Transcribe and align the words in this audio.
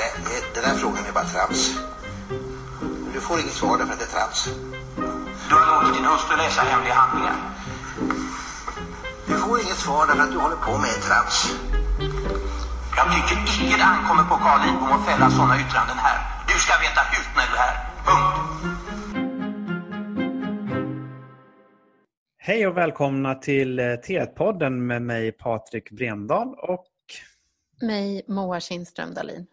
Nej, 0.00 0.12
det 0.26 0.60
den 0.60 0.62
där 0.68 0.76
frågan 0.82 1.04
är 1.08 1.12
bara 1.12 1.24
trams. 1.34 1.60
Du 3.14 3.20
får 3.20 3.40
inget 3.40 3.58
svar 3.60 3.78
därför 3.78 3.92
att 3.92 3.98
det 3.98 4.08
är 4.10 4.14
trams. 4.16 4.40
Du 5.48 5.54
har 5.54 5.66
låtit 5.72 5.94
din 5.96 6.06
hustru 6.10 6.36
läsa 6.36 6.62
hemliga 6.62 6.94
handlingar. 6.94 7.36
Du 9.28 9.34
får 9.42 9.60
inget 9.64 9.80
svar 9.84 10.06
därför 10.06 10.22
att 10.22 10.32
du 10.34 10.38
håller 10.38 10.60
på 10.68 10.72
med 10.84 10.94
trams. 11.06 11.36
Jag 12.98 13.06
tycker 13.14 13.36
icke 13.64 13.76
det 13.82 13.88
ankommer 13.94 14.24
på 14.32 14.36
Carl 14.44 14.60
Lidbom 14.64 14.92
att 14.96 15.04
fälla 15.08 15.30
sådana 15.30 15.54
yttranden 15.62 15.98
här. 16.06 16.18
Du 16.50 16.56
ska 16.64 16.72
veta 16.86 17.00
hut 17.12 17.30
när 17.36 17.46
du 17.50 17.54
är 17.60 17.62
här. 17.66 17.76
Punkt. 18.06 18.36
Hej 22.38 22.66
och 22.66 22.76
välkomna 22.76 23.34
till 23.34 23.78
eh, 23.78 23.84
T1-podden 23.84 24.86
med 24.86 25.02
mig 25.02 25.32
Patrik 25.32 25.90
Brendal 25.90 26.48
och 26.54 26.86
mig 27.80 28.22
Moa 28.28 28.60
Kindström 28.60 29.14
Dahlin. 29.14 29.46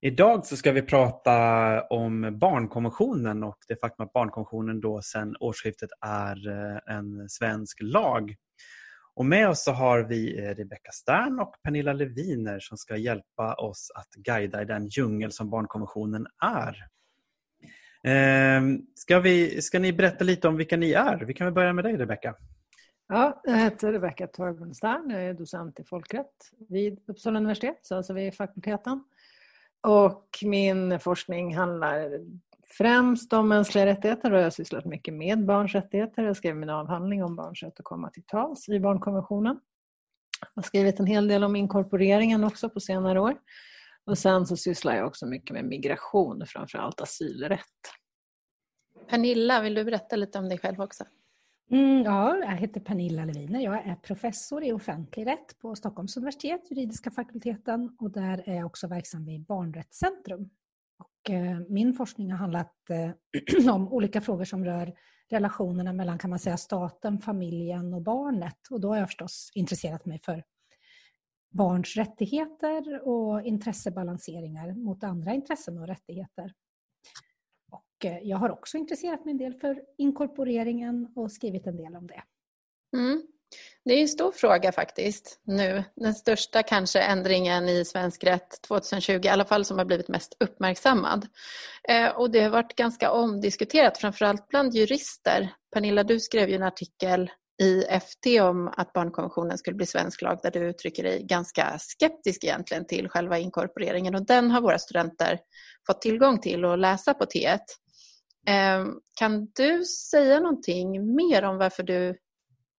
Idag 0.00 0.46
så 0.46 0.56
ska 0.56 0.72
vi 0.72 0.82
prata 0.82 1.82
om 1.82 2.38
barnkonventionen 2.38 3.44
och 3.44 3.58
det 3.68 3.80
faktum 3.80 4.06
att 4.06 4.12
barnkonventionen 4.12 4.80
då 4.80 5.02
sedan 5.02 5.36
årsskiftet 5.40 5.90
är 6.00 6.48
eh, 6.48 6.96
en 6.96 7.28
svensk 7.28 7.78
lag. 7.82 8.34
Och 9.14 9.26
med 9.26 9.48
oss 9.48 9.64
så 9.64 9.72
har 9.72 10.02
vi 10.02 10.38
eh, 10.38 10.54
Rebecka 10.54 10.90
Stern 10.92 11.40
och 11.40 11.54
Pernilla 11.62 11.92
Leviner 11.92 12.60
som 12.60 12.78
ska 12.78 12.96
hjälpa 12.96 13.54
oss 13.54 13.90
att 13.94 14.14
guida 14.14 14.62
i 14.62 14.64
den 14.64 14.86
djungel 14.86 15.32
som 15.32 15.50
barnkonventionen 15.50 16.26
är. 16.42 16.76
Ehm, 18.04 18.82
ska, 18.94 19.20
vi, 19.20 19.62
ska 19.62 19.78
ni 19.78 19.92
berätta 19.92 20.24
lite 20.24 20.48
om 20.48 20.56
vilka 20.56 20.76
ni 20.76 20.92
är? 20.92 21.16
Vi 21.16 21.34
kan 21.34 21.44
väl 21.44 21.54
börja 21.54 21.72
med 21.72 21.84
dig 21.84 21.96
Rebecka. 21.96 22.34
Ja, 23.08 23.40
jag 23.44 23.58
heter 23.58 23.92
Rebecka 23.92 24.26
Torbjörn 24.26 24.74
Stern. 24.74 25.10
Jag 25.10 25.22
är 25.22 25.34
docent 25.34 25.80
i 25.80 25.84
folkrätt 25.84 26.50
vid 26.68 27.00
Uppsala 27.06 27.38
universitet, 27.38 27.78
så 27.82 27.96
alltså 27.96 28.12
vid 28.12 28.34
fakulteten. 28.34 29.04
Och 29.86 30.28
min 30.42 31.00
forskning 31.00 31.56
handlar 31.56 32.20
främst 32.78 33.32
om 33.32 33.48
mänskliga 33.48 33.86
rättigheter 33.86 34.32
och 34.32 34.38
jag 34.38 34.44
har 34.44 34.50
sysslat 34.50 34.84
mycket 34.84 35.14
med 35.14 35.46
barns 35.46 35.74
rättigheter. 35.74 36.22
Jag 36.22 36.36
skrev 36.36 36.56
min 36.56 36.70
avhandling 36.70 37.24
om 37.24 37.36
barns 37.36 37.62
rätt 37.62 37.78
att 37.80 37.84
komma 37.84 38.10
till 38.10 38.22
tals 38.26 38.68
i 38.68 38.80
barnkonventionen. 38.80 39.60
Jag 40.40 40.62
har 40.62 40.66
skrivit 40.66 41.00
en 41.00 41.06
hel 41.06 41.28
del 41.28 41.44
om 41.44 41.56
inkorporeringen 41.56 42.44
också 42.44 42.70
på 42.70 42.80
senare 42.80 43.20
år. 43.20 43.36
Och 44.06 44.18
sen 44.18 44.46
så 44.46 44.56
sysslar 44.56 44.96
jag 44.96 45.06
också 45.06 45.26
mycket 45.26 45.54
med 45.54 45.64
migration, 45.64 46.46
framförallt 46.46 47.00
asylrätt. 47.00 47.60
Pernilla, 49.10 49.60
vill 49.60 49.74
du 49.74 49.84
berätta 49.84 50.16
lite 50.16 50.38
om 50.38 50.48
dig 50.48 50.58
själv 50.58 50.80
också? 50.80 51.04
Mm, 51.70 52.02
ja, 52.02 52.36
jag 52.36 52.56
heter 52.56 52.80
Pernilla 52.80 53.24
Leviner. 53.24 53.60
Jag 53.60 53.86
är 53.86 53.94
professor 53.94 54.64
i 54.64 54.72
offentlig 54.72 55.26
rätt 55.26 55.58
på 55.58 55.74
Stockholms 55.76 56.16
universitet, 56.16 56.70
juridiska 56.70 57.10
fakulteten 57.10 57.96
och 57.98 58.10
där 58.10 58.42
är 58.46 58.56
jag 58.56 58.66
också 58.66 58.86
verksam 58.86 59.24
vid 59.24 59.44
Barnrättscentrum. 59.44 60.50
Och, 60.98 61.30
eh, 61.30 61.60
min 61.68 61.94
forskning 61.94 62.30
har 62.30 62.38
handlat 62.38 62.74
eh, 62.90 63.70
om 63.74 63.92
olika 63.92 64.20
frågor 64.20 64.44
som 64.44 64.64
rör 64.64 64.94
relationerna 65.30 65.92
mellan 65.92 66.18
kan 66.18 66.30
man 66.30 66.38
säga, 66.38 66.56
staten, 66.56 67.18
familjen 67.18 67.94
och 67.94 68.02
barnet. 68.02 68.58
Och 68.70 68.80
då 68.80 68.88
har 68.88 68.96
jag 68.96 69.08
förstås 69.08 69.50
intresserat 69.54 70.04
mig 70.04 70.20
för 70.24 70.44
barns 71.50 71.96
rättigheter 71.96 73.08
och 73.08 73.42
intressebalanseringar 73.42 74.74
mot 74.74 75.04
andra 75.04 75.34
intressen 75.34 75.78
och 75.78 75.86
rättigheter. 75.86 76.52
Och 78.04 78.10
jag 78.22 78.36
har 78.36 78.50
också 78.50 78.76
intresserat 78.76 79.24
mig 79.24 79.32
en 79.32 79.38
del 79.38 79.54
för 79.54 79.82
inkorporeringen 79.98 81.12
och 81.16 81.32
skrivit 81.32 81.66
en 81.66 81.76
del 81.76 81.96
om 81.96 82.06
det. 82.06 82.22
Mm. 82.96 83.22
Det 83.84 83.94
är 83.94 84.00
en 84.00 84.08
stor 84.08 84.32
fråga 84.32 84.72
faktiskt 84.72 85.40
nu. 85.44 85.84
Den 85.96 86.14
största 86.14 86.62
kanske 86.62 87.00
ändringen 87.00 87.68
i 87.68 87.84
svensk 87.84 88.24
rätt 88.24 88.62
2020, 88.62 89.20
i 89.24 89.28
alla 89.28 89.44
fall 89.44 89.64
som 89.64 89.78
har 89.78 89.84
blivit 89.84 90.08
mest 90.08 90.36
uppmärksammad. 90.40 91.26
Eh, 91.88 92.08
och 92.08 92.30
det 92.30 92.40
har 92.40 92.50
varit 92.50 92.76
ganska 92.76 93.10
omdiskuterat, 93.10 93.98
framförallt 93.98 94.48
bland 94.48 94.74
jurister. 94.74 95.52
Pernilla, 95.74 96.04
du 96.04 96.20
skrev 96.20 96.48
ju 96.48 96.54
en 96.54 96.62
artikel 96.62 97.30
i 97.62 97.82
FT 98.00 98.40
om 98.40 98.72
att 98.76 98.92
barnkonventionen 98.92 99.58
skulle 99.58 99.76
bli 99.76 99.86
svensk 99.86 100.22
lag 100.22 100.38
där 100.42 100.50
du 100.50 100.60
uttrycker 100.60 101.02
dig 101.02 101.22
ganska 101.26 101.78
skeptisk 101.78 102.44
egentligen 102.44 102.86
till 102.86 103.08
själva 103.08 103.38
inkorporeringen 103.38 104.14
och 104.14 104.26
den 104.26 104.50
har 104.50 104.60
våra 104.60 104.78
studenter 104.78 105.38
fått 105.86 106.02
tillgång 106.02 106.40
till 106.40 106.64
och 106.64 106.78
läsa 106.78 107.14
på 107.14 107.24
T1. 107.24 107.58
Ehm, 108.48 109.00
kan 109.18 109.46
du 109.56 109.84
säga 109.84 110.40
någonting 110.40 111.14
mer 111.16 111.42
om 111.42 111.58
varför 111.58 111.82
du 111.82 112.18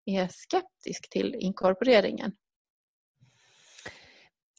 är 0.05 0.27
skeptisk 0.31 1.09
till 1.09 1.35
inkorporeringen? 1.35 2.31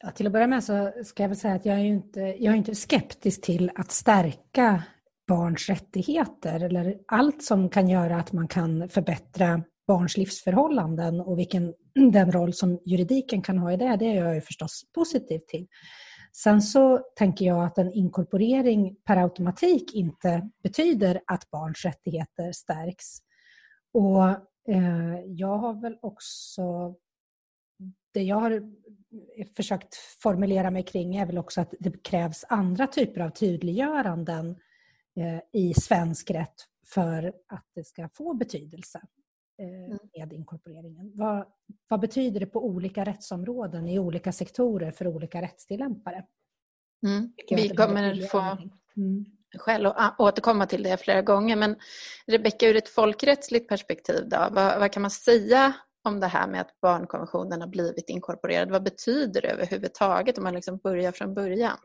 Ja, 0.03 0.11
till 0.11 0.27
att 0.27 0.33
börja 0.33 0.47
med 0.47 0.63
så 0.63 0.91
ska 1.05 1.23
jag 1.23 1.27
väl 1.29 1.37
säga 1.37 1.53
att 1.53 1.65
jag 1.65 1.79
är 1.79 1.83
inte, 1.83 2.19
jag 2.19 2.53
är 2.53 2.57
inte 2.57 2.75
skeptisk 2.75 3.41
till 3.41 3.71
att 3.75 3.91
stärka 3.91 4.83
barns 5.27 5.69
rättigheter 5.69 6.63
eller 6.63 6.97
allt 7.07 7.43
som 7.43 7.69
kan 7.69 7.89
göra 7.89 8.17
att 8.17 8.31
man 8.31 8.47
kan 8.47 8.89
förbättra 8.89 9.63
barns 9.87 10.17
livsförhållanden 10.17 11.21
och 11.21 11.39
vilken 11.39 11.73
den 12.11 12.31
roll 12.31 12.53
som 12.53 12.79
juridiken 12.85 13.41
kan 13.41 13.57
ha 13.57 13.71
i 13.71 13.77
det, 13.77 13.95
det 13.95 14.05
är 14.05 14.15
jag 14.15 14.35
ju 14.35 14.41
förstås 14.41 14.83
positiv 14.93 15.39
till. 15.47 15.67
Sen 16.33 16.61
så 16.61 16.97
tänker 17.15 17.45
jag 17.45 17.63
att 17.63 17.77
en 17.77 17.91
inkorporering 17.91 18.95
per 18.95 19.17
automatik 19.17 19.93
inte 19.93 20.49
betyder 20.63 21.21
att 21.27 21.51
barns 21.51 21.85
rättigheter 21.85 22.51
stärks. 22.51 23.17
Och 23.93 24.23
eh, 24.75 25.19
jag 25.25 25.57
har 25.57 25.81
väl 25.81 25.97
också... 26.01 26.95
Det 28.13 28.23
jag 28.23 28.35
har 28.35 28.71
försökt 29.55 29.95
formulera 29.95 30.71
mig 30.71 30.83
kring 30.83 31.15
är 31.15 31.25
väl 31.25 31.37
också 31.37 31.61
att 31.61 31.73
det 31.79 32.03
krävs 32.03 32.45
andra 32.49 32.87
typer 32.87 33.21
av 33.21 33.29
tydliggöranden 33.29 34.49
eh, 35.15 35.61
i 35.61 35.73
svensk 35.73 36.31
rätt 36.31 36.55
för 36.93 37.33
att 37.47 37.65
det 37.75 37.83
ska 37.83 38.09
få 38.09 38.33
betydelse. 38.33 39.01
Eh, 39.61 39.85
mm. 39.85 39.99
med 40.17 40.33
inkorporeringen. 40.33 41.11
Vad, 41.15 41.45
vad, 41.87 41.99
betyder 41.99 42.39
det 42.39 42.45
på 42.45 42.65
olika 42.65 43.03
rättsområden 43.03 43.87
i 43.87 43.99
olika 43.99 44.31
sektorer 44.31 44.91
för 44.91 45.07
olika 45.07 45.41
rättstillämpare? 45.41 46.25
Mm. 47.07 47.33
Vi 47.49 47.69
kommer 47.69 48.27
få 48.27 48.57
mm. 48.97 49.25
skäl 49.57 49.85
att 49.85 50.19
återkomma 50.19 50.65
till 50.65 50.83
det 50.83 50.97
flera 50.97 51.21
gånger. 51.21 51.55
Men 51.55 51.75
Rebecka, 52.27 52.67
ur 52.67 52.75
ett 52.75 52.89
folkrättsligt 52.89 53.69
perspektiv, 53.69 54.29
då, 54.29 54.47
vad, 54.51 54.79
vad, 54.79 54.91
kan 54.91 55.01
man 55.01 55.11
säga 55.11 55.73
om 56.03 56.19
det 56.19 56.27
här 56.27 56.47
med 56.47 56.61
att 56.61 56.81
barnkonventionen 56.81 57.61
har 57.61 57.67
blivit 57.67 58.09
inkorporerad? 58.09 58.71
Vad 58.71 58.83
betyder 58.83 59.41
det 59.41 59.51
överhuvudtaget 59.51 60.37
om 60.37 60.43
man 60.43 60.53
liksom 60.53 60.77
börjar 60.77 61.11
från 61.11 61.33
början? 61.33 61.77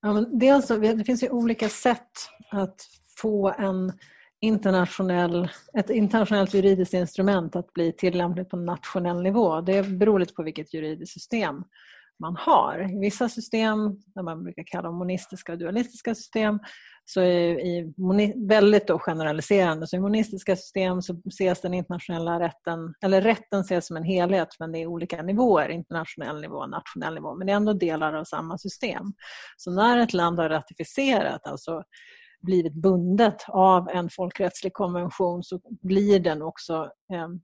Ja, 0.00 0.12
men 0.12 0.38
dels, 0.38 0.68
det 0.68 1.04
finns 1.04 1.22
ju 1.22 1.30
olika 1.30 1.68
sätt 1.68 2.12
att 2.50 2.80
få 3.16 3.54
en 3.58 3.92
internationell, 4.40 5.48
ett 5.78 5.90
internationellt 5.90 6.54
juridiskt 6.54 6.94
instrument 6.94 7.56
att 7.56 7.72
bli 7.72 7.92
tillämpligt 7.92 8.48
på 8.48 8.56
nationell 8.56 9.22
nivå. 9.22 9.60
Det 9.60 9.82
beror 9.82 10.18
lite 10.18 10.34
på 10.34 10.42
vilket 10.42 10.74
juridiskt 10.74 11.12
system 11.12 11.64
man 12.20 12.36
har. 12.36 12.92
I 12.96 13.00
vissa 13.00 13.28
system, 13.28 13.78
när 14.14 14.22
man 14.22 14.44
brukar 14.44 14.64
kalla 14.66 14.90
monistiska 14.90 15.52
och 15.52 15.58
dualistiska 15.58 16.14
system, 16.14 16.58
så 17.04 17.20
är 17.20 17.60
i 17.60 17.92
väldigt 18.48 18.86
då 18.86 18.98
generaliserande. 18.98 19.86
Så 19.86 19.96
I 19.96 20.00
monistiska 20.00 20.56
system 20.56 21.02
så 21.02 21.20
ses 21.28 21.60
den 21.60 21.74
internationella 21.74 22.40
rätten, 22.40 22.94
eller 23.04 23.22
rätten 23.22 23.60
ses 23.60 23.86
som 23.86 23.96
en 23.96 24.04
helhet 24.04 24.48
men 24.58 24.72
det 24.72 24.78
är 24.78 24.86
olika 24.86 25.22
nivåer, 25.22 25.68
internationell 25.68 26.40
nivå 26.40 26.56
och 26.56 26.70
nationell 26.70 27.14
nivå. 27.14 27.34
Men 27.34 27.46
det 27.46 27.52
är 27.52 27.56
ändå 27.56 27.72
delar 27.72 28.14
av 28.14 28.24
samma 28.24 28.58
system. 28.58 29.12
Så 29.56 29.70
när 29.70 29.98
ett 29.98 30.12
land 30.12 30.38
har 30.38 30.48
ratificerat, 30.48 31.46
alltså 31.46 31.82
blivit 32.40 32.74
bundet 32.74 33.44
av 33.48 33.88
en 33.88 34.10
folkrättslig 34.10 34.72
konvention 34.72 35.42
så 35.42 35.60
blir 35.82 36.20
den 36.20 36.42
också 36.42 36.90
ehm, 37.12 37.40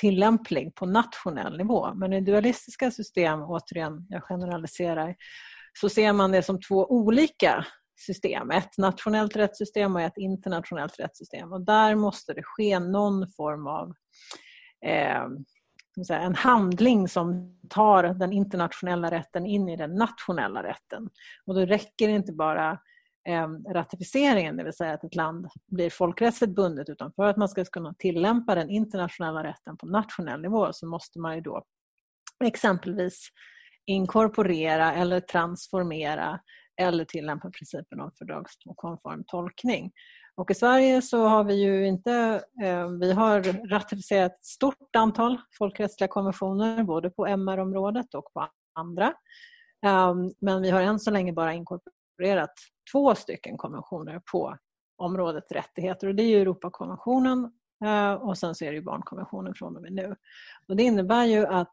tillämplig 0.00 0.74
på 0.74 0.86
nationell 0.86 1.58
nivå. 1.58 1.94
Men 1.94 2.12
i 2.12 2.20
dualistiska 2.20 2.90
system, 2.90 3.42
återigen, 3.42 4.06
jag 4.08 4.22
generaliserar, 4.22 5.16
så 5.80 5.88
ser 5.88 6.12
man 6.12 6.32
det 6.32 6.42
som 6.42 6.60
två 6.60 6.86
olika 6.86 7.66
system. 8.00 8.50
Ett 8.50 8.78
nationellt 8.78 9.36
rättssystem 9.36 9.96
och 9.96 10.02
ett 10.02 10.16
internationellt 10.16 11.00
rättssystem. 11.00 11.52
Och 11.52 11.64
där 11.64 11.94
måste 11.94 12.34
det 12.34 12.42
ske 12.42 12.78
någon 12.78 13.28
form 13.28 13.66
av 13.66 13.92
eh, 14.86 15.24
en 16.10 16.34
handling 16.34 17.08
som 17.08 17.58
tar 17.68 18.02
den 18.02 18.32
internationella 18.32 19.10
rätten 19.10 19.46
in 19.46 19.68
i 19.68 19.76
den 19.76 19.94
nationella 19.94 20.62
rätten. 20.62 21.10
Och 21.46 21.54
då 21.54 21.60
räcker 21.60 22.08
det 22.08 22.14
inte 22.14 22.32
bara 22.32 22.78
Ehm, 23.28 23.64
ratificeringen, 23.64 24.56
det 24.56 24.64
vill 24.64 24.72
säga 24.72 24.94
att 24.94 25.04
ett 25.04 25.14
land 25.14 25.48
blir 25.66 25.90
folkrättsligt 25.90 26.54
bundet 26.54 26.88
utan 26.88 27.12
för 27.12 27.24
att 27.24 27.36
man 27.36 27.48
ska 27.48 27.64
kunna 27.64 27.94
tillämpa 27.98 28.54
den 28.54 28.70
internationella 28.70 29.44
rätten 29.44 29.76
på 29.76 29.86
nationell 29.86 30.40
nivå 30.40 30.72
så 30.72 30.86
måste 30.86 31.18
man 31.18 31.34
ju 31.34 31.40
då 31.40 31.64
exempelvis 32.44 33.28
inkorporera 33.86 34.94
eller 34.94 35.20
transformera 35.20 36.40
eller 36.80 37.04
tillämpa 37.04 37.50
principen 37.50 38.00
om 38.00 38.12
fördragskonform 38.18 39.24
tolkning. 39.26 39.92
Och 40.34 40.50
I 40.50 40.54
Sverige 40.54 41.02
så 41.02 41.26
har 41.26 41.44
vi 41.44 41.54
ju 41.54 41.86
inte, 41.86 42.42
ehm, 42.62 43.00
vi 43.00 43.12
har 43.12 43.68
ratificerat 43.68 44.32
ett 44.32 44.44
stort 44.44 44.96
antal 44.96 45.40
folkrättsliga 45.58 46.08
konventioner 46.08 46.82
både 46.82 47.10
på 47.10 47.26
MR-området 47.26 48.14
och 48.14 48.32
på 48.32 48.48
andra. 48.74 49.14
Ehm, 49.86 50.30
men 50.40 50.62
vi 50.62 50.70
har 50.70 50.80
än 50.80 50.98
så 50.98 51.10
länge 51.10 51.32
bara 51.32 51.54
inkorporerat 51.54 52.54
två 52.92 53.14
stycken 53.14 53.56
konventioner 53.56 54.22
på 54.32 54.58
området 54.96 55.52
rättigheter 55.52 56.08
och 56.08 56.14
det 56.14 56.22
är 56.22 56.28
ju 56.28 56.40
Europakonventionen 56.40 57.52
eh, 57.84 58.12
och 58.12 58.38
sen 58.38 58.54
så 58.54 58.64
är 58.64 58.70
det 58.70 58.76
ju 58.76 58.82
barnkonventionen 58.82 59.54
från 59.54 59.76
och 59.76 59.82
med 59.82 59.92
nu. 59.92 60.16
Och 60.68 60.76
det 60.76 60.82
innebär 60.82 61.24
ju 61.24 61.46
att 61.46 61.72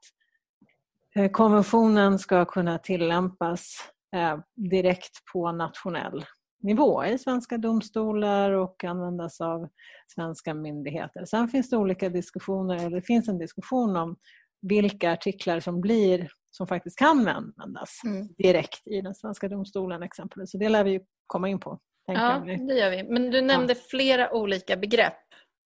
eh, 1.16 1.32
konventionen 1.32 2.20
ska 2.20 2.46
kunna 2.46 2.78
tillämpas 2.78 3.78
eh, 4.16 4.40
direkt 4.56 5.26
på 5.34 5.52
nationell 5.52 6.26
nivå 6.60 7.06
i 7.06 7.18
svenska 7.18 7.58
domstolar 7.58 8.52
och 8.52 8.84
användas 8.84 9.42
av 9.42 9.70
svenska 10.08 10.54
myndigheter. 10.54 11.26
Sen 11.26 11.48
finns 11.48 11.70
det 11.70 11.78
olika 11.78 12.10
diskussioner, 12.10 12.76
eller 12.76 12.96
det 12.96 13.06
finns 13.06 13.28
en 13.28 13.38
diskussion 13.38 13.98
om 13.98 14.16
vilka 14.62 15.12
artiklar 15.12 15.60
som 15.60 15.82
blir 15.82 16.30
som 16.56 16.68
faktiskt 16.68 16.98
kan 16.98 17.28
användas 17.28 18.02
mm. 18.06 18.28
direkt 18.38 18.88
i 18.88 19.02
den 19.02 19.16
svenska 19.16 19.50
domstolen 19.50 20.04
exempelvis. 20.04 20.52
Så 20.52 20.58
det 20.58 20.70
lär 20.70 20.84
vi 20.84 21.02
komma 21.28 21.50
in 21.50 21.60
på. 21.60 21.80
Ja, 22.06 22.44
det 22.46 22.74
gör 22.74 22.90
vi. 22.90 23.04
Men 23.04 23.32
du 23.32 23.42
nämnde 23.42 23.74
ja. 23.74 23.80
flera 23.90 24.34
olika 24.34 24.78
begrepp. 24.78 25.14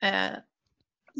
Eh, 0.03 0.37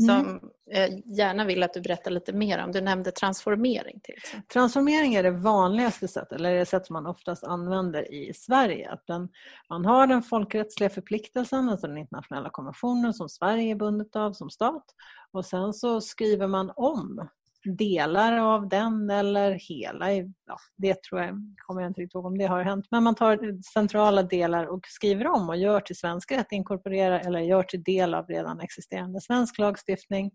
som 0.05 0.09
mm. 0.09 0.39
jag 0.65 1.17
gärna 1.17 1.45
vill 1.45 1.63
att 1.63 1.73
du 1.73 1.81
berättar 1.81 2.11
lite 2.11 2.33
mer 2.33 2.63
om. 2.63 2.71
Du 2.71 2.81
nämnde 2.81 3.11
transformering. 3.11 3.99
till 4.03 4.15
exempel. 4.15 4.47
Transformering 4.47 5.15
är 5.15 5.23
det 5.23 5.31
vanligaste 5.31 6.07
sättet, 6.07 6.31
eller 6.31 6.55
det 6.55 6.65
sätt 6.65 6.85
som 6.85 6.93
man 6.93 7.07
oftast 7.07 7.43
använder 7.43 8.13
i 8.13 8.33
Sverige. 8.33 8.91
Att 8.91 9.07
den, 9.07 9.29
man 9.69 9.85
har 9.85 10.07
den 10.07 10.23
folkrättsliga 10.23 10.89
förpliktelsen, 10.89 11.69
alltså 11.69 11.87
den 11.87 11.97
internationella 11.97 12.49
konventionen 12.49 13.13
som 13.13 13.29
Sverige 13.29 13.71
är 13.71 13.75
bundet 13.75 14.15
av 14.15 14.33
som 14.33 14.49
stat. 14.49 14.85
Och 15.31 15.45
sen 15.45 15.73
så 15.73 16.01
skriver 16.01 16.47
man 16.47 16.71
om 16.75 17.29
delar 17.65 18.37
av 18.37 18.69
den 18.69 19.09
eller 19.09 19.51
hela. 19.51 20.11
Ja, 20.11 20.57
det 20.77 21.03
tror 21.03 21.21
jag, 21.21 21.55
kommer 21.57 21.81
jag 21.81 21.89
inte 21.89 22.01
riktigt 22.01 22.15
ihåg 22.15 22.25
om 22.25 22.37
det 22.37 22.45
har 22.45 22.63
hänt. 22.63 22.85
Men 22.91 23.03
man 23.03 23.15
tar 23.15 23.61
centrala 23.73 24.23
delar 24.23 24.65
och 24.65 24.81
skriver 24.87 25.27
om 25.27 25.49
och 25.49 25.57
gör 25.57 25.79
till 25.79 25.95
svensk 25.95 26.31
rätt, 26.31 26.51
inkorporerar 26.51 27.19
eller 27.19 27.39
gör 27.39 27.63
till 27.63 27.83
del 27.83 28.13
av 28.13 28.25
redan 28.27 28.59
existerande 28.59 29.21
svensk 29.21 29.57
lagstiftning. 29.57 30.31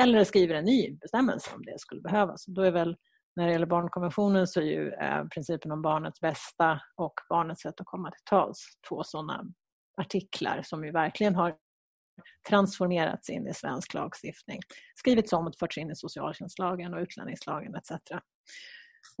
Eller 0.00 0.24
skriver 0.24 0.54
en 0.54 0.64
ny 0.64 0.96
bestämmelse 1.00 1.50
om 1.54 1.62
det 1.64 1.80
skulle 1.80 2.00
behövas. 2.00 2.44
Då 2.46 2.62
är 2.62 2.70
väl 2.70 2.96
när 3.36 3.46
det 3.46 3.52
gäller 3.52 3.66
barnkonventionen 3.66 4.46
så 4.46 4.60
är 4.60 4.64
ju 4.64 4.92
eh, 4.92 5.24
principen 5.24 5.72
om 5.72 5.82
barnets 5.82 6.20
bästa 6.20 6.80
och 6.96 7.14
barnets 7.28 7.64
rätt 7.64 7.80
att 7.80 7.86
komma 7.86 8.10
till 8.10 8.24
tals 8.24 8.58
två 8.88 9.04
sådana 9.04 9.44
artiklar 10.00 10.60
som 10.64 10.84
ju 10.84 10.92
verkligen 10.92 11.34
har 11.34 11.54
transformerats 12.48 13.30
in 13.30 13.48
i 13.48 13.54
svensk 13.54 13.94
lagstiftning, 13.94 14.60
skrivits 14.94 15.32
om 15.32 15.46
och 15.46 15.54
förts 15.58 15.78
in 15.78 15.90
i 15.90 15.96
socialtjänstlagen 15.96 16.94
och 16.94 17.00
utlänningslagen 17.00 17.74
etc. 17.74 17.90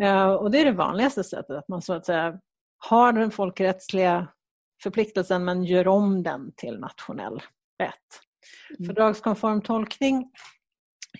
Eh, 0.02 0.32
och 0.32 0.50
det 0.50 0.60
är 0.60 0.64
det 0.64 0.72
vanligaste 0.72 1.24
sättet, 1.24 1.56
att 1.56 1.68
man 1.68 1.82
så 1.82 1.92
att 1.92 2.06
säga 2.06 2.40
har 2.78 3.12
den 3.12 3.30
folkrättsliga 3.30 4.28
förpliktelsen 4.82 5.44
men 5.44 5.64
gör 5.64 5.88
om 5.88 6.22
den 6.22 6.52
till 6.56 6.78
nationell 6.78 7.42
rätt. 7.78 7.94
Mm. 8.78 8.86
Fördragskonform 8.86 9.62
tolkning 9.62 10.30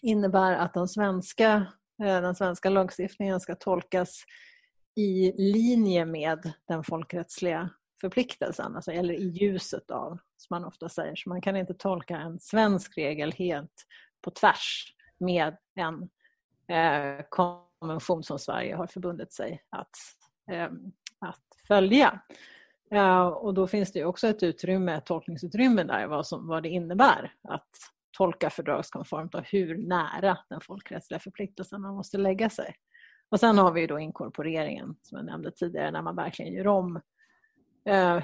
innebär 0.02 0.52
att 0.52 0.74
den 0.74 0.88
svenska, 0.88 1.66
eh, 2.02 2.20
den 2.20 2.34
svenska 2.34 2.70
lagstiftningen 2.70 3.40
ska 3.40 3.54
tolkas 3.54 4.24
i 4.96 5.32
linje 5.52 6.04
med 6.04 6.52
den 6.68 6.84
folkrättsliga 6.84 7.70
förpliktelsen, 8.00 8.76
alltså, 8.76 8.92
eller 8.92 9.14
i 9.14 9.28
ljuset 9.28 9.90
av, 9.90 10.18
som 10.36 10.54
man 10.54 10.64
ofta 10.64 10.88
säger. 10.88 11.16
Så 11.16 11.28
man 11.28 11.40
kan 11.40 11.56
inte 11.56 11.74
tolka 11.74 12.16
en 12.16 12.40
svensk 12.40 12.98
regel 12.98 13.32
helt 13.32 13.86
på 14.20 14.30
tvärs 14.30 14.94
med 15.18 15.56
en 15.74 16.08
eh, 16.76 17.24
konvention 17.28 18.22
som 18.22 18.38
Sverige 18.38 18.74
har 18.74 18.86
förbundit 18.86 19.32
sig 19.32 19.62
att, 19.70 19.96
eh, 20.50 20.68
att 21.18 21.44
följa. 21.68 22.20
Eh, 22.90 23.26
och 23.26 23.54
då 23.54 23.66
finns 23.66 23.92
det 23.92 24.04
också 24.04 24.28
ett 24.28 24.42
utrymme, 24.42 24.94
ett 24.94 25.06
tolkningsutrymme 25.06 25.82
där, 25.82 26.06
vad, 26.06 26.26
som, 26.26 26.46
vad 26.46 26.62
det 26.62 26.68
innebär 26.68 27.32
att 27.42 27.68
tolka 28.16 28.50
fördragskonformt 28.50 29.34
och 29.34 29.44
hur 29.44 29.78
nära 29.78 30.38
den 30.48 30.60
folkrättsliga 30.60 31.20
förpliktelsen 31.20 31.80
man 31.80 31.94
måste 31.94 32.18
lägga 32.18 32.50
sig. 32.50 32.74
Och 33.28 33.40
sen 33.40 33.58
har 33.58 33.72
vi 33.72 33.86
då 33.86 33.98
inkorporeringen 33.98 34.96
som 35.02 35.18
jag 35.18 35.26
nämnde 35.26 35.50
tidigare 35.50 35.90
när 35.90 36.02
man 36.02 36.16
verkligen 36.16 36.52
gör 36.52 36.66
om 36.66 37.00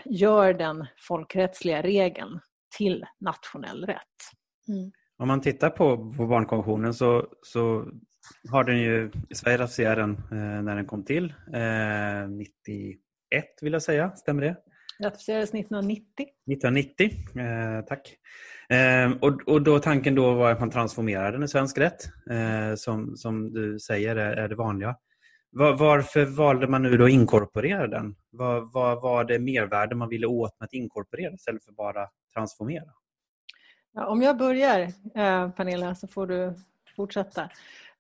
gör 0.05 0.55
den 0.55 0.87
folkrättsliga 1.09 1.83
regeln 1.83 2.41
till 2.77 3.05
nationell 3.21 3.87
rätt. 3.87 3.97
Mm. 4.69 4.91
Om 5.19 5.29
man 5.29 5.41
tittar 5.41 5.71
på, 5.71 6.15
på 6.17 6.27
barnkonventionen 6.27 6.95
så, 6.95 7.27
så 7.43 7.87
har 8.51 8.65
den 8.65 8.79
ju, 8.79 9.11
Sverige 9.35 9.59
ratificerade 9.59 10.01
den 10.01 10.11
eh, 10.13 10.63
när 10.63 10.77
den 10.77 10.87
kom 10.87 11.05
till, 11.05 11.35
eh, 11.55 12.29
91 12.29 12.99
vill 13.63 13.73
jag 13.73 13.83
säga, 13.83 14.11
stämmer 14.11 14.43
det? 14.43 14.57
Ratificerades 15.05 15.55
1990. 15.55 16.05
1990, 16.53 17.11
eh, 17.41 17.85
tack. 17.85 18.17
Eh, 18.69 19.13
och, 19.21 19.49
och 19.49 19.63
då 19.63 19.79
tanken 19.79 20.15
då 20.15 20.35
var 20.35 20.51
att 20.51 20.61
man 20.61 20.71
transformerade 20.71 21.33
den 21.33 21.43
i 21.43 21.49
svensk 21.49 21.79
rätt, 21.79 22.05
eh, 22.31 22.75
som, 22.77 23.17
som 23.17 23.53
du 23.53 23.79
säger 23.79 24.17
är, 24.17 24.37
är 24.37 24.49
det 24.49 24.55
vanliga. 24.55 24.97
Var, 25.53 25.77
varför 25.77 26.27
valde 26.27 26.69
man 26.69 26.83
nu 26.83 26.97
då 26.97 27.05
att 27.05 27.11
inkorporera 27.11 27.87
den? 27.87 28.17
Vad, 28.31 28.73
var, 28.73 29.01
var 29.01 29.25
det 29.25 29.39
mervärde 29.39 29.95
man 29.95 30.09
ville 30.09 30.27
åt 30.27 30.61
med 30.61 30.67
att 30.67 30.73
inkorporera 30.73 31.33
istället 31.33 31.65
för 31.65 31.73
bara 31.73 32.09
transformera? 32.35 32.85
Ja, 33.93 34.07
om 34.07 34.23
jag 34.23 34.39
börjar, 34.39 34.81
eh, 35.15 35.51
Pernilla, 35.51 35.95
så 35.95 36.09
får 36.09 36.27
du 36.27 36.55
fortsätta. 36.97 37.51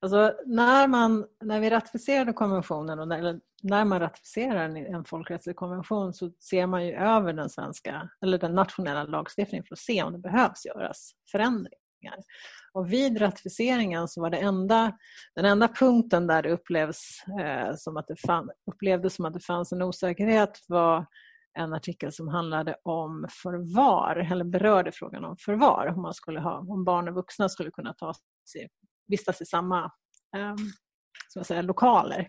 Alltså, 0.00 0.34
när, 0.46 0.88
man, 0.88 1.26
när 1.40 1.60
vi 1.60 1.70
ratificerade 1.70 2.32
konventionen, 2.32 2.98
och 2.98 3.08
när, 3.08 3.40
när 3.62 3.84
man 3.84 4.00
ratificerar 4.00 4.64
en, 4.64 4.76
en 4.76 5.04
folkrättslig 5.04 5.56
konvention 5.56 6.12
så 6.12 6.30
ser 6.30 6.66
man 6.66 6.86
ju 6.86 6.92
över 6.92 7.32
den 7.32 7.50
svenska, 7.50 8.08
eller 8.22 8.38
den 8.38 8.54
nationella 8.54 9.04
lagstiftningen 9.04 9.64
för 9.64 9.74
att 9.74 9.78
se 9.78 10.02
om 10.02 10.12
det 10.12 10.18
behövs 10.18 10.66
göras 10.66 11.12
förändringar 11.30 11.79
ratificeringar. 12.00 12.24
Och 12.72 12.92
vid 12.92 13.20
ratificeringen 13.20 14.08
så 14.08 14.20
var 14.20 14.30
det 14.30 14.38
enda, 14.38 14.92
den 15.34 15.44
enda 15.44 15.68
punkten 15.68 16.26
där 16.26 16.42
det 16.42 16.52
upplevs, 16.52 17.24
eh, 17.40 17.74
som 17.76 17.96
att 17.96 18.06
det 18.08 18.20
fann, 18.20 18.50
upplevdes 18.72 19.14
som 19.14 19.24
att 19.24 19.34
det 19.34 19.44
fanns 19.44 19.72
en 19.72 19.82
osäkerhet 19.82 20.58
var 20.68 21.06
en 21.58 21.72
artikel 21.72 22.12
som 22.12 22.28
handlade 22.28 22.76
om 22.84 23.26
förvar, 23.42 24.28
eller 24.32 24.44
berörde 24.44 24.92
frågan 24.92 25.24
om 25.24 25.36
förvar. 25.36 25.86
Om, 25.86 26.02
man 26.02 26.14
skulle 26.14 26.40
ha, 26.40 26.58
om 26.58 26.84
barn 26.84 27.08
och 27.08 27.14
vuxna 27.14 27.48
skulle 27.48 27.70
kunna 27.70 27.94
ta 27.94 28.14
sig, 28.52 28.68
vistas 29.08 29.40
i 29.40 29.46
samma 29.46 29.84
eh, 30.36 30.54
ska 31.28 31.44
säga, 31.44 31.62
lokaler. 31.62 32.28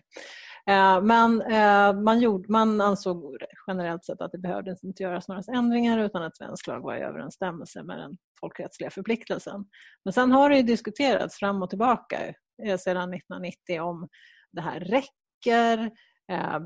Eh, 0.70 1.02
men 1.02 1.42
eh, 1.42 2.02
man, 2.02 2.20
gjorde, 2.20 2.44
man 2.48 2.80
ansåg 2.80 3.36
generellt 3.66 4.04
sett 4.04 4.20
att 4.20 4.32
det 4.32 4.38
behövdes 4.38 4.84
inte 4.84 5.02
göras 5.02 5.28
några 5.28 5.42
ändringar 5.54 5.98
utan 5.98 6.22
att 6.22 6.36
svensk 6.36 6.66
lag 6.66 6.80
var 6.80 6.96
i 6.96 7.00
överensstämmelse 7.00 7.82
med 7.82 7.98
den 7.98 8.16
folkrättsliga 8.40 8.90
förpliktelsen. 8.90 9.64
Men 10.04 10.12
sen 10.12 10.32
har 10.32 10.50
det 10.50 10.62
diskuterats 10.62 11.38
fram 11.38 11.62
och 11.62 11.70
tillbaka 11.70 12.18
eh, 12.64 12.78
sedan 12.78 13.14
1990 13.14 13.80
om 13.80 14.08
det 14.52 14.60
här 14.60 14.80
räcker, 14.80 15.90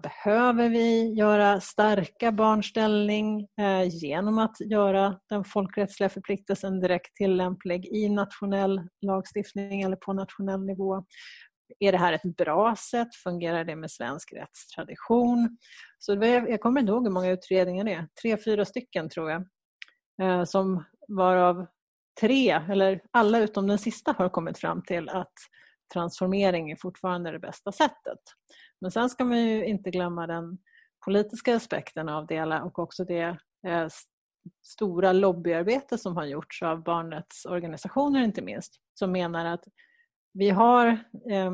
Behöver 0.03 0.69
vi 0.69 1.12
göra 1.15 1.61
starka 1.61 2.33
barns 2.33 2.67
ställning 2.67 3.49
genom 3.91 4.38
att 4.38 4.61
göra 4.61 5.19
den 5.29 5.45
folkrättsliga 5.45 6.09
förpliktelsen 6.09 6.81
direkt 6.81 7.17
tillämplig 7.17 7.87
i 7.87 8.09
nationell 8.09 8.81
lagstiftning 9.07 9.83
eller 9.83 9.97
på 9.97 10.12
nationell 10.12 10.67
nivå? 10.67 11.05
Är 11.78 11.92
det 11.92 11.99
här 11.99 12.12
ett 12.12 12.37
bra 12.37 12.76
sätt? 12.76 13.14
Fungerar 13.14 13.64
det 13.64 13.76
med 13.76 13.90
svensk 13.90 14.32
rättstradition? 14.32 15.58
Så 15.99 16.14
jag 16.25 16.61
kommer 16.61 16.80
inte 16.80 16.92
ihåg 16.92 17.04
hur 17.04 17.12
många 17.12 17.30
utredningar 17.30 17.85
det 17.85 17.92
är. 17.92 18.08
Tre, 18.23 18.37
fyra 18.44 18.64
stycken 18.64 19.08
tror 19.08 19.30
jag. 19.30 19.49
Eh, 20.23 20.44
som 20.44 20.85
varav 21.08 21.66
tre, 22.20 22.50
eller 22.50 23.00
alla 23.11 23.38
utom 23.38 23.66
den 23.66 23.78
sista 23.78 24.14
har 24.18 24.28
kommit 24.28 24.58
fram 24.58 24.82
till 24.82 25.08
att 25.08 25.32
transformering 25.92 26.70
är 26.70 26.76
fortfarande 26.76 27.30
det 27.30 27.38
bästa 27.38 27.73
sättet. 27.73 28.18
Men 28.80 28.90
sen 28.90 29.11
ska 29.11 29.25
man 29.25 29.38
ju 29.38 29.66
inte 29.66 29.90
glömma 29.90 30.26
den 30.26 30.58
politiska 31.04 31.56
aspekten 31.56 32.08
av 32.08 32.26
det 32.26 32.35
hela 32.35 32.62
och 32.62 32.78
också 32.78 33.04
det 33.04 33.38
eh, 33.66 33.88
stora 34.62 35.12
lobbyarbete 35.12 35.99
som 35.99 36.16
har 36.16 36.25
gjorts 36.25 36.62
av 36.62 36.82
barnrättsorganisationer 36.82 38.23
inte 38.23 38.42
minst, 38.42 38.80
som 38.94 39.12
menar 39.12 39.46
att 39.46 39.64
vi 40.37 40.50
har 40.50 40.87
eh, 41.31 41.50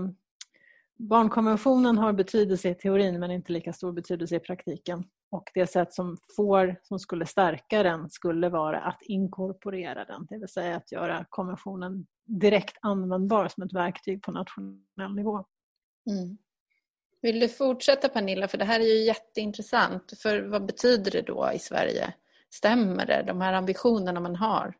Barnkonventionen 0.96 1.98
har 1.98 2.12
betydelse 2.12 2.68
i 2.68 2.74
teorin 2.74 3.20
men 3.20 3.30
inte 3.30 3.52
lika 3.52 3.72
stor 3.72 3.92
betydelse 3.92 4.36
i 4.36 4.40
praktiken. 4.40 5.04
Och 5.30 5.50
det 5.54 5.66
sätt 5.66 5.94
som, 5.94 6.16
får, 6.36 6.76
som 6.82 6.98
skulle 6.98 7.26
stärka 7.26 7.82
den 7.82 8.10
skulle 8.10 8.48
vara 8.48 8.80
att 8.80 9.02
inkorporera 9.02 10.04
den, 10.04 10.26
det 10.30 10.38
vill 10.38 10.48
säga 10.48 10.76
att 10.76 10.92
göra 10.92 11.26
konventionen 11.28 12.06
direkt 12.24 12.76
användbar 12.80 13.48
som 13.48 13.62
ett 13.62 13.72
verktyg 13.72 14.22
på 14.22 14.32
nationell 14.32 15.14
nivå. 15.16 15.44
Mm. 16.10 16.38
Vill 17.22 17.40
du 17.40 17.48
fortsätta 17.48 18.08
Pernilla? 18.08 18.48
För 18.48 18.58
det 18.58 18.64
här 18.64 18.80
är 18.80 18.84
ju 18.84 19.04
jätteintressant. 19.04 20.12
För 20.22 20.42
vad 20.42 20.66
betyder 20.66 21.10
det 21.10 21.22
då 21.22 21.50
i 21.54 21.58
Sverige? 21.58 22.14
Stämmer 22.50 23.06
det, 23.06 23.24
de 23.26 23.40
här 23.40 23.52
ambitionerna 23.52 24.20
man 24.20 24.36
har? 24.36 24.74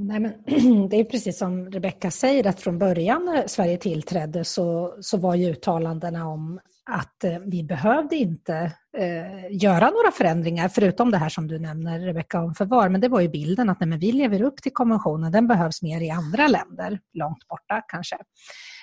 Nej, 0.00 0.20
men 0.20 0.32
det 0.88 0.96
är 0.96 1.04
precis 1.04 1.38
som 1.38 1.70
Rebecka 1.70 2.10
säger 2.10 2.46
att 2.46 2.60
från 2.60 2.78
början 2.78 3.24
när 3.24 3.46
Sverige 3.46 3.76
tillträdde 3.76 4.44
så, 4.44 4.96
så 5.00 5.16
var 5.16 5.34
ju 5.34 5.50
uttalandena 5.50 6.28
om 6.28 6.60
att 6.90 7.24
eh, 7.24 7.38
vi 7.46 7.64
behövde 7.64 8.16
inte 8.16 8.72
eh, 8.98 9.56
göra 9.62 9.90
några 9.90 10.10
förändringar 10.12 10.68
förutom 10.68 11.10
det 11.10 11.18
här 11.18 11.28
som 11.28 11.48
du 11.48 11.58
nämner 11.58 12.00
Rebecka 12.00 12.40
om 12.42 12.54
förvar. 12.54 12.88
Men 12.88 13.00
det 13.00 13.08
var 13.08 13.20
ju 13.20 13.28
bilden 13.28 13.70
att 13.70 13.80
nej, 13.80 13.88
men 13.88 13.98
vi 13.98 14.12
lever 14.12 14.42
upp 14.42 14.56
till 14.56 14.72
konventionen, 14.72 15.32
den 15.32 15.48
behövs 15.48 15.82
mer 15.82 16.00
i 16.00 16.10
andra 16.10 16.48
länder, 16.48 17.00
långt 17.14 17.48
borta 17.48 17.82
kanske. 17.88 18.16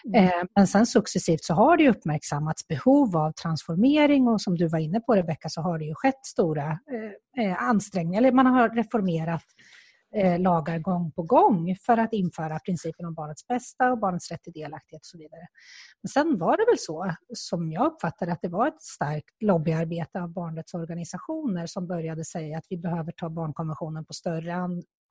Mm. 0.05 0.25
Eh, 0.25 0.43
men 0.55 0.67
sen 0.67 0.85
successivt 0.85 1.43
så 1.43 1.53
har 1.53 1.77
det 1.77 1.89
uppmärksammats 1.89 2.67
behov 2.67 3.17
av 3.17 3.31
transformering 3.31 4.27
och 4.27 4.41
som 4.41 4.57
du 4.57 4.67
var 4.67 4.79
inne 4.79 4.99
på 4.99 5.15
Rebecka 5.15 5.49
så 5.49 5.61
har 5.61 5.79
det 5.79 5.85
ju 5.85 5.93
skett 5.95 6.25
stora 6.25 6.67
eh, 6.67 7.45
eh 7.45 7.63
ansträngningar, 7.63 8.21
eller 8.21 8.31
man 8.31 8.45
har 8.45 8.69
reformerat 8.69 9.43
eh, 10.15 10.39
lagar 10.39 10.79
gång 10.79 11.11
på 11.11 11.23
gång 11.23 11.75
för 11.85 11.97
att 11.97 12.13
införa 12.13 12.59
principen 12.59 13.05
om 13.05 13.13
barnets 13.13 13.47
bästa 13.47 13.91
och 13.91 13.99
barnets 13.99 14.31
rätt 14.31 14.43
till 14.43 14.53
delaktighet 14.53 15.01
och 15.01 15.05
så 15.05 15.17
vidare. 15.17 15.47
Men 16.03 16.09
sen 16.09 16.37
var 16.37 16.57
det 16.57 16.65
väl 16.71 16.79
så, 16.79 17.15
som 17.33 17.71
jag 17.71 17.85
uppfattade 17.85 18.31
att 18.31 18.41
det 18.41 18.47
var 18.47 18.67
ett 18.67 18.81
starkt 18.81 19.41
lobbyarbete 19.41 20.21
av 20.21 20.29
barnrättsorganisationer 20.29 21.65
som 21.65 21.87
började 21.87 22.25
säga 22.25 22.57
att 22.57 22.65
vi 22.69 22.77
behöver 22.77 23.11
ta 23.11 23.29
barnkonventionen 23.29 24.05
på 24.05 24.13
större 24.13 24.55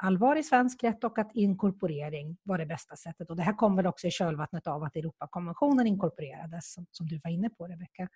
allvar 0.03 0.37
i 0.37 0.43
svensk 0.43 0.85
rätt 0.85 1.05
och 1.05 1.19
att 1.19 1.31
inkorporering 1.35 2.37
var 2.43 2.59
det 2.59 2.67
bästa 2.67 2.97
sättet. 2.97 3.31
Och 3.31 3.37
det 3.37 3.43
här 3.43 3.53
kom 3.53 3.77
väl 3.77 3.87
också 3.87 4.07
i 4.07 4.11
kölvattnet 4.11 4.67
av 4.67 4.83
att 4.83 4.97
Europakonventionen 4.97 5.87
inkorporerades, 5.87 6.73
som, 6.73 6.87
som 6.91 7.07
du 7.07 7.21
var 7.25 7.31
inne 7.31 7.51
på 7.51 7.67
Rebecka. 7.67 8.09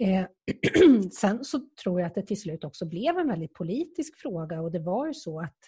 Eh, 0.00 0.26
sen 1.12 1.44
så 1.44 1.60
tror 1.82 2.00
jag 2.00 2.06
att 2.06 2.14
det 2.14 2.22
till 2.22 2.40
slut 2.40 2.64
också 2.64 2.86
blev 2.86 3.18
en 3.18 3.28
väldigt 3.28 3.54
politisk 3.54 4.18
fråga 4.18 4.60
och 4.60 4.72
det 4.72 4.78
var 4.78 5.06
ju 5.06 5.14
så 5.14 5.40
att 5.40 5.58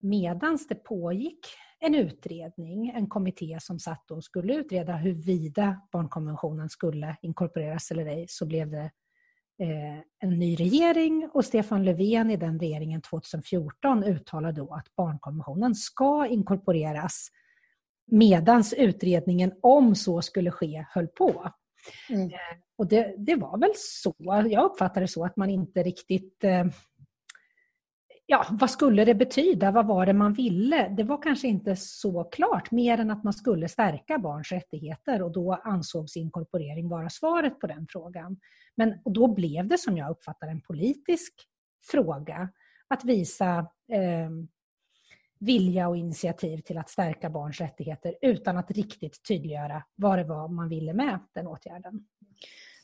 medans 0.00 0.68
det 0.68 0.74
pågick 0.74 1.46
en 1.80 1.94
utredning, 1.94 2.90
en 2.90 3.08
kommitté 3.08 3.58
som 3.60 3.78
satt 3.78 4.10
och 4.10 4.24
skulle 4.24 4.54
utreda 4.54 4.92
huruvida 4.92 5.80
barnkonventionen 5.92 6.68
skulle 6.68 7.16
inkorporeras 7.22 7.90
eller 7.90 8.06
ej, 8.06 8.26
så 8.28 8.46
blev 8.46 8.70
det 8.70 8.90
eh, 9.58 9.98
en 10.18 10.38
ny 10.38 10.56
regering 10.56 11.28
och 11.32 11.44
Stefan 11.44 11.84
Löfven 11.84 12.30
i 12.30 12.36
den 12.36 12.58
regeringen 12.58 13.02
2014 13.02 14.04
uttalade 14.04 14.60
då 14.60 14.74
att 14.74 14.96
barnkonventionen 14.96 15.74
ska 15.74 16.26
inkorporeras 16.26 17.28
medans 18.06 18.72
utredningen, 18.72 19.52
om 19.62 19.94
så 19.94 20.22
skulle 20.22 20.50
ske, 20.50 20.86
höll 20.90 21.08
på. 21.08 21.52
Mm. 22.10 22.26
Eh, 22.26 22.58
och 22.78 22.86
det, 22.86 23.14
det, 23.18 23.36
var 23.36 23.58
väl 23.58 23.72
så, 23.74 24.14
jag 24.48 24.64
uppfattade 24.64 25.00
det 25.00 25.08
så 25.08 25.24
att 25.24 25.36
man 25.36 25.50
inte 25.50 25.82
riktigt 25.82 26.44
eh, 26.44 26.64
Ja, 28.26 28.46
vad 28.50 28.70
skulle 28.70 29.04
det 29.04 29.14
betyda? 29.14 29.70
Vad 29.70 29.86
var 29.86 30.06
det 30.06 30.12
man 30.12 30.32
ville? 30.32 30.88
Det 30.88 31.02
var 31.02 31.22
kanske 31.22 31.48
inte 31.48 31.76
så 31.76 32.24
klart, 32.24 32.70
mer 32.70 32.98
än 32.98 33.10
att 33.10 33.24
man 33.24 33.32
skulle 33.32 33.68
stärka 33.68 34.18
barns 34.18 34.52
rättigheter 34.52 35.22
och 35.22 35.32
då 35.32 35.52
ansågs 35.64 36.16
inkorporering 36.16 36.88
vara 36.88 37.10
svaret 37.10 37.60
på 37.60 37.66
den 37.66 37.86
frågan. 37.90 38.36
Men 38.76 38.94
då 39.04 39.34
blev 39.34 39.68
det 39.68 39.78
som 39.78 39.96
jag 39.96 40.10
uppfattar 40.10 40.48
en 40.48 40.60
politisk 40.60 41.34
fråga 41.90 42.48
att 42.88 43.04
visa 43.04 43.58
eh, 43.92 44.30
vilja 45.44 45.88
och 45.88 45.96
initiativ 45.96 46.60
till 46.60 46.78
att 46.78 46.90
stärka 46.90 47.30
barns 47.30 47.60
rättigheter 47.60 48.14
utan 48.22 48.56
att 48.56 48.70
riktigt 48.70 49.24
tydliggöra 49.28 49.82
vad 49.94 50.18
det 50.18 50.24
var 50.24 50.48
man 50.48 50.68
ville 50.68 50.94
med 50.94 51.18
den 51.34 51.46
åtgärden. 51.46 52.06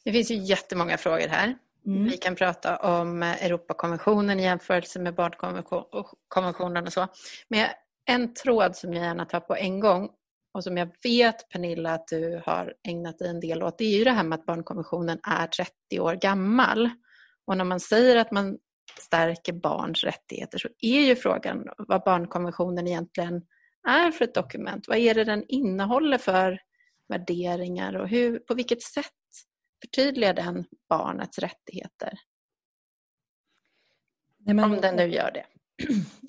Det 0.05 0.13
finns 0.13 0.31
ju 0.31 0.35
jättemånga 0.35 0.99
frågor 0.99 1.29
här. 1.29 1.57
Mm. 1.87 2.05
Vi 2.05 2.17
kan 2.17 2.35
prata 2.35 2.77
om 2.77 3.23
Europakonventionen 3.23 4.41
i 4.41 4.43
jämförelse 4.43 5.01
med 5.01 5.15
barnkonventionen 5.15 6.87
och 6.87 6.93
så. 6.93 7.07
Men 7.49 7.67
en 8.05 8.35
tråd 8.35 8.77
som 8.77 8.95
jag 8.95 9.05
gärna 9.05 9.25
tar 9.25 9.41
på 9.41 9.57
en 9.57 9.81
gång 9.81 10.11
och 10.55 10.65
som 10.65 10.77
jag 10.77 10.89
vet 11.03 11.49
Pernilla 11.49 11.95
att 11.95 12.09
du 12.09 12.43
har 12.47 12.75
ägnat 12.89 13.19
dig 13.19 13.29
en 13.29 13.41
del 13.41 13.63
åt, 13.63 13.79
det 13.79 13.85
är 13.85 13.99
ju 13.99 14.05
det 14.05 14.11
här 14.11 14.25
med 14.25 14.39
att 14.39 14.47
barnkonventionen 14.47 15.21
är 15.23 15.47
30 15.47 16.01
år 16.01 16.15
gammal. 16.15 16.91
Och 17.47 17.57
när 17.57 17.65
man 17.65 17.81
säger 17.81 18.17
att 18.17 18.31
man 18.31 18.59
stärker 18.99 19.53
barns 19.53 20.05
rättigheter 20.05 20.59
så 20.59 20.69
är 20.81 21.01
ju 21.01 21.17
frågan 21.17 21.69
vad 21.79 22.03
barnkonventionen 22.05 22.87
egentligen 22.87 23.43
är 23.89 24.11
för 24.11 24.25
ett 24.25 24.35
dokument. 24.35 24.89
Vad 24.89 24.99
är 24.99 25.15
det 25.15 25.25
den 25.25 25.45
innehåller 25.49 26.19
för 26.19 26.61
värderingar 27.09 27.97
och 27.97 28.09
hur, 28.09 28.39
på 28.39 28.55
vilket 28.55 28.83
sätt 28.83 29.07
förtydligar 29.83 30.35
den 30.35 30.65
barnets 30.89 31.39
rättigheter? 31.39 32.13
Nej, 34.39 34.55
men, 34.55 34.65
Om 34.65 34.81
den 34.81 34.97
nu 34.97 35.07
gör 35.07 35.31
det. 35.31 35.45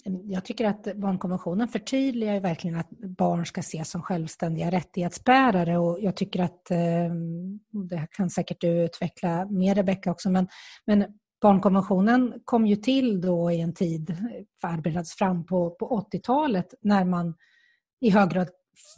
Jag 0.23 0.45
tycker 0.45 0.65
att 0.65 0.95
barnkonventionen 0.95 1.67
förtydligar 1.67 2.39
verkligen 2.39 2.77
att 2.77 2.89
barn 2.89 3.45
ska 3.45 3.59
ses 3.59 3.89
som 3.89 4.01
självständiga 4.01 4.71
rättighetsbärare 4.71 5.77
och 5.77 5.99
jag 6.01 6.15
tycker 6.15 6.43
att, 6.43 6.71
eh, 6.71 7.11
det 7.89 8.07
kan 8.11 8.29
säkert 8.29 8.61
du 8.61 8.67
utveckla 8.67 9.45
mer 9.45 9.75
Rebecka 9.75 10.11
också, 10.11 10.29
men, 10.29 10.47
men 10.85 11.05
barnkonventionen 11.41 12.41
kom 12.45 12.65
ju 12.65 12.75
till 12.75 13.21
då 13.21 13.51
i 13.51 13.61
en 13.61 13.73
tid, 13.73 14.17
förbereddes 14.61 15.13
fram 15.13 15.45
på, 15.45 15.69
på 15.69 16.07
80-talet 16.13 16.73
när 16.81 17.05
man 17.05 17.35
i 17.99 18.09
hög 18.09 18.29
grad 18.29 18.49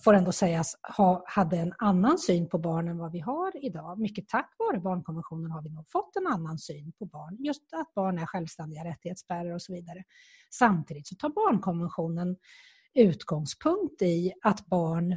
får 0.04 0.14
ändå 0.14 0.32
sägas 0.32 0.76
ha, 0.98 1.24
hade 1.28 1.58
en 1.58 1.74
annan 1.78 2.18
syn 2.18 2.50
på 2.50 2.58
barn 2.58 2.88
än 2.88 2.98
vad 2.98 3.12
vi 3.12 3.20
har 3.20 3.66
idag. 3.66 4.00
Mycket 4.00 4.28
tack 4.30 4.56
vare 4.60 4.80
barnkonventionen 4.80 5.52
har 5.52 5.62
vi 5.62 5.70
nog 5.70 5.90
fått 5.92 6.16
en 6.16 6.28
annan 6.28 6.58
syn 6.58 6.92
på 7.00 7.06
barn. 7.06 7.38
Just 7.40 7.74
att 7.74 7.94
barn 7.94 8.20
är 8.20 8.26
självständiga 8.26 8.84
rättighetsbärare 8.84 9.54
och 9.54 9.62
så 9.62 9.74
vidare. 9.74 10.04
Samtidigt 10.52 11.08
så 11.08 11.16
tar 11.16 11.30
barnkonventionen 11.30 12.38
utgångspunkt 12.94 14.02
i 14.02 14.34
att 14.42 14.66
barn 14.66 15.12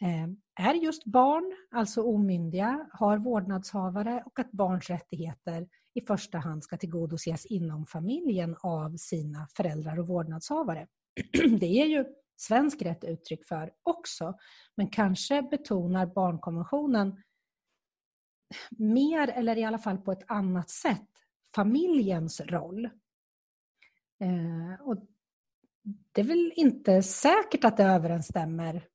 eh, 0.00 0.66
är 0.66 0.74
just 0.74 1.04
barn, 1.04 1.52
alltså 1.70 2.02
omyndiga, 2.02 2.86
har 2.92 3.18
vårdnadshavare 3.18 4.22
och 4.26 4.38
att 4.38 4.52
barns 4.52 4.90
rättigheter 4.90 5.66
i 5.94 6.00
första 6.00 6.38
hand 6.38 6.64
ska 6.64 6.76
tillgodoses 6.76 7.46
inom 7.46 7.86
familjen 7.86 8.56
av 8.60 8.96
sina 8.96 9.48
föräldrar 9.56 9.98
och 9.98 10.06
vårdnadshavare. 10.06 10.86
Det 11.60 11.80
är 11.82 11.86
ju 11.86 12.04
svensk 12.36 12.82
rätt 12.82 13.04
uttryck 13.04 13.44
för 13.46 13.72
också, 13.82 14.34
men 14.76 14.88
kanske 14.88 15.42
betonar 15.42 16.06
barnkonventionen 16.06 17.22
mer, 18.70 19.28
eller 19.28 19.58
i 19.58 19.64
alla 19.64 19.78
fall 19.78 19.98
på 19.98 20.12
ett 20.12 20.24
annat 20.26 20.70
sätt, 20.70 21.08
familjens 21.54 22.40
roll. 22.40 22.84
Eh, 24.20 24.80
och 24.80 24.96
det 26.12 26.20
är 26.20 26.24
väl 26.24 26.52
inte 26.56 27.02
säkert 27.02 27.64
att 27.64 27.76
det 27.76 27.84
överensstämmer 27.84 28.88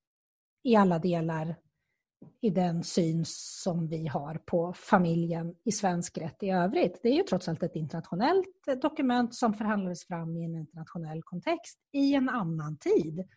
i 0.64 0.76
alla 0.76 1.00
delar 1.00 1.56
i 2.42 2.50
den 2.50 2.84
syn 2.84 3.24
som 3.26 3.88
vi 3.88 4.08
har 4.08 4.42
på 4.46 4.74
familjen 4.74 5.56
i 5.66 5.72
svensk 5.72 6.18
rätt 6.18 6.44
i 6.44 6.50
övrigt. 6.50 7.00
Det 7.04 7.10
är 7.10 7.14
ju 7.14 7.24
trots 7.24 7.48
allt 7.48 7.64
ett 7.64 7.76
internationellt 7.76 8.82
dokument 8.82 9.36
som 9.36 9.54
förhandlades 9.54 10.08
fram 10.08 10.38
i 10.38 10.44
en 10.44 10.56
internationell 10.56 11.24
kontext 11.24 11.80
i 11.92 12.14
en 12.14 12.30
annan 12.30 12.78
tid. 12.78 13.28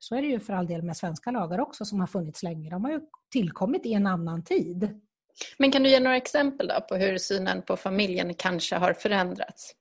Så 0.00 0.14
är 0.14 0.22
det 0.22 0.28
ju 0.28 0.40
för 0.40 0.52
all 0.52 0.66
del 0.66 0.82
med 0.82 0.96
svenska 0.96 1.30
lagar 1.30 1.60
också 1.60 1.84
som 1.84 2.00
har 2.00 2.06
funnits 2.06 2.42
länge. 2.42 2.70
De 2.70 2.84
har 2.84 2.90
ju 2.90 3.00
tillkommit 3.32 3.86
i 3.86 3.92
en 3.92 4.06
annan 4.06 4.44
tid. 4.44 5.00
Men 5.58 5.70
kan 5.70 5.82
du 5.82 5.88
ge 5.88 6.00
några 6.00 6.16
exempel 6.16 6.68
då 6.68 6.80
på 6.80 6.94
hur 6.94 7.18
synen 7.18 7.62
på 7.62 7.76
familjen 7.76 8.34
kanske 8.34 8.76
har 8.76 8.92
förändrats? 8.92 9.74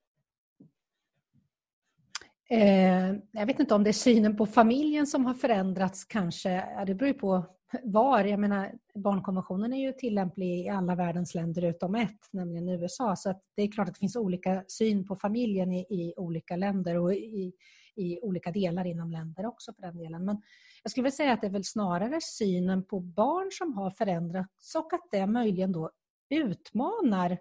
Eh, 2.49 3.13
jag 3.31 3.45
vet 3.45 3.59
inte 3.59 3.75
om 3.75 3.83
det 3.83 3.89
är 3.89 3.93
synen 3.93 4.37
på 4.37 4.45
familjen 4.45 5.07
som 5.07 5.25
har 5.25 5.33
förändrats 5.33 6.05
kanske. 6.05 6.63
Det 6.87 6.95
beror 6.95 7.07
ju 7.07 7.13
på 7.13 7.54
var. 7.83 8.23
Jag 8.23 8.39
menar, 8.39 8.73
barnkonventionen 8.93 9.73
är 9.73 9.81
ju 9.81 9.93
tillämplig 9.93 10.59
i 10.59 10.69
alla 10.69 10.95
världens 10.95 11.35
länder 11.35 11.61
utom 11.61 11.95
ett, 11.95 12.27
nämligen 12.31 12.69
USA. 12.69 13.15
Så 13.15 13.39
det 13.55 13.63
är 13.63 13.71
klart 13.71 13.87
att 13.87 13.93
det 13.93 13.99
finns 13.99 14.15
olika 14.15 14.63
syn 14.67 15.07
på 15.07 15.15
familjen 15.15 15.71
i, 15.71 15.79
i 15.79 16.13
olika 16.17 16.55
länder 16.55 16.97
och 16.97 17.13
i, 17.13 17.53
i, 17.95 18.19
olika 18.21 18.51
delar 18.51 18.85
inom 18.85 19.11
länder 19.11 19.45
också 19.45 19.73
för 19.73 19.81
den 19.81 19.97
delen. 19.97 20.25
Men 20.25 20.41
jag 20.83 20.91
skulle 20.91 21.03
vilja 21.03 21.15
säga 21.15 21.33
att 21.33 21.41
det 21.41 21.47
är 21.47 21.51
väl 21.51 21.63
snarare 21.63 22.19
synen 22.21 22.85
på 22.85 22.99
barn 22.99 23.49
som 23.51 23.73
har 23.73 23.91
förändrats 23.91 24.75
och 24.75 24.93
att 24.93 25.07
det 25.11 25.27
möjligen 25.27 25.71
då 25.71 25.91
utmanar 26.29 27.37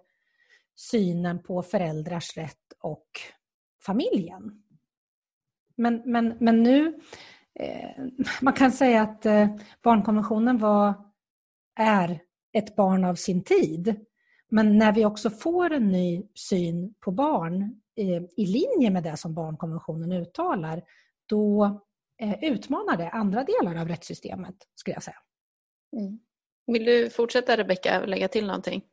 synen 0.75 1.43
på 1.43 1.63
föräldrars 1.63 2.37
rätt 2.37 2.73
och 2.79 3.07
familjen. 3.85 4.63
Men, 5.77 6.01
men, 6.05 6.37
men 6.39 6.63
nu 6.63 6.99
Eh, 7.59 8.05
man 8.41 8.53
kan 8.53 8.71
säga 8.71 9.01
att 9.01 9.25
eh, 9.25 9.47
barnkonventionen 9.83 10.57
var, 10.57 10.93
är 11.79 12.19
ett 12.53 12.75
barn 12.75 13.03
av 13.03 13.15
sin 13.15 13.43
tid. 13.43 14.05
Men 14.49 14.77
när 14.77 14.91
vi 14.91 15.05
också 15.05 15.29
får 15.29 15.73
en 15.73 15.87
ny 15.87 16.23
syn 16.33 16.93
på 16.99 17.11
barn 17.11 17.81
eh, 17.97 18.23
i 18.37 18.45
linje 18.45 18.89
med 18.91 19.03
det 19.03 19.17
som 19.17 19.33
barnkonventionen 19.33 20.11
uttalar, 20.11 20.83
då 21.25 21.81
utmanar 22.41 22.97
det 22.97 23.09
andra 23.09 23.43
delar 23.43 23.81
av 23.81 23.87
rättssystemet, 23.87 24.55
skulle 24.75 24.93
jag 24.93 25.03
säga. 25.03 25.17
Mm. 25.97 26.19
Vill 26.67 26.85
du 26.85 27.09
fortsätta 27.09 27.57
Rebecka 27.57 28.01
och 28.01 28.07
lägga 28.07 28.27
till 28.27 28.45
någonting? 28.45 28.83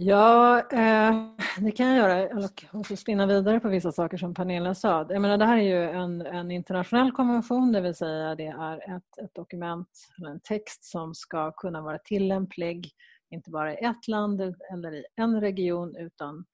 Ja, 0.00 0.58
eh, 0.58 1.26
det 1.60 1.70
kan 1.70 1.86
jag 1.86 1.96
göra. 1.96 2.46
Och 2.72 2.86
så 2.86 2.96
spinna 2.96 3.26
vidare 3.26 3.60
på 3.60 3.68
vissa 3.68 3.92
saker 3.92 4.16
som 4.16 4.34
Pernilla 4.34 4.74
sa. 4.74 5.06
Jag 5.08 5.22
menar, 5.22 5.38
det 5.38 5.44
här 5.44 5.56
är 5.58 5.62
ju 5.62 5.82
en, 5.82 6.20
en 6.20 6.50
internationell 6.50 7.12
konvention, 7.12 7.72
det 7.72 7.80
vill 7.80 7.94
säga 7.94 8.34
det 8.34 8.46
är 8.46 8.96
ett, 8.96 9.18
ett 9.24 9.34
dokument 9.34 9.88
eller 10.18 10.30
en 10.30 10.40
text 10.40 10.84
som 10.84 11.14
ska 11.14 11.52
kunna 11.52 11.80
vara 11.80 11.98
tillämplig 11.98 12.90
inte 13.30 13.50
bara 13.50 13.74
i 13.74 13.84
ett 13.84 14.08
land 14.08 14.40
eller 14.72 14.92
i 14.92 15.04
en 15.16 15.40
region 15.40 15.96
utan 15.96 16.44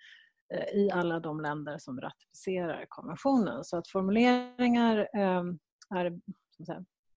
eh, 0.54 0.78
i 0.78 0.90
alla 0.90 1.20
de 1.20 1.40
länder 1.40 1.78
som 1.78 2.00
ratificerar 2.00 2.86
konventionen. 2.88 3.64
Så 3.64 3.76
att 3.76 3.88
formuleringar 3.88 5.08
eh, 5.14 5.42
är, 5.98 6.20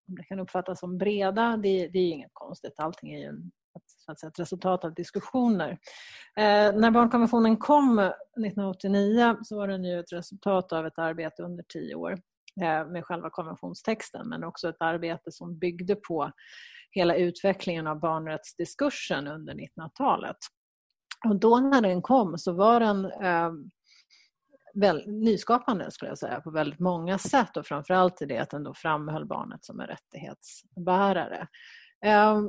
det 0.06 0.24
kan 0.24 0.40
uppfattas 0.40 0.80
som 0.80 0.98
breda, 0.98 1.58
det, 1.58 1.88
det 1.88 2.00
är 2.00 2.12
inget 2.12 2.34
konstigt. 2.34 2.80
Allting 2.80 3.14
är 3.14 3.20
ju 3.20 3.26
en 3.26 3.52
så 3.86 4.12
att 4.12 4.20
säga, 4.20 4.30
ett 4.30 4.40
resultat 4.40 4.84
av 4.84 4.94
diskussioner. 4.94 5.70
Eh, 6.38 6.76
när 6.76 6.92
barnkonventionen 6.92 7.58
kom 7.58 8.00
1989 8.00 9.38
så 9.44 9.58
var 9.58 9.68
den 9.68 9.84
ju 9.84 10.00
ett 10.00 10.14
resultat 10.14 10.74
av 10.74 10.88
ett 10.88 11.00
arbete 11.00 11.44
under 11.44 11.64
tio 11.64 11.96
år 11.96 12.12
eh, 12.62 12.88
med 12.88 13.06
själva 13.06 13.30
konventionstexten 13.30 14.30
men 14.30 14.44
också 14.44 14.70
ett 14.70 14.82
arbete 14.82 15.32
som 15.32 15.60
byggde 15.60 15.96
på 15.96 16.32
hela 16.92 17.16
utvecklingen 17.16 17.88
av 17.88 18.00
barnrättsdiskursen 18.00 19.28
under 19.28 19.54
1900-talet. 19.54 20.38
Och 21.26 21.40
då 21.40 21.58
när 21.58 21.82
den 21.82 22.02
kom 22.02 22.38
så 22.38 22.52
var 22.52 22.80
den 22.80 23.06
eh, 23.06 23.52
väl, 24.74 25.04
nyskapande 25.08 25.92
skulle 25.92 26.12
jag 26.12 26.18
säga 26.18 26.42
på 26.42 26.52
väldigt 26.52 26.80
många 26.80 27.18
sätt 27.18 27.58
och 27.58 27.66
framförallt 27.66 28.22
i 28.22 28.26
det 28.26 28.38
att 28.38 28.50
den 28.50 28.64
då 28.64 28.74
framhöll 28.74 29.26
barnet 29.26 29.66
som 29.66 29.80
en 29.80 29.88
rättighetsbärare. 29.88 31.48
Eh, 32.06 32.42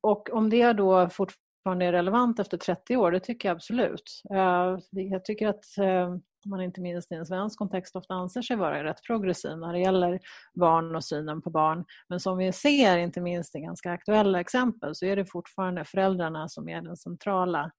och 0.00 0.30
om 0.32 0.50
det 0.50 0.72
då 0.72 1.08
fortfarande 1.08 1.84
är 1.84 1.92
relevant 1.92 2.38
efter 2.38 2.56
30 2.56 2.96
år, 2.96 3.12
det 3.12 3.20
tycker 3.20 3.48
jag 3.48 3.56
absolut. 3.56 4.22
Eh, 4.30 4.78
jag 4.90 5.24
tycker 5.24 5.48
att 5.48 5.78
eh, 5.78 6.16
man 6.46 6.60
inte 6.60 6.80
minst 6.80 7.12
i 7.12 7.14
en 7.14 7.26
svensk 7.26 7.58
kontext 7.58 7.96
ofta 7.96 8.14
anser 8.14 8.42
sig 8.42 8.56
vara 8.56 8.84
rätt 8.84 9.02
progressiv 9.06 9.58
när 9.58 9.72
det 9.72 9.78
gäller 9.78 10.20
barn 10.54 10.96
och 10.96 11.04
synen 11.04 11.42
på 11.42 11.50
barn. 11.50 11.84
Men 12.08 12.20
som 12.20 12.38
vi 12.38 12.52
ser, 12.52 12.98
inte 12.98 13.20
minst 13.20 13.56
i 13.56 13.60
ganska 13.60 13.92
aktuella 13.92 14.40
exempel, 14.40 14.94
så 14.94 15.06
är 15.06 15.16
det 15.16 15.26
fortfarande 15.26 15.84
föräldrarna 15.84 16.48
som 16.48 16.68
är 16.68 16.82
den 16.82 16.96
centrala 16.96 17.70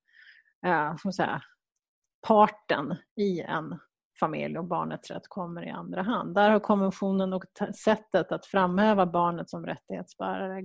eh, 0.66 0.96
säga, 1.16 1.42
parten 2.28 2.96
i 3.18 3.42
en 3.42 3.80
familj 4.22 4.58
och 4.58 4.66
barnets 4.66 5.12
rätt 5.12 5.28
kommer 5.28 5.68
i 5.68 5.70
andra 5.70 6.02
hand. 6.02 6.36
Där 6.36 6.50
har 6.50 6.60
konventionen 6.60 7.34
och 7.34 7.44
sättet 7.84 8.32
att 8.32 8.46
framhäva 8.46 9.06
barnet 9.06 9.50
som 9.50 9.66
rättighetsbärare 9.66 10.62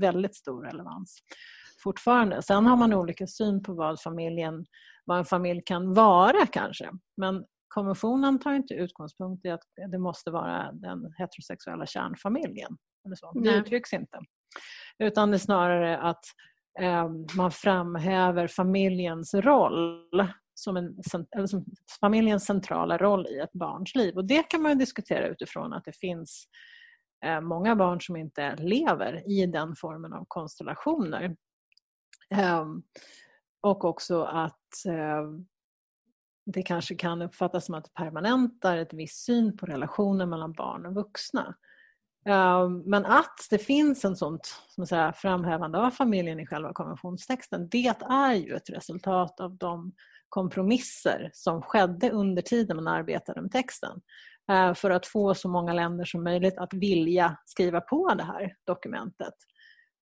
väldigt 0.00 0.36
stor 0.36 0.62
relevans 0.62 1.22
fortfarande. 1.82 2.42
Sen 2.42 2.66
har 2.66 2.76
man 2.76 2.94
olika 2.94 3.26
syn 3.26 3.62
på 3.62 3.74
vad, 3.74 4.00
familjen, 4.00 4.64
vad 5.04 5.18
en 5.18 5.24
familj 5.24 5.62
kan 5.66 5.94
vara 5.94 6.46
kanske. 6.46 6.90
Men 7.16 7.44
konventionen 7.68 8.38
tar 8.38 8.52
inte 8.52 8.74
utgångspunkt 8.74 9.44
i 9.44 9.50
att 9.50 9.62
det 9.90 9.98
måste 9.98 10.30
vara 10.30 10.72
den 10.72 11.14
heterosexuella 11.18 11.86
kärnfamiljen. 11.86 12.76
Eller 13.06 13.16
så. 13.16 13.32
Det 13.32 13.54
uttrycks 13.54 13.92
inte. 13.92 14.18
Utan 14.98 15.30
det 15.30 15.36
är 15.36 15.38
snarare 15.38 15.98
att 15.98 16.24
eh, 16.80 17.08
man 17.36 17.50
framhäver 17.50 18.48
familjens 18.48 19.34
roll 19.34 20.08
som, 20.54 20.76
en, 20.76 20.96
eller 21.36 21.46
som 21.46 21.64
familjens 22.00 22.44
centrala 22.44 22.98
roll 22.98 23.26
i 23.26 23.38
ett 23.38 23.52
barns 23.52 23.94
liv. 23.94 24.16
Och 24.16 24.24
Det 24.24 24.42
kan 24.42 24.62
man 24.62 24.78
diskutera 24.78 25.26
utifrån 25.26 25.72
att 25.72 25.84
det 25.84 25.96
finns 25.96 26.48
eh, 27.24 27.40
många 27.40 27.76
barn 27.76 28.00
som 28.00 28.16
inte 28.16 28.56
lever 28.56 29.30
i 29.30 29.46
den 29.46 29.76
formen 29.76 30.12
av 30.12 30.24
konstellationer. 30.28 31.36
Ehm, 32.30 32.82
och 33.60 33.84
också 33.84 34.22
att 34.22 34.86
eh, 34.86 35.22
det 36.46 36.62
kanske 36.62 36.94
kan 36.94 37.22
uppfattas 37.22 37.66
som 37.66 37.74
att 37.74 37.84
det 37.84 37.94
permanentar 37.94 38.76
ett 38.76 38.92
viss 38.92 39.16
syn 39.16 39.56
på 39.56 39.66
relationen 39.66 40.30
mellan 40.30 40.52
barn 40.52 40.86
och 40.86 40.94
vuxna. 40.94 41.54
Ehm, 42.24 42.78
men 42.78 43.06
att 43.06 43.46
det 43.50 43.58
finns 43.58 44.04
en 44.04 44.16
sånt 44.16 44.62
som 44.68 44.86
säga, 44.86 45.12
framhävande 45.12 45.78
av 45.78 45.90
familjen 45.90 46.40
i 46.40 46.46
själva 46.46 46.72
konventionstexten, 46.72 47.68
det 47.68 48.02
är 48.08 48.34
ju 48.34 48.54
ett 48.54 48.70
resultat 48.70 49.40
av 49.40 49.56
de 49.56 49.92
kompromisser 50.32 51.30
som 51.32 51.62
skedde 51.62 52.10
under 52.10 52.42
tiden 52.42 52.76
man 52.76 52.88
arbetade 52.88 53.42
med 53.42 53.50
texten 53.50 54.00
eh, 54.50 54.74
för 54.74 54.90
att 54.90 55.06
få 55.06 55.34
så 55.34 55.48
många 55.48 55.72
länder 55.72 56.04
som 56.04 56.24
möjligt 56.24 56.58
att 56.58 56.74
vilja 56.74 57.36
skriva 57.44 57.80
på 57.80 58.14
det 58.14 58.24
här 58.24 58.56
dokumentet. 58.66 59.34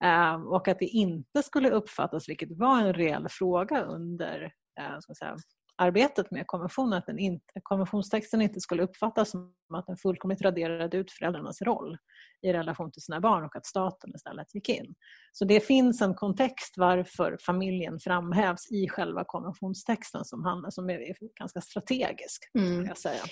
Eh, 0.04 0.34
och 0.34 0.68
att 0.68 0.78
det 0.78 0.86
inte 0.86 1.42
skulle 1.42 1.70
uppfattas, 1.70 2.28
vilket 2.28 2.58
var 2.58 2.80
en 2.80 2.94
reell 2.94 3.26
fråga 3.30 3.82
under 3.82 4.52
eh, 4.80 4.98
ska 5.00 5.14
säga, 5.14 5.36
arbetet 5.80 6.30
med 6.30 6.46
konventionen, 6.46 6.98
att 6.98 7.06
den 7.06 7.18
inte, 7.18 7.60
konventionstexten 7.62 8.42
inte 8.42 8.60
skulle 8.60 8.82
uppfattas 8.82 9.30
som 9.30 9.54
att 9.74 9.86
den 9.86 9.96
fullkomligt 9.96 10.42
raderade 10.42 10.96
ut 10.96 11.10
föräldrarnas 11.10 11.62
roll 11.62 11.98
i 12.42 12.52
relation 12.52 12.92
till 12.92 13.02
sina 13.02 13.20
barn 13.20 13.44
och 13.44 13.56
att 13.56 13.66
staten 13.66 14.10
istället 14.14 14.54
gick 14.54 14.68
in. 14.68 14.94
Så 15.32 15.44
det 15.44 15.60
finns 15.60 16.02
en 16.02 16.14
kontext 16.14 16.74
varför 16.76 17.38
familjen 17.46 17.98
framhävs 18.00 18.70
i 18.70 18.88
själva 18.88 19.24
konventionstexten 19.24 20.24
som, 20.24 20.44
handlar, 20.44 20.70
som 20.70 20.90
är 20.90 21.16
ganska 21.38 21.60
strategisk. 21.60 22.50
Mm. 22.58 22.86
Jag 22.86 22.98
säga. 22.98 23.22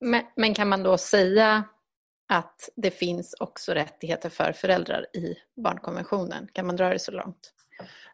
Men, 0.00 0.22
men 0.36 0.54
kan 0.54 0.68
man 0.68 0.82
då 0.82 0.98
säga 0.98 1.64
att 2.28 2.68
det 2.76 2.90
finns 2.90 3.34
också 3.40 3.72
rättigheter 3.72 4.30
för 4.30 4.52
föräldrar 4.52 5.06
i 5.16 5.34
barnkonventionen. 5.64 6.48
Kan 6.52 6.66
man 6.66 6.76
dra 6.76 6.88
det 6.88 6.98
så 6.98 7.12
långt? 7.12 7.52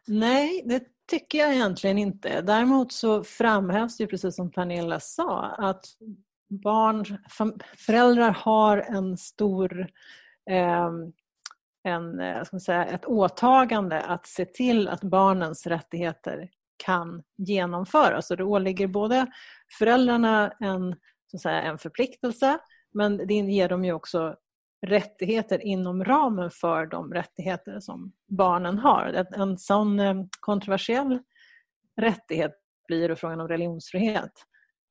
Nej, 0.07 0.63
det 0.65 0.83
tycker 1.09 1.37
jag 1.37 1.53
egentligen 1.53 1.97
inte. 1.97 2.41
Däremot 2.41 2.91
så 2.91 3.23
framhävs 3.23 3.97
det 3.97 4.07
precis 4.07 4.35
som 4.35 4.51
Pernilla 4.51 4.99
sa 4.99 5.45
att 5.45 5.85
barn, 6.49 7.05
föräldrar 7.77 8.31
har 8.31 8.77
en 8.77 9.17
stor 9.17 9.87
ehm, 10.49 11.03
eh, 11.03 11.11
en, 11.83 12.45
ska 12.45 12.59
säga, 12.59 12.85
ett 12.85 13.05
åtagande 13.05 14.01
att 14.01 14.27
se 14.27 14.45
till 14.45 14.87
att 14.87 15.03
barnens 15.03 15.67
rättigheter 15.67 16.49
kan 16.85 17.23
genomföras. 17.37 18.31
Och 18.31 18.37
det 18.37 18.43
åligger 18.43 18.87
både 18.87 19.25
föräldrarna 19.79 20.53
en, 20.59 20.95
så 21.31 21.37
att 21.37 21.41
säga, 21.41 21.61
en 21.61 21.77
förpliktelse 21.77 22.59
men 22.93 23.17
det 23.17 23.33
ger 23.33 23.69
dem 23.69 23.85
ju 23.85 23.93
också 23.93 24.35
rättigheter 24.87 25.65
inom 25.65 26.03
ramen 26.03 26.51
för 26.51 26.85
de 26.85 27.13
rättigheter 27.13 27.79
som 27.79 28.11
barnen 28.27 28.79
har. 28.79 29.25
En 29.31 29.57
sån 29.57 29.99
eh, 29.99 30.15
kontroversiell 30.39 31.19
rättighet 32.01 32.51
blir 32.87 33.15
frågan 33.15 33.41
om 33.41 33.47
religionsfrihet 33.47 34.31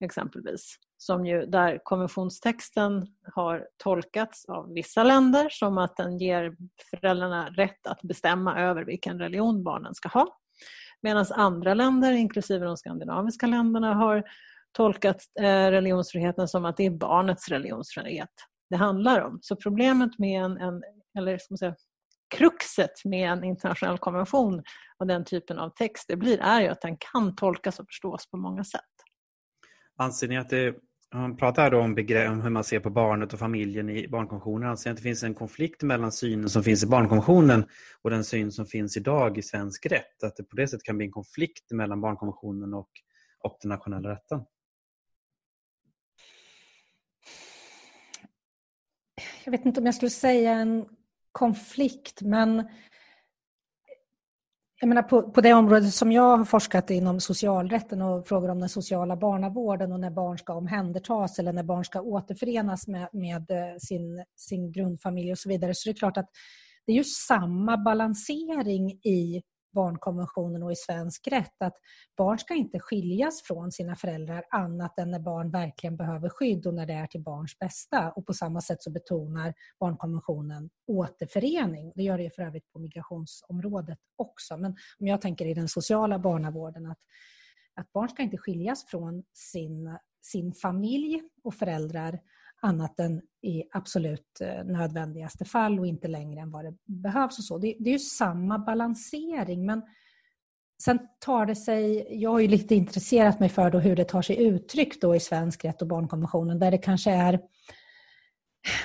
exempelvis. 0.04 0.76
Som 0.96 1.26
ju, 1.26 1.46
där 1.46 1.80
konventionstexten 1.84 3.06
har 3.34 3.66
tolkats 3.76 4.44
av 4.48 4.72
vissa 4.72 5.02
länder 5.04 5.48
som 5.50 5.78
att 5.78 5.96
den 5.96 6.18
ger 6.18 6.56
föräldrarna 6.90 7.48
rätt 7.50 7.86
att 7.86 8.02
bestämma 8.02 8.60
över 8.60 8.84
vilken 8.84 9.18
religion 9.18 9.64
barnen 9.64 9.94
ska 9.94 10.08
ha. 10.08 10.38
Medan 11.02 11.26
andra 11.30 11.74
länder, 11.74 12.12
inklusive 12.12 12.64
de 12.64 12.76
skandinaviska 12.76 13.46
länderna, 13.46 13.94
har 13.94 14.24
tolkat 14.72 15.22
eh, 15.40 15.70
religionsfriheten 15.70 16.48
som 16.48 16.64
att 16.64 16.76
det 16.76 16.86
är 16.86 16.90
barnets 16.90 17.48
religionsfrihet 17.48 18.30
det 18.70 18.76
handlar 18.76 19.20
om. 19.20 19.38
Så 19.42 19.56
problemet 19.56 20.18
med 20.18 20.44
en, 20.44 20.56
en 20.56 20.82
eller 21.18 21.38
ska 21.38 21.52
man 21.52 21.58
säga, 21.58 21.74
kruxet 22.28 23.04
med 23.04 23.30
en 23.30 23.44
internationell 23.44 23.98
konvention 23.98 24.62
och 24.98 25.06
den 25.06 25.24
typen 25.24 25.58
av 25.58 25.70
text 25.70 26.04
det 26.08 26.16
blir 26.16 26.38
är 26.38 26.60
ju 26.60 26.68
att 26.68 26.80
den 26.80 26.96
kan 26.96 27.36
tolkas 27.36 27.78
och 27.78 27.86
förstås 27.86 28.30
på 28.30 28.36
många 28.36 28.64
sätt. 28.64 28.80
Anser 29.96 30.28
ni 30.28 30.38
att 30.38 30.50
det, 30.50 30.74
man 31.14 31.36
pratar 31.36 31.74
om, 31.74 31.94
begrepp, 31.94 32.30
om 32.30 32.42
hur 32.42 32.50
man 32.50 32.64
ser 32.64 32.80
på 32.80 32.90
barnet 32.90 33.32
och 33.32 33.38
familjen 33.38 33.88
i 33.90 34.08
barnkonventionen, 34.08 34.68
anser 34.68 34.90
ni 34.90 34.92
att 34.92 34.96
det 34.96 35.02
finns 35.02 35.22
en 35.22 35.34
konflikt 35.34 35.82
mellan 35.82 36.12
synen 36.12 36.48
som 36.48 36.62
finns 36.62 36.84
i 36.84 36.86
barnkonventionen 36.86 37.64
och 38.02 38.10
den 38.10 38.24
syn 38.24 38.52
som 38.52 38.66
finns 38.66 38.96
idag 38.96 39.38
i 39.38 39.42
svensk 39.42 39.86
rätt? 39.86 40.22
Att 40.22 40.36
det 40.36 40.42
på 40.42 40.56
det 40.56 40.68
sättet 40.68 40.84
kan 40.84 40.96
bli 40.96 41.06
en 41.06 41.12
konflikt 41.12 41.72
mellan 41.72 42.00
barnkonventionen 42.00 42.74
och, 42.74 42.90
och 43.44 43.58
den 43.62 43.68
nationella 43.68 44.10
rätten? 44.10 44.40
Jag 49.48 49.52
vet 49.52 49.66
inte 49.66 49.80
om 49.80 49.86
jag 49.86 49.94
skulle 49.94 50.10
säga 50.10 50.52
en 50.52 50.86
konflikt, 51.32 52.22
men 52.22 52.68
jag 54.80 54.88
menar 54.88 55.02
på, 55.02 55.30
på 55.30 55.40
det 55.40 55.54
området 55.54 55.94
som 55.94 56.12
jag 56.12 56.36
har 56.36 56.44
forskat 56.44 56.90
inom 56.90 57.20
socialrätten 57.20 58.02
och 58.02 58.28
frågor 58.28 58.50
om 58.50 58.60
den 58.60 58.68
sociala 58.68 59.16
barnavården 59.16 59.92
och 59.92 60.00
när 60.00 60.10
barn 60.10 60.38
ska 60.38 60.54
omhändertas 60.54 61.38
eller 61.38 61.52
när 61.52 61.62
barn 61.62 61.84
ska 61.84 62.00
återförenas 62.00 62.88
med, 62.88 63.08
med 63.12 63.50
eh, 63.50 63.76
sin, 63.78 64.24
sin 64.36 64.72
grundfamilj 64.72 65.32
och 65.32 65.38
så 65.38 65.48
vidare, 65.48 65.74
så 65.74 65.88
det 65.88 65.92
är 65.92 65.98
klart 65.98 66.16
att 66.16 66.30
det 66.86 66.92
är 66.92 66.96
ju 66.96 67.04
samma 67.04 67.76
balansering 67.76 68.90
i 68.90 69.42
barnkonventionen 69.72 70.62
och 70.62 70.72
i 70.72 70.76
svensk 70.76 71.28
rätt 71.28 71.62
att 71.62 71.76
barn 72.16 72.38
ska 72.38 72.54
inte 72.54 72.80
skiljas 72.80 73.42
från 73.42 73.72
sina 73.72 73.96
föräldrar 73.96 74.44
annat 74.50 74.98
än 74.98 75.10
när 75.10 75.18
barn 75.18 75.50
verkligen 75.50 75.96
behöver 75.96 76.28
skydd 76.28 76.66
och 76.66 76.74
när 76.74 76.86
det 76.86 76.92
är 76.92 77.06
till 77.06 77.22
barns 77.22 77.58
bästa. 77.58 78.10
Och 78.10 78.26
på 78.26 78.34
samma 78.34 78.60
sätt 78.60 78.82
så 78.82 78.90
betonar 78.90 79.54
barnkonventionen 79.80 80.70
återförening. 80.86 81.92
Det 81.94 82.02
gör 82.02 82.18
det 82.18 82.24
ju 82.24 82.30
för 82.30 82.42
övrigt 82.42 82.72
på 82.72 82.78
migrationsområdet 82.78 83.98
också. 84.16 84.56
Men 84.56 84.76
om 84.98 85.06
jag 85.06 85.20
tänker 85.20 85.46
i 85.46 85.54
den 85.54 85.68
sociala 85.68 86.18
barnavården 86.18 86.86
att, 86.86 86.98
att 87.74 87.92
barn 87.92 88.08
ska 88.08 88.22
inte 88.22 88.38
skiljas 88.38 88.84
från 88.84 89.24
sin, 89.32 89.98
sin 90.22 90.52
familj 90.52 91.22
och 91.44 91.54
föräldrar 91.54 92.20
annat 92.62 93.00
än 93.00 93.20
i 93.42 93.62
absolut 93.72 94.40
eh, 94.40 94.64
nödvändigaste 94.64 95.44
fall 95.44 95.80
och 95.80 95.86
inte 95.86 96.08
längre 96.08 96.40
än 96.40 96.50
vad 96.50 96.64
det 96.64 96.74
behövs. 96.84 97.38
Och 97.38 97.44
så. 97.44 97.58
Det, 97.58 97.76
det 97.78 97.90
är 97.90 97.92
ju 97.92 97.98
samma 97.98 98.58
balansering 98.58 99.66
men 99.66 99.82
sen 100.82 100.98
tar 101.20 101.46
det 101.46 101.56
sig, 101.56 102.06
jag 102.22 102.30
har 102.30 102.40
ju 102.40 102.48
lite 102.48 102.74
intresserat 102.74 103.40
mig 103.40 103.48
för 103.48 103.70
då 103.70 103.78
hur 103.78 103.96
det 103.96 104.04
tar 104.04 104.22
sig 104.22 104.42
uttryck 104.42 105.00
då 105.00 105.16
i 105.16 105.20
svensk 105.20 105.64
rätt 105.64 105.82
och 105.82 105.88
barnkonventionen 105.88 106.58
där 106.58 106.70
det 106.70 106.78
kanske 106.78 107.10
är 107.10 107.40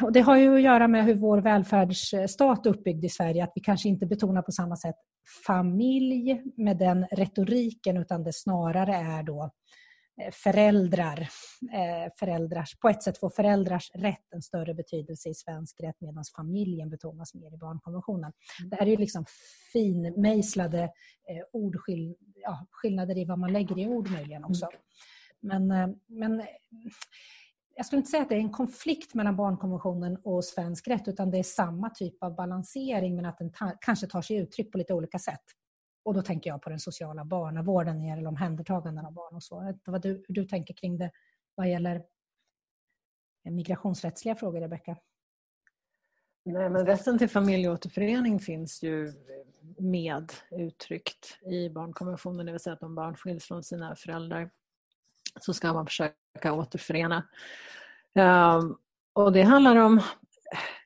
och 0.02 0.12
Det 0.12 0.20
har 0.20 0.38
ju 0.38 0.56
att 0.56 0.62
göra 0.62 0.88
med 0.88 1.06
hur 1.06 1.16
vår 1.16 1.38
välfärdsstat 1.38 2.66
är 2.66 2.70
uppbyggd 2.70 3.06
i 3.06 3.10
Sverige, 3.10 3.44
att 3.44 3.52
vi 3.56 3.62
kanske 3.62 3.90
inte 3.90 4.06
betonar 4.06 4.42
på 4.42 4.52
samma 4.52 4.76
sätt 4.76 4.96
familj 5.48 6.42
med 6.58 6.78
den 6.78 7.06
retoriken 7.12 7.98
utan 7.98 8.24
det 8.24 8.34
snarare 8.34 8.96
är 8.96 9.24
då 9.24 9.44
Eh, 9.44 9.50
föräldrar, 10.32 11.20
eh, 11.74 12.12
föräldrars, 12.20 12.80
på 12.80 12.90
ett 12.90 13.04
sätt 13.04 13.18
får 13.18 13.30
föräldrars 13.30 13.92
rätt 13.94 14.34
en 14.34 14.42
större 14.42 14.74
betydelse 14.74 15.30
i 15.30 15.34
svensk 15.34 15.82
rätt 15.82 16.02
medan 16.02 16.24
familjen 16.36 16.90
betonas 16.90 17.34
mer 17.34 17.54
i 17.54 17.58
barnkonventionen. 17.58 18.34
Mm. 18.60 18.70
Det 18.70 18.76
här 18.76 18.86
är 18.86 18.92
ju 18.92 18.98
liksom 18.98 19.26
finmejslade 19.74 20.84
eh, 20.84 21.44
ordskill, 21.54 22.16
ja, 22.36 22.68
skillnader 22.72 23.18
i 23.18 23.26
vad 23.26 23.40
man 23.40 23.54
lägger 23.54 23.80
i 23.80 23.88
ord 23.88 24.12
möjligen 24.12 24.44
också. 24.44 24.70
Men, 25.40 25.68
men 26.08 26.44
jag 27.76 27.86
skulle 27.86 27.98
inte 27.98 28.12
säga 28.12 28.24
att 28.24 28.30
det 28.30 28.36
är 28.36 28.40
en 28.40 28.52
konflikt 28.52 29.14
mellan 29.14 29.36
barnkonventionen 29.36 30.18
och 30.24 30.46
svensk 30.46 30.88
rätt 30.88 31.08
utan 31.08 31.32
det 31.32 31.38
är 31.38 31.44
samma 31.44 31.90
typ 31.90 32.24
av 32.24 32.36
balansering 32.36 33.16
men 33.16 33.26
att 33.26 33.38
den 33.38 33.52
ta, 33.52 33.72
kanske 33.82 34.08
tar 34.08 34.22
sig 34.22 34.38
uttryck 34.38 34.72
på 34.72 34.78
lite 34.78 34.94
olika 34.94 35.20
sätt. 35.20 35.44
Och 36.04 36.14
då 36.14 36.22
tänker 36.22 36.50
jag 36.50 36.62
på 36.62 36.70
den 36.70 36.80
sociala 36.80 37.26
barnavården 37.26 37.98
när 37.98 38.04
det 38.04 38.10
gäller 38.10 38.28
omhändertaganden 38.28 39.06
av 39.06 39.14
barn 39.14 39.36
och 39.36 39.44
så. 39.44 39.64
Jag 39.84 39.92
vad 39.92 40.02
du, 40.02 40.10
hur 40.28 40.36
du 40.36 40.46
tänker 40.46 40.74
kring 40.74 40.98
det 40.98 41.12
vad 41.56 41.70
gäller 41.70 42.04
migrationsrättsliga 43.44 44.36
frågor, 44.36 44.62
Rebecka? 44.62 44.98
Nej, 46.46 46.70
men 46.70 46.86
rätten 46.86 47.18
till 47.18 47.30
familjeåterförening 47.30 48.40
finns 48.40 48.84
ju 48.84 49.14
med 49.78 50.34
uttryckt 50.52 51.40
i 51.46 51.70
barnkonventionen, 51.70 52.46
det 52.46 52.52
vill 52.52 52.62
säga 52.62 52.74
att 52.74 52.84
om 52.84 52.96
barn 52.96 53.16
skiljs 53.16 53.46
från 53.46 53.64
sina 53.64 53.96
föräldrar 53.96 54.50
så 55.42 55.54
ska 55.54 55.74
man 55.74 55.86
försöka 55.86 56.54
återförena. 56.54 57.28
Ehm, 58.14 58.78
och 59.14 59.34
det 59.34 59.42
handlar 59.42 59.76
om 59.76 60.02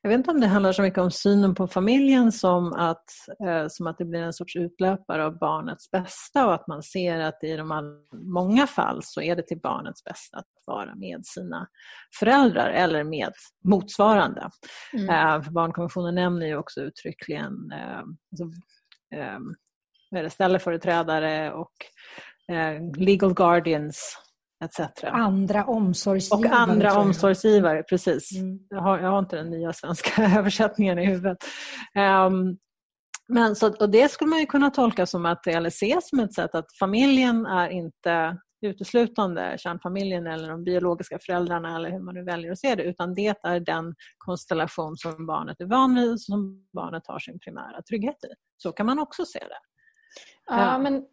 jag 0.01 0.09
vet 0.09 0.17
inte 0.17 0.31
om 0.31 0.41
det 0.41 0.47
handlar 0.47 0.71
så 0.71 0.81
mycket 0.81 0.99
om 0.99 1.11
synen 1.11 1.55
på 1.55 1.67
familjen 1.67 2.31
som 2.31 2.73
att, 2.73 3.05
eh, 3.47 3.67
som 3.67 3.87
att 3.87 3.97
det 3.97 4.05
blir 4.05 4.21
en 4.21 4.33
sorts 4.33 4.55
utlöpare 4.55 5.25
av 5.25 5.37
barnets 5.39 5.91
bästa 5.91 6.47
och 6.47 6.53
att 6.53 6.67
man 6.67 6.83
ser 6.83 7.19
att 7.19 7.43
i 7.43 7.55
de 7.55 7.71
all, 7.71 7.95
många 8.13 8.67
fall 8.67 8.99
så 9.03 9.21
är 9.21 9.35
det 9.35 9.47
till 9.47 9.59
barnets 9.59 10.03
bästa 10.03 10.37
att 10.37 10.45
vara 10.65 10.95
med 10.95 11.25
sina 11.25 11.67
föräldrar 12.19 12.69
eller 12.69 13.03
med 13.03 13.33
motsvarande. 13.63 14.49
Mm. 14.93 15.09
Eh, 15.09 15.43
för 15.43 15.51
barnkonventionen 15.51 16.15
nämner 16.15 16.45
ju 16.45 16.57
också 16.57 16.81
uttryckligen 16.81 17.71
eh, 17.71 18.01
alltså, 20.11 20.29
ställföreträdare 20.29 21.51
och 21.51 21.73
legal 22.97 23.33
guardians 23.33 24.26
etc. 24.65 25.03
Andra 25.03 25.65
omsorgsgivare. 25.65 26.47
Och 26.47 26.59
andra 26.59 26.99
omsorgsgivare, 26.99 27.83
precis. 27.83 28.35
Mm. 28.35 28.59
Jag, 28.69 28.81
har, 28.81 28.99
jag 28.99 29.09
har 29.09 29.19
inte 29.19 29.35
den 29.35 29.49
nya 29.49 29.73
svenska 29.73 30.23
översättningen 30.37 30.99
i 30.99 31.05
huvudet. 31.05 31.37
Um, 32.27 32.57
men 33.27 33.55
så, 33.55 33.73
och 33.73 33.89
det 33.89 34.11
skulle 34.11 34.29
man 34.29 34.39
ju 34.39 34.45
kunna 34.45 34.69
tolka 34.69 35.05
som 35.05 35.25
att, 35.25 35.47
eller 35.47 35.69
se 35.69 35.97
som 36.01 36.19
ett 36.19 36.33
sätt 36.33 36.55
att 36.55 36.65
familjen 36.79 37.45
är 37.45 37.69
inte 37.69 38.37
uteslutande 38.61 39.55
kärnfamiljen 39.59 40.27
eller 40.27 40.49
de 40.49 40.63
biologiska 40.63 41.19
föräldrarna 41.21 41.75
eller 41.75 41.91
hur 41.91 41.99
man 41.99 42.15
nu 42.15 42.23
väljer 42.23 42.51
att 42.51 42.59
se 42.59 42.75
det 42.75 42.83
utan 42.83 43.13
det 43.13 43.35
är 43.43 43.59
den 43.59 43.95
konstellation 44.17 44.97
som 44.97 45.25
barnet 45.25 45.61
är 45.61 45.65
van 45.65 45.95
vid 45.95 46.11
och 46.11 46.21
som 46.21 46.67
barnet 46.73 47.03
har 47.07 47.19
sin 47.19 47.39
primära 47.39 47.81
trygghet 47.81 48.23
i. 48.23 48.27
Så 48.57 48.71
kan 48.71 48.85
man 48.85 48.99
också 48.99 49.25
se 49.25 49.39
det. 49.39 49.59
Ja, 50.45 50.61
ja. 50.61 50.77
men 50.77 51.05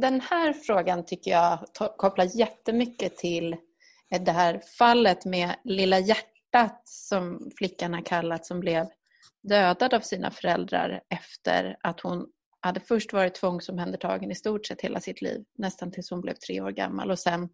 den 0.00 0.20
här 0.20 0.52
frågan 0.52 1.04
tycker 1.04 1.30
jag 1.30 1.58
kopplar 1.96 2.38
jättemycket 2.38 3.16
till 3.16 3.52
eh, 4.10 4.22
det 4.22 4.32
här 4.32 4.62
fallet 4.78 5.24
med 5.24 5.56
Lilla 5.64 5.98
hjärtat 5.98 6.82
som 6.84 7.50
flickan 7.58 7.94
har 7.94 8.02
kallat 8.02 8.46
som 8.46 8.60
blev 8.60 8.86
dödad 9.42 9.94
av 9.94 10.00
sina 10.00 10.30
föräldrar 10.30 11.00
efter 11.08 11.76
att 11.80 12.00
hon 12.00 12.26
hade 12.60 12.80
först 12.80 13.12
varit 13.12 13.34
tvångsomhändertagen 13.34 14.30
i 14.30 14.34
stort 14.34 14.66
sett 14.66 14.80
hela 14.80 15.00
sitt 15.00 15.22
liv, 15.22 15.44
nästan 15.58 15.92
tills 15.92 16.10
hon 16.10 16.20
blev 16.20 16.34
tre 16.34 16.60
år 16.60 16.70
gammal 16.70 17.10
och 17.10 17.18
sen 17.18 17.48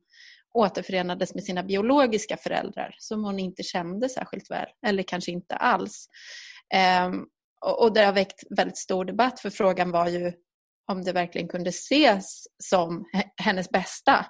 återförenades 0.54 1.34
med 1.34 1.44
sina 1.44 1.62
biologiska 1.62 2.36
föräldrar 2.36 2.94
som 2.98 3.24
hon 3.24 3.38
inte 3.38 3.62
kände 3.62 4.08
särskilt 4.08 4.50
väl, 4.50 4.66
eller 4.86 5.02
kanske 5.02 5.30
inte 5.30 5.56
alls. 5.56 6.08
Ehm, 6.74 7.26
och 7.60 7.94
det 7.94 8.04
har 8.04 8.12
väckt 8.12 8.44
väldigt 8.50 8.78
stor 8.78 9.04
debatt 9.04 9.40
för 9.40 9.50
frågan 9.50 9.90
var 9.90 10.08
ju 10.08 10.32
om 10.90 11.04
det 11.04 11.12
verkligen 11.12 11.48
kunde 11.48 11.70
ses 11.70 12.46
som 12.58 13.04
hennes 13.36 13.70
bästa 13.70 14.26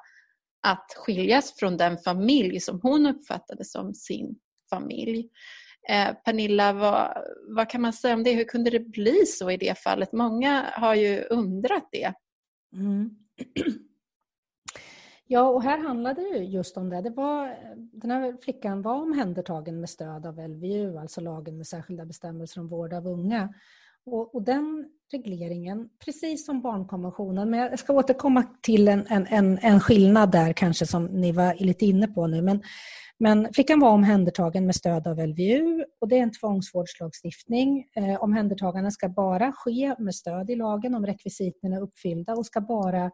att 0.62 0.87
skiljas 0.96 1.57
från 1.57 1.77
den 1.77 1.99
familj 1.99 2.61
som 2.61 2.81
hon 2.83 3.07
uppfattade 3.07 3.64
som 3.64 3.94
sin 3.94 4.38
familj. 4.70 5.29
Eh, 5.88 6.14
Pernilla, 6.25 6.73
vad, 6.73 7.25
vad, 7.57 7.70
kan 7.70 7.81
man 7.81 7.92
säga 7.92 8.14
om 8.14 8.23
det? 8.23 8.33
Hur 8.33 8.44
kunde 8.44 8.70
det 8.70 8.81
bli 8.81 9.27
så 9.27 9.51
i 9.51 9.57
det 9.57 9.79
fallet? 9.79 10.12
Många 10.12 10.66
har 10.75 10.94
ju 10.94 11.23
undrat 11.23 11.88
det. 11.92 12.12
Mm. 12.73 13.11
Ja, 15.33 15.49
och 15.49 15.62
här 15.62 15.79
handlade 15.79 16.23
det 16.23 16.38
just 16.38 16.77
om 16.77 16.88
det. 16.88 17.01
det 17.01 17.11
var, 17.11 17.59
den 17.92 18.11
här 18.11 18.37
flickan 18.42 18.83
var 18.83 18.94
omhändertagen 18.94 19.81
med 19.81 19.90
stöd 19.90 20.27
av 20.27 20.49
LVU, 20.49 20.99
alltså 20.99 21.20
lagen 21.20 21.57
med 21.57 21.66
särskilda 21.66 22.05
bestämmelser 22.05 22.61
om 22.61 22.68
vård 22.68 22.92
av 22.92 23.07
unga. 23.07 23.55
Och, 24.12 24.35
och, 24.35 24.42
den 24.42 24.85
regleringen, 25.12 25.88
precis 26.05 26.46
som 26.46 26.62
barnkonventionen, 26.62 27.51
men 27.51 27.61
jag 27.61 27.79
ska 27.79 27.92
återkomma 27.92 28.44
till 28.62 28.88
en, 28.88 29.07
en, 29.09 29.59
en, 29.62 29.81
skillnad 29.81 30.33
där 30.33 30.53
kanske 30.53 30.87
som 30.87 31.05
ni 31.05 31.33
var 31.33 31.55
lite 31.55 31.87
inne 31.87 32.09
på 32.09 32.27
nu. 32.27 32.42
Men, 32.42 32.62
men 33.18 33.49
flickan 33.53 33.81
var 33.81 33.90
omhändertagen 33.90 34.66
med 34.66 34.75
stöd 34.75 35.07
av 35.07 35.18
LVU 35.18 35.85
och 36.01 36.09
det 36.09 36.18
är 36.18 36.23
en 36.23 36.33
tvångsvårdslagstiftning. 36.33 37.85
Eh, 37.96 38.23
omhändertagande 38.23 38.90
ska 38.90 39.09
bara 39.09 39.53
ske 39.53 39.94
med 39.99 40.14
stöd 40.14 40.51
i 40.51 40.57
lagen 40.57 40.94
om 40.94 41.07
rekvisiten 41.07 41.73
är 41.73 41.83
uppfyllda 41.83 42.35
och 42.35 42.46
ska 42.46 42.61
bara 42.61 43.11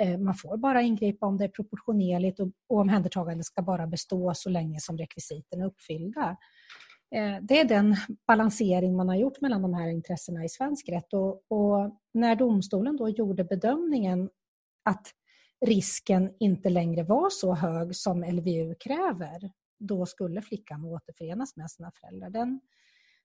eh, 0.00 0.18
man 0.18 0.34
får 0.34 0.56
bara 0.56 0.82
ingripa 0.82 1.26
om 1.26 1.36
det 1.36 1.44
är 1.44 1.48
proportionerligt 1.48 2.40
och, 2.40 2.48
och 2.68 2.80
omhändertagandet 2.80 3.46
ska 3.46 3.62
bara 3.62 3.86
bestå 3.86 4.32
så 4.34 4.50
länge 4.50 4.80
som 4.80 4.98
rekvisiten 4.98 5.60
är 5.60 5.66
uppfyllda. 5.66 6.36
Eh, 7.14 7.36
det 7.42 7.60
är 7.60 7.64
den 7.64 7.96
balansering 8.26 8.96
man 8.96 9.08
har 9.08 9.16
gjort 9.16 9.40
mellan 9.40 9.62
de 9.62 9.74
här 9.74 9.88
intressena 9.88 10.44
i 10.44 10.48
svensk 10.48 10.88
rätt. 10.88 11.12
Och, 11.12 11.42
och, 11.48 12.00
när 12.14 12.36
domstolen 12.36 12.96
då 12.96 13.08
gjorde 13.08 13.44
bedömningen 13.44 14.30
att 14.84 15.06
risken 15.66 16.32
inte 16.40 16.70
längre 16.70 17.02
var 17.02 17.30
så 17.30 17.54
hög 17.54 17.96
som 17.96 18.24
LVU 18.24 18.74
kräver, 18.74 19.52
då 19.78 20.06
skulle 20.06 20.42
flickan 20.42 20.84
återförenas 20.84 21.56
med 21.56 21.70
sina 21.70 21.92
föräldrar. 22.00 22.30
Den 22.30 22.60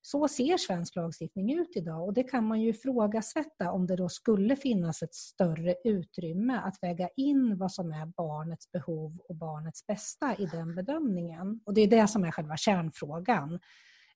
så 0.01 0.27
ser 0.27 0.57
svensk 0.57 0.95
lagstiftning 0.95 1.59
ut 1.59 1.69
idag 1.75 2.03
och 2.03 2.13
det 2.13 2.23
kan 2.23 2.47
man 2.47 2.61
ju 2.61 2.69
ifrågasätta 2.69 3.71
om 3.71 3.87
det 3.87 3.95
då 3.95 4.09
skulle 4.09 4.55
finnas 4.55 5.01
ett 5.01 5.15
större 5.15 5.75
utrymme 5.83 6.61
att 6.63 6.77
väga 6.81 7.09
in 7.15 7.57
vad 7.57 7.71
som 7.71 7.91
är 7.91 8.05
barnets 8.05 8.71
behov 8.71 9.19
och 9.29 9.35
barnets 9.35 9.87
bästa 9.87 10.35
i 10.35 10.45
den 10.45 10.75
bedömningen. 10.75 11.61
Och 11.65 11.73
det 11.73 11.81
är 11.81 11.87
det 11.87 12.07
som 12.07 12.23
är 12.23 12.31
själva 12.31 12.57
kärnfrågan. 12.57 13.59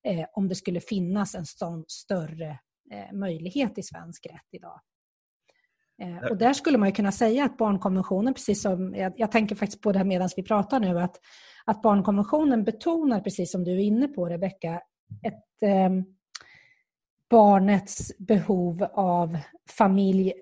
Eh, 0.03 0.25
om 0.33 0.47
det 0.47 0.55
skulle 0.55 0.79
finnas 0.79 1.35
en 1.35 1.45
sån 1.45 1.85
större 1.87 2.59
eh, 2.91 3.13
möjlighet 3.13 3.77
i 3.77 3.83
svensk 3.83 4.25
rätt 4.25 4.47
idag. 4.51 4.81
Eh, 6.01 6.29
och 6.29 6.37
där 6.37 6.53
skulle 6.53 6.77
man 6.77 6.91
kunna 6.91 7.11
säga 7.11 7.45
att 7.45 7.57
barnkonventionen, 7.57 8.33
precis 8.33 8.61
som 8.61 8.95
jag, 8.95 9.13
jag 9.17 9.31
tänker 9.31 9.55
faktiskt 9.55 9.81
på 9.81 9.91
det 9.91 9.99
här 9.99 10.05
medan 10.05 10.29
vi 10.35 10.43
pratar 10.43 10.79
nu, 10.79 10.99
att, 10.99 11.19
att 11.65 11.81
barnkonventionen 11.81 12.63
betonar, 12.63 13.19
precis 13.19 13.51
som 13.51 13.63
du 13.63 13.71
är 13.71 13.79
inne 13.79 14.07
på 14.07 14.29
Rebecka, 14.29 14.81
ett, 15.23 15.61
eh, 15.61 15.89
barnets 17.29 18.11
behov 18.17 18.83
av 18.93 19.37
familj 19.69 20.33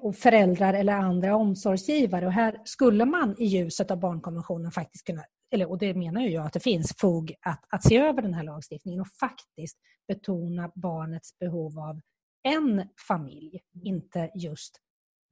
och 0.00 0.16
föräldrar 0.16 0.74
eller 0.74 0.92
andra 0.92 1.36
omsorgsgivare. 1.36 2.26
Och 2.26 2.32
här 2.32 2.60
skulle 2.64 3.04
man 3.04 3.34
i 3.38 3.44
ljuset 3.44 3.90
av 3.90 4.00
barnkonventionen 4.00 4.72
faktiskt 4.72 5.06
kunna, 5.06 5.24
eller, 5.50 5.70
och 5.70 5.78
det 5.78 5.94
menar 5.94 6.20
ju 6.20 6.30
jag 6.30 6.46
att 6.46 6.52
det 6.52 6.60
finns 6.60 6.94
fog 6.98 7.34
att, 7.42 7.64
att 7.68 7.84
se 7.84 7.96
över 7.96 8.22
den 8.22 8.34
här 8.34 8.42
lagstiftningen 8.42 9.00
och 9.00 9.08
faktiskt 9.20 9.78
betona 10.08 10.72
barnets 10.74 11.38
behov 11.38 11.78
av 11.78 12.00
en 12.42 12.88
familj, 13.08 13.60
inte 13.84 14.30
just 14.34 14.80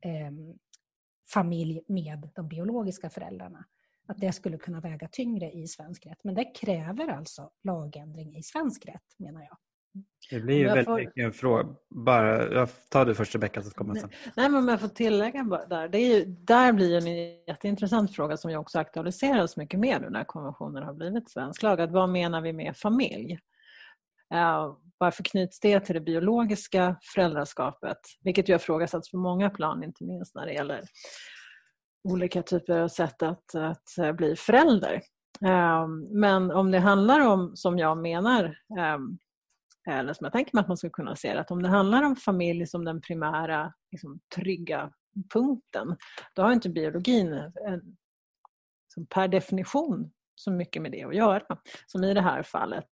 eh, 0.04 0.32
familj 1.32 1.80
med 1.88 2.30
de 2.34 2.48
biologiska 2.48 3.10
föräldrarna. 3.10 3.64
Att 4.06 4.18
det 4.18 4.32
skulle 4.32 4.58
kunna 4.58 4.80
väga 4.80 5.08
tyngre 5.08 5.52
i 5.52 5.66
svensk 5.66 6.06
rätt. 6.06 6.24
Men 6.24 6.34
det 6.34 6.44
kräver 6.44 7.08
alltså 7.08 7.50
lagändring 7.64 8.36
i 8.36 8.42
svensk 8.42 8.86
rätt, 8.86 9.18
menar 9.18 9.40
jag. 9.40 9.56
Det 10.30 10.40
blir 10.40 10.56
ju 10.56 10.64
väldigt 10.64 10.84
får... 10.84 10.98
mycket 10.98 11.24
en 11.24 11.32
fråga. 11.32 11.74
Bara, 11.90 12.52
jag 12.52 12.68
tar 12.90 13.06
du 13.06 13.14
först 13.14 13.34
Rebecka 13.34 13.62
så 13.62 13.70
kommer 13.70 13.94
jag 13.94 14.00
sen. 14.00 14.10
Nej, 14.36 14.48
men 14.48 14.54
om 14.54 14.68
jag 14.68 14.80
får 14.80 14.88
tillägga 14.88 15.42
där. 15.68 15.88
Det 15.88 15.98
är 15.98 16.16
ju, 16.16 16.24
där 16.24 16.72
blir 16.72 16.96
en 16.96 17.16
jätteintressant 17.46 18.14
fråga 18.14 18.36
som 18.36 18.50
ju 18.50 18.56
också 18.56 18.78
aktualiseras 18.78 19.56
mycket 19.56 19.80
mer 19.80 20.00
nu 20.00 20.10
när 20.10 20.24
konventionen 20.24 20.82
har 20.82 20.94
blivit 20.94 21.30
svensk 21.30 21.62
lag. 21.62 21.80
Att 21.80 21.90
vad 21.90 22.08
menar 22.08 22.40
vi 22.40 22.52
med 22.52 22.76
familj? 22.76 23.38
Uh, 24.34 24.76
varför 24.98 25.22
knyts 25.22 25.60
det 25.60 25.80
till 25.80 25.94
det 25.94 26.00
biologiska 26.00 26.96
föräldraskapet? 27.14 27.98
Vilket 28.22 28.48
ju 28.48 28.54
har 28.54 28.58
frågasatts 28.58 29.10
på 29.10 29.16
många 29.16 29.50
plan, 29.50 29.84
inte 29.84 30.04
minst 30.04 30.34
när 30.34 30.46
det 30.46 30.52
gäller 30.52 30.82
olika 32.04 32.42
typer 32.42 32.78
av 32.78 32.88
sätt 32.88 33.22
att, 33.22 33.54
att 33.54 33.98
eh, 33.98 34.12
bli 34.12 34.36
förälder. 34.36 35.02
Ehm, 35.46 36.00
men 36.20 36.50
om 36.50 36.70
det 36.70 36.78
handlar 36.78 37.20
om, 37.20 37.56
som 37.56 37.78
jag 37.78 37.98
menar, 37.98 38.58
ehm, 38.78 39.18
eller 39.90 40.12
som 40.12 40.24
jag 40.24 40.32
tänker 40.32 40.50
mig 40.54 40.60
att 40.60 40.68
man 40.68 40.76
skulle 40.76 40.90
kunna 40.90 41.16
se 41.16 41.34
det, 41.34 41.40
att 41.40 41.50
om 41.50 41.62
det 41.62 41.68
handlar 41.68 42.02
om 42.02 42.16
familj 42.16 42.66
som 42.66 42.84
den 42.84 43.00
primära 43.00 43.72
liksom, 43.90 44.20
trygga 44.34 44.90
punkten, 45.32 45.96
då 46.34 46.42
har 46.42 46.52
inte 46.52 46.68
biologin 46.68 47.32
en, 47.32 47.96
som 48.94 49.06
per 49.06 49.28
definition 49.28 50.10
så 50.34 50.50
mycket 50.50 50.82
med 50.82 50.92
det 50.92 51.04
att 51.04 51.16
göra, 51.16 51.58
som 51.86 52.04
i 52.04 52.14
det 52.14 52.20
här 52.20 52.42
fallet. 52.42 52.84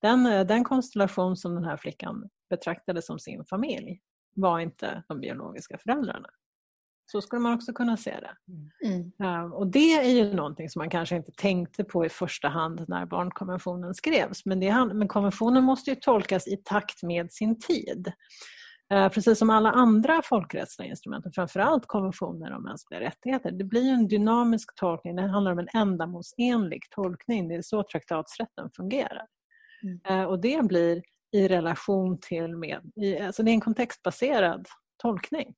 Den, 0.00 0.26
eh, 0.26 0.46
den 0.46 0.64
konstellation 0.64 1.36
som 1.36 1.54
den 1.54 1.64
här 1.64 1.76
flickan 1.76 2.28
betraktade 2.50 3.02
som 3.02 3.18
sin 3.18 3.44
familj 3.44 4.00
var 4.34 4.60
inte 4.60 5.02
de 5.08 5.20
biologiska 5.20 5.78
föräldrarna. 5.78 6.28
Så 7.12 7.20
skulle 7.20 7.40
man 7.40 7.54
också 7.54 7.72
kunna 7.72 7.96
se 7.96 8.16
det. 8.20 8.36
Mm. 8.88 9.12
Uh, 9.22 9.52
och 9.52 9.66
det 9.66 9.92
är 9.92 10.10
ju 10.10 10.34
någonting 10.34 10.70
som 10.70 10.80
man 10.80 10.90
kanske 10.90 11.16
inte 11.16 11.32
tänkte 11.32 11.84
på 11.84 12.06
i 12.06 12.08
första 12.08 12.48
hand 12.48 12.84
när 12.88 13.06
barnkonventionen 13.06 13.94
skrevs. 13.94 14.46
Men, 14.46 14.60
det, 14.60 14.84
men 14.94 15.08
konventionen 15.08 15.64
måste 15.64 15.90
ju 15.90 15.96
tolkas 15.96 16.48
i 16.48 16.56
takt 16.56 17.02
med 17.02 17.32
sin 17.32 17.58
tid. 17.58 18.12
Uh, 18.92 19.08
precis 19.08 19.38
som 19.38 19.50
alla 19.50 19.70
andra 19.70 20.22
folkrättsliga 20.24 20.88
instrument, 20.88 21.26
och 21.26 21.34
framförallt 21.34 21.86
konventioner 21.86 22.52
om 22.52 22.62
mänskliga 22.62 23.00
rättigheter. 23.00 23.50
Det 23.50 23.64
blir 23.64 23.92
en 23.92 24.08
dynamisk 24.08 24.74
tolkning, 24.76 25.16
det 25.16 25.22
handlar 25.22 25.52
om 25.52 25.58
en 25.58 25.68
ändamålsenlig 25.74 26.82
tolkning. 26.90 27.48
Det 27.48 27.54
är 27.54 27.62
så 27.62 27.82
traktatsrätten 27.82 28.70
fungerar. 28.76 29.26
Mm. 29.82 30.20
Uh, 30.20 30.26
och 30.26 30.40
det 30.40 30.64
blir 30.64 31.02
i 31.32 31.48
relation 31.48 32.18
till 32.20 32.56
med, 32.56 32.92
i, 32.96 33.18
alltså 33.18 33.42
det 33.42 33.50
är 33.50 33.52
en 33.52 33.60
kontextbaserad 33.60 34.66
tolkning. 35.02 35.54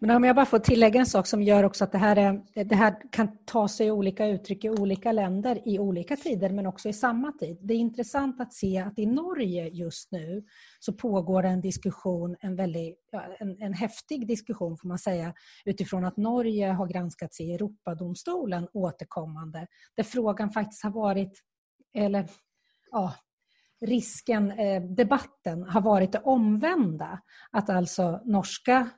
Men 0.00 0.10
om 0.10 0.24
jag 0.24 0.36
bara 0.36 0.46
får 0.46 0.58
tillägga 0.58 1.00
en 1.00 1.06
sak 1.06 1.26
som 1.26 1.42
gör 1.42 1.64
också 1.64 1.84
att 1.84 1.92
det 1.92 1.98
här, 1.98 2.16
är, 2.16 2.64
det 2.64 2.74
här 2.74 2.96
kan 3.10 3.28
ta 3.44 3.68
sig 3.68 3.90
olika 3.90 4.26
uttryck 4.26 4.64
i 4.64 4.70
olika 4.70 5.12
länder 5.12 5.68
i 5.68 5.78
olika 5.78 6.16
tider 6.16 6.50
men 6.50 6.66
också 6.66 6.88
i 6.88 6.92
samma 6.92 7.32
tid. 7.32 7.58
Det 7.62 7.74
är 7.74 7.78
intressant 7.78 8.40
att 8.40 8.52
se 8.52 8.78
att 8.78 8.98
i 8.98 9.06
Norge 9.06 9.68
just 9.68 10.12
nu 10.12 10.44
så 10.80 10.92
pågår 10.92 11.42
en 11.42 11.60
diskussion, 11.60 12.36
en, 12.40 12.56
väldigt, 12.56 12.98
en, 13.38 13.62
en 13.62 13.72
häftig 13.72 14.26
diskussion 14.26 14.76
får 14.76 14.88
man 14.88 14.98
säga 14.98 15.34
utifrån 15.64 16.04
att 16.04 16.16
Norge 16.16 16.68
har 16.68 16.86
granskats 16.86 17.40
i 17.40 17.54
Europadomstolen 17.54 18.68
återkommande 18.72 19.66
där 19.96 20.04
frågan 20.04 20.50
faktiskt 20.50 20.82
har 20.82 20.90
varit, 20.90 21.42
eller 21.94 22.28
ja, 22.90 23.14
risken, 23.80 24.50
eh, 24.50 24.82
debatten 24.82 25.62
har 25.62 25.80
varit 25.80 26.12
det 26.12 26.18
omvända. 26.18 27.20
Att 27.50 27.70
alltså 27.70 28.20
norska 28.24 28.88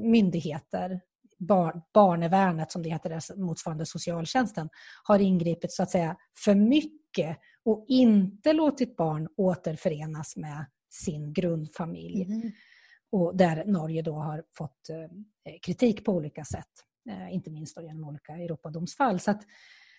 myndigheter, 0.00 1.00
bar, 1.38 1.82
Barnevärnet 1.94 2.72
som 2.72 2.82
det 2.82 2.88
heter, 2.88 3.36
motsvarande 3.36 3.86
socialtjänsten, 3.86 4.68
har 5.04 5.18
ingripit 5.18 5.72
så 5.72 5.82
att 5.82 5.90
säga 5.90 6.16
för 6.44 6.54
mycket 6.54 7.38
och 7.64 7.84
inte 7.88 8.52
låtit 8.52 8.96
barn 8.96 9.28
återförenas 9.36 10.36
med 10.36 10.66
sin 10.90 11.32
grundfamilj. 11.32 12.22
Mm. 12.22 12.52
Och 13.12 13.36
där 13.36 13.64
Norge 13.64 14.02
då 14.02 14.14
har 14.14 14.44
fått 14.58 14.90
eh, 14.90 15.58
kritik 15.62 16.04
på 16.04 16.12
olika 16.12 16.44
sätt, 16.44 16.70
eh, 17.10 17.34
inte 17.34 17.50
minst 17.50 17.80
genom 17.80 18.04
olika 18.04 18.32
Europadomsfall. 18.32 19.20
Så 19.20 19.30
att, 19.30 19.42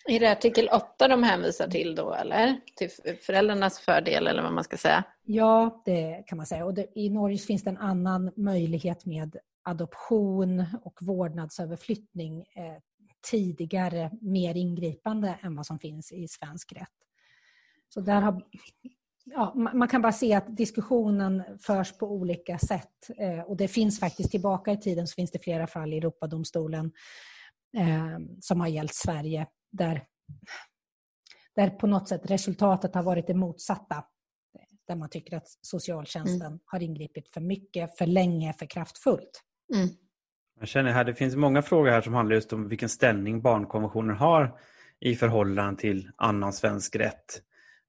är 0.08 0.20
det 0.20 0.32
artikel 0.32 0.68
8 0.68 1.08
de 1.08 1.22
hänvisar 1.22 1.68
till 1.68 1.94
då 1.94 2.14
eller? 2.14 2.60
Till 2.76 2.90
föräldrarnas 3.20 3.78
fördel 3.78 4.26
eller 4.26 4.42
vad 4.42 4.52
man 4.52 4.64
ska 4.64 4.76
säga? 4.76 5.04
Ja, 5.24 5.82
det 5.84 6.22
kan 6.26 6.36
man 6.36 6.46
säga. 6.46 6.64
Och 6.64 6.74
det, 6.74 6.86
I 6.94 7.10
Norge 7.10 7.38
finns 7.38 7.62
det 7.62 7.70
en 7.70 7.78
annan 7.78 8.32
möjlighet 8.36 9.06
med 9.06 9.36
adoption 9.62 10.64
och 10.82 10.98
vårdnadsöverflyttning 11.02 12.40
eh, 12.40 12.76
tidigare 13.30 14.10
mer 14.20 14.54
ingripande 14.54 15.38
än 15.42 15.56
vad 15.56 15.66
som 15.66 15.78
finns 15.78 16.12
i 16.12 16.28
svensk 16.28 16.72
rätt. 16.72 16.88
Så 17.88 18.00
där 18.00 18.20
har, 18.20 18.42
ja, 19.24 19.54
man 19.54 19.88
kan 19.88 20.02
bara 20.02 20.12
se 20.12 20.34
att 20.34 20.56
diskussionen 20.56 21.58
förs 21.58 21.98
på 21.98 22.06
olika 22.06 22.58
sätt 22.58 23.10
eh, 23.18 23.40
och 23.40 23.56
det 23.56 23.68
finns 23.68 24.00
faktiskt 24.00 24.30
tillbaka 24.30 24.72
i 24.72 24.76
tiden 24.76 25.06
så 25.06 25.14
finns 25.14 25.30
det 25.30 25.38
flera 25.38 25.66
fall 25.66 25.92
i 25.92 25.96
Europadomstolen 25.96 26.92
eh, 27.76 28.18
som 28.40 28.60
har 28.60 28.68
gällt 28.68 28.94
Sverige 28.94 29.46
där, 29.72 30.04
där 31.56 31.70
på 31.70 31.86
något 31.86 32.08
sätt 32.08 32.30
resultatet 32.30 32.94
har 32.94 33.02
varit 33.02 33.26
det 33.26 33.34
motsatta. 33.34 34.04
Där 34.86 34.96
man 34.96 35.10
tycker 35.10 35.36
att 35.36 35.48
socialtjänsten 35.60 36.46
mm. 36.46 36.60
har 36.64 36.82
ingripit 36.82 37.28
för 37.28 37.40
mycket, 37.40 37.98
för 37.98 38.06
länge, 38.06 38.52
för 38.52 38.66
kraftfullt. 38.66 39.42
Mm. 39.74 39.88
Jag 40.60 40.68
känner 40.68 40.90
här, 40.90 41.04
det 41.04 41.14
finns 41.14 41.36
många 41.36 41.62
frågor 41.62 41.90
här 41.90 42.00
som 42.00 42.14
handlar 42.14 42.34
just 42.34 42.52
om 42.52 42.68
vilken 42.68 42.88
ställning 42.88 43.42
barnkonventionen 43.42 44.16
har 44.16 44.54
i 45.00 45.14
förhållande 45.14 45.80
till 45.80 46.10
annan 46.16 46.52
svensk 46.52 46.96
rätt. 46.96 47.42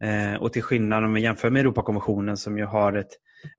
Eh, 0.04 0.42
och 0.42 0.54
till 0.54 0.64
skillnad 0.64 1.04
om 1.04 1.14
vi 1.14 1.22
jämför 1.22 1.50
med 1.50 1.60
Europakonventionen 1.60 2.38
som 2.38 2.58
ju 2.58 2.66
har 2.66 2.94
ett, 2.94 3.12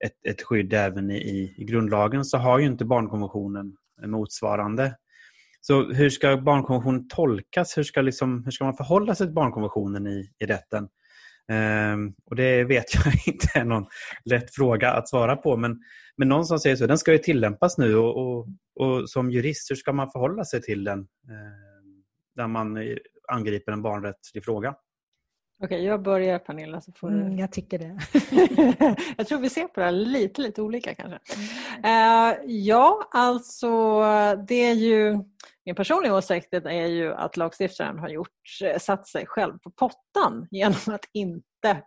ett, 0.04 0.26
ett 0.28 0.42
skydd 0.42 0.72
även 0.72 1.10
i, 1.10 1.54
i 1.58 1.64
grundlagen 1.64 2.24
så 2.24 2.38
har 2.38 2.58
ju 2.58 2.66
inte 2.66 2.84
barnkonventionen 2.84 3.76
motsvarande. 4.06 4.96
Så 5.60 5.92
hur 5.92 6.10
ska 6.10 6.36
barnkonventionen 6.36 7.08
tolkas? 7.08 7.78
Hur 7.78 7.82
ska, 7.82 8.00
liksom, 8.00 8.44
hur 8.44 8.50
ska 8.50 8.64
man 8.64 8.76
förhålla 8.76 9.14
sig 9.14 9.26
till 9.26 9.34
barnkonventionen 9.34 10.06
i, 10.06 10.30
i 10.38 10.46
rätten? 10.46 10.88
Um, 11.50 12.14
och 12.26 12.36
Det 12.36 12.64
vet 12.64 12.94
jag 12.94 13.04
inte 13.26 13.46
är 13.54 13.64
någon 13.64 13.86
lätt 14.24 14.54
fråga 14.54 14.92
att 14.92 15.08
svara 15.08 15.36
på. 15.36 15.56
Men, 15.56 15.82
men 16.16 16.28
någon 16.28 16.46
som 16.46 16.58
säger 16.58 16.76
så, 16.76 16.86
den 16.86 16.98
ska 16.98 17.12
ju 17.12 17.18
tillämpas 17.18 17.78
nu 17.78 17.96
och, 17.96 18.16
och, 18.16 18.48
och 18.74 19.10
som 19.10 19.30
jurist, 19.30 19.70
hur 19.70 19.76
ska 19.76 19.92
man 19.92 20.10
förhålla 20.10 20.44
sig 20.44 20.62
till 20.62 20.84
den? 20.84 20.98
Um, 20.98 21.06
där 22.36 22.46
man 22.46 22.78
angriper 23.28 23.72
en 23.72 23.82
barnrättslig 23.82 24.44
fråga. 24.44 24.74
Okej, 25.62 25.84
jag 25.84 26.02
börjar 26.02 26.38
Pernilla. 26.38 26.80
Så 26.80 26.92
får 26.92 27.10
du... 27.10 27.20
Mm, 27.20 27.38
jag 27.38 27.52
tycker 27.52 27.78
det. 27.78 27.98
jag 29.16 29.26
tror 29.26 29.38
vi 29.38 29.50
ser 29.50 29.66
på 29.66 29.80
det 29.80 29.86
här 29.86 29.92
lite, 29.92 30.42
lite 30.42 30.62
olika 30.62 30.94
kanske. 30.94 31.18
Uh, 31.84 32.50
ja, 32.50 33.08
alltså 33.10 34.00
det 34.48 34.54
är 34.54 34.74
ju 34.74 35.18
min 35.64 35.74
personliga 35.74 36.14
åsikt 36.14 36.54
är 36.54 36.86
ju 36.86 37.14
att 37.14 37.36
lagstiftaren 37.36 37.98
har 37.98 38.08
gjort, 38.08 38.60
eh, 38.64 38.78
satt 38.78 39.08
sig 39.08 39.26
själv 39.26 39.58
på 39.58 39.70
pottan 39.70 40.46
genom 40.50 40.94
att 40.94 41.04
inte 41.12 41.82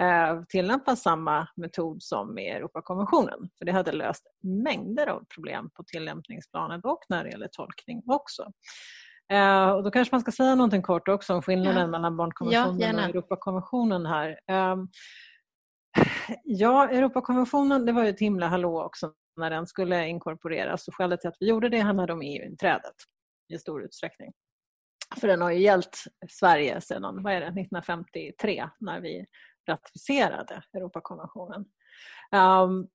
eh, 0.00 0.42
tillämpa 0.48 0.96
samma 0.96 1.48
metod 1.56 2.02
som 2.02 2.34
med 2.34 2.56
Europakonventionen. 2.56 3.50
För 3.58 3.64
det 3.64 3.72
hade 3.72 3.92
löst 3.92 4.26
mängder 4.42 5.06
av 5.06 5.24
problem 5.34 5.70
på 5.70 5.84
tillämpningsplanet 5.84 6.84
och 6.84 7.00
när 7.08 7.24
det 7.24 7.30
gäller 7.30 7.48
tolkning 7.48 8.02
också. 8.06 8.52
Eh, 9.32 9.70
och 9.70 9.82
då 9.82 9.90
kanske 9.90 10.14
man 10.14 10.20
ska 10.20 10.32
säga 10.32 10.54
någonting 10.54 10.82
kort 10.82 11.08
också 11.08 11.34
om 11.34 11.42
skillnaden 11.42 11.80
ja. 11.80 11.86
mellan 11.86 12.16
barnkonventionen 12.16 12.80
ja, 12.80 13.04
och 13.04 13.10
Europakonventionen 13.10 14.06
här. 14.06 14.28
Eh, 14.50 14.76
ja, 16.44 16.88
Europakonventionen 16.88 17.86
det 17.86 17.92
var 17.92 18.02
ju 18.02 18.08
ett 18.08 18.20
himla 18.20 18.48
hallå 18.48 18.82
också 18.82 19.12
när 19.36 19.50
den 19.50 19.66
skulle 19.66 20.08
inkorporeras. 20.08 20.88
Och 20.88 20.94
skälet 20.94 21.20
till 21.20 21.28
att 21.28 21.36
vi 21.40 21.48
gjorde 21.48 21.68
det 21.68 21.78
handlade 21.78 22.12
om 22.12 22.22
EU-inträdet 22.22 22.94
i 23.48 23.58
stor 23.58 23.82
utsträckning. 23.82 24.32
För 25.20 25.28
den 25.28 25.40
har 25.40 25.50
ju 25.50 25.58
gällt 25.58 26.04
Sverige 26.28 26.80
sedan 26.80 27.22
vad 27.22 27.32
är 27.32 27.40
det, 27.40 27.46
1953 27.46 28.68
när 28.80 29.00
vi 29.00 29.26
ratificerade 29.68 30.62
Europakonventionen. 30.72 31.64
Um, 32.32 32.88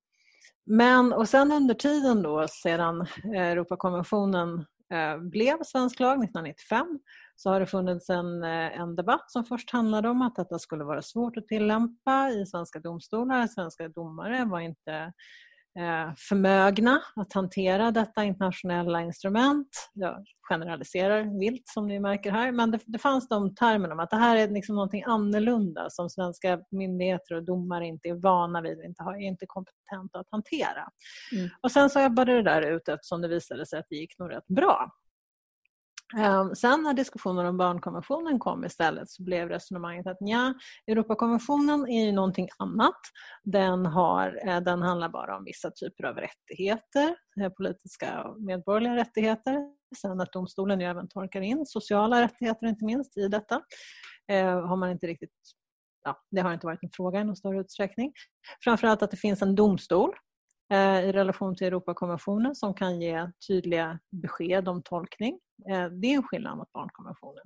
men 0.66 1.14
och 1.14 1.30
sen 1.30 1.52
under 1.52 1.74
tiden 1.74 2.22
då 2.22 2.48
sedan 2.48 3.02
eh, 3.02 3.42
Europakonventionen 3.42 4.66
eh, 4.94 5.18
blev 5.18 5.64
svensk 5.64 6.00
lag 6.00 6.24
1995 6.24 7.00
så 7.36 7.50
har 7.50 7.60
det 7.60 7.66
funnits 7.66 8.10
en, 8.10 8.44
eh, 8.44 8.80
en 8.80 8.96
debatt 8.96 9.32
som 9.32 9.46
först 9.46 9.72
handlade 9.72 10.10
om 10.10 10.22
att 10.22 10.36
detta 10.36 10.60
skulle 10.60 10.84
vara 10.84 11.02
svårt 11.02 11.38
att 11.38 11.48
tillämpa 11.48 12.30
i 12.30 12.46
svenska 12.46 12.80
domstolar. 12.80 13.48
Svenska 13.48 13.90
domare 13.90 14.46
var 14.46 14.60
inte 14.60 15.14
förmögna 16.18 17.02
att 17.16 17.34
hantera 17.34 17.92
detta 17.92 18.24
internationella 18.24 19.02
instrument. 19.02 19.90
Jag 19.94 20.26
generaliserar 20.50 21.40
vilt 21.40 21.68
som 21.68 21.88
ni 21.88 22.00
märker 22.00 22.32
här, 22.32 22.52
men 22.52 22.72
det, 22.72 22.80
det 22.86 23.00
fanns 23.00 23.28
de 23.28 23.56
termerna 23.56 23.94
om 23.94 24.00
att 24.00 24.10
det 24.10 24.18
här 24.18 24.38
är 24.38 24.48
liksom 24.48 24.76
någonting 24.76 25.04
annorlunda 25.04 25.90
som 25.90 26.10
svenska 26.10 26.60
myndigheter 26.72 27.36
och 27.36 27.44
domare 27.44 27.86
inte 27.86 28.10
är 28.10 28.14
vana 28.14 28.62
vid, 28.62 28.80
inte 28.86 29.04
har, 29.04 29.14
är 29.14 29.28
inte 29.28 29.46
kompetenta 29.46 30.20
att 30.20 30.28
hantera. 30.32 30.90
Mm. 31.32 31.50
Och 31.62 31.72
sen 31.72 31.90
så 31.90 32.00
ebbade 32.00 32.34
det 32.34 32.42
där 32.42 32.62
ut 32.62 32.88
eftersom 32.88 33.22
det 33.22 33.28
visade 33.28 33.66
sig 33.66 33.80
att 33.80 33.86
det 33.90 33.96
gick 33.96 34.20
nog 34.20 34.32
rätt 34.32 34.48
bra. 34.48 34.92
Ehm, 36.16 36.56
sen 36.56 36.84
när 36.84 36.94
diskussionen 36.94 37.46
om 37.46 37.58
barnkonventionen 37.58 38.40
kom 38.40 38.66
istället 38.66 39.10
så 39.10 39.24
blev 39.24 39.50
resonemanget 39.50 40.08
att 40.08 40.18
ja, 40.20 40.54
Europakonventionen 40.88 41.88
är 41.88 42.06
ju 42.06 42.12
någonting 42.12 42.48
annat. 42.58 43.00
Den, 43.44 43.86
har, 43.86 44.48
eh, 44.48 44.62
den 44.62 44.82
handlar 44.82 45.10
bara 45.10 45.38
om 45.38 45.44
vissa 45.44 45.72
typer 45.72 46.04
av 46.04 46.16
rättigheter, 46.16 47.16
eh, 47.42 47.50
politiska 47.50 48.24
och 48.24 48.42
medborgerliga 48.42 48.96
rättigheter. 48.96 49.58
Sen 50.02 50.22
att 50.22 50.34
domstolen 50.34 50.80
ju 50.80 50.86
även 50.86 51.08
torkar 51.08 51.42
in 51.42 51.66
sociala 51.66 52.22
rättigheter 52.22 52.68
inte 52.68 52.86
minst 52.86 53.18
i 53.18 53.28
detta. 53.28 53.62
Ehm, 54.28 54.64
har 54.64 54.76
man 54.76 54.92
inte 54.92 55.08
riktigt 55.08 55.34
Ja, 56.04 56.24
det 56.32 56.42
har 56.42 56.54
inte 56.54 56.66
varit 56.66 56.84
en 56.84 56.90
fråga 56.94 57.20
i 57.20 57.24
någon 57.24 57.36
större 57.36 57.60
utsträckning. 57.60 58.14
Framförallt 58.64 59.02
att 59.02 59.12
det 59.12 59.18
finns 59.18 59.42
en 59.42 59.56
domstol 59.56 60.16
Eh, 60.70 61.00
i 61.00 61.12
relation 61.12 61.56
till 61.56 61.68
Europakonventionen 61.68 62.56
som 62.56 62.74
kan 62.74 63.02
ge 63.02 63.32
tydliga 63.48 64.00
besked 64.12 64.68
om 64.68 64.84
tolkning. 64.84 65.40
Eh, 65.70 65.86
det 65.86 66.08
är 66.08 66.16
en 66.16 66.24
skillnad 66.24 66.58
mot 66.58 66.72
barnkonventionen. 66.72 67.44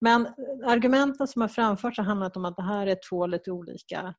Men 0.00 0.26
argumenten 0.66 1.28
som 1.28 1.42
har 1.42 1.48
framförts 1.48 1.98
har 1.98 2.04
handlat 2.04 2.36
om 2.36 2.44
att 2.44 2.56
det 2.56 2.62
här 2.62 2.86
är 2.86 2.98
två 3.10 3.26
lite 3.26 3.50
olika 3.50 4.14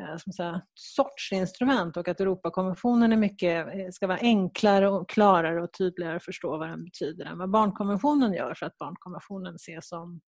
eh, 0.00 0.16
som 0.16 0.32
säga, 0.32 0.62
sorts 0.74 1.32
instrument 1.32 1.96
och 1.96 2.08
att 2.08 2.20
Europakonventionen 2.20 3.12
är 3.12 3.16
mycket, 3.16 3.94
ska 3.94 4.06
vara 4.06 4.18
enklare 4.18 4.88
och 4.88 5.08
klarare 5.08 5.62
och 5.62 5.72
tydligare 5.72 6.16
att 6.16 6.24
förstå 6.24 6.58
vad 6.58 6.68
den 6.68 6.84
betyder 6.84 7.24
än 7.24 7.38
vad 7.38 7.50
barnkonventionen 7.50 8.32
gör 8.32 8.54
för 8.54 8.66
att 8.66 8.78
barnkonventionen 8.78 9.54
ses 9.54 9.88
som, 9.88 10.20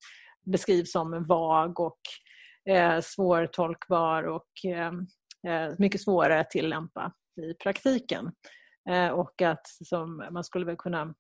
beskrivs 0.47 0.93
som 0.93 1.27
vag 1.27 1.81
och 1.81 2.01
eh, 2.69 3.01
svårtolkbar 3.01 4.23
och 4.23 4.65
eh, 4.67 4.93
mycket 5.79 6.01
svårare 6.01 6.41
att 6.41 6.51
tillämpa 6.51 7.13
i 7.37 7.55
praktiken. 7.55 8.33
Eh, 8.91 9.09
och 9.09 9.43
att 9.43 9.67
som 9.67 10.25
man 10.31 10.45
skulle 10.45 10.67
väl 10.67 10.77
kunna 10.77 11.15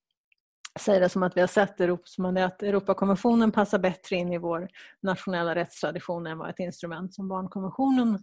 säga 0.81 1.01
det 1.01 1.09
som 1.09 1.23
att 1.23 1.37
vi 1.37 1.41
har 1.41 1.49
sett 1.49 1.81
att 1.81 2.63
Europakonventionen 2.63 3.53
passar 3.53 3.79
bättre 3.79 4.17
in 4.17 4.33
i 4.33 4.39
vår 4.39 4.69
nationella 5.03 5.55
rättstradition 5.55 6.27
än 6.27 6.39
vad 6.39 6.51
ett 6.51 6.59
instrument 6.59 7.15
som 7.15 7.29
barnkonventionen 7.29 8.19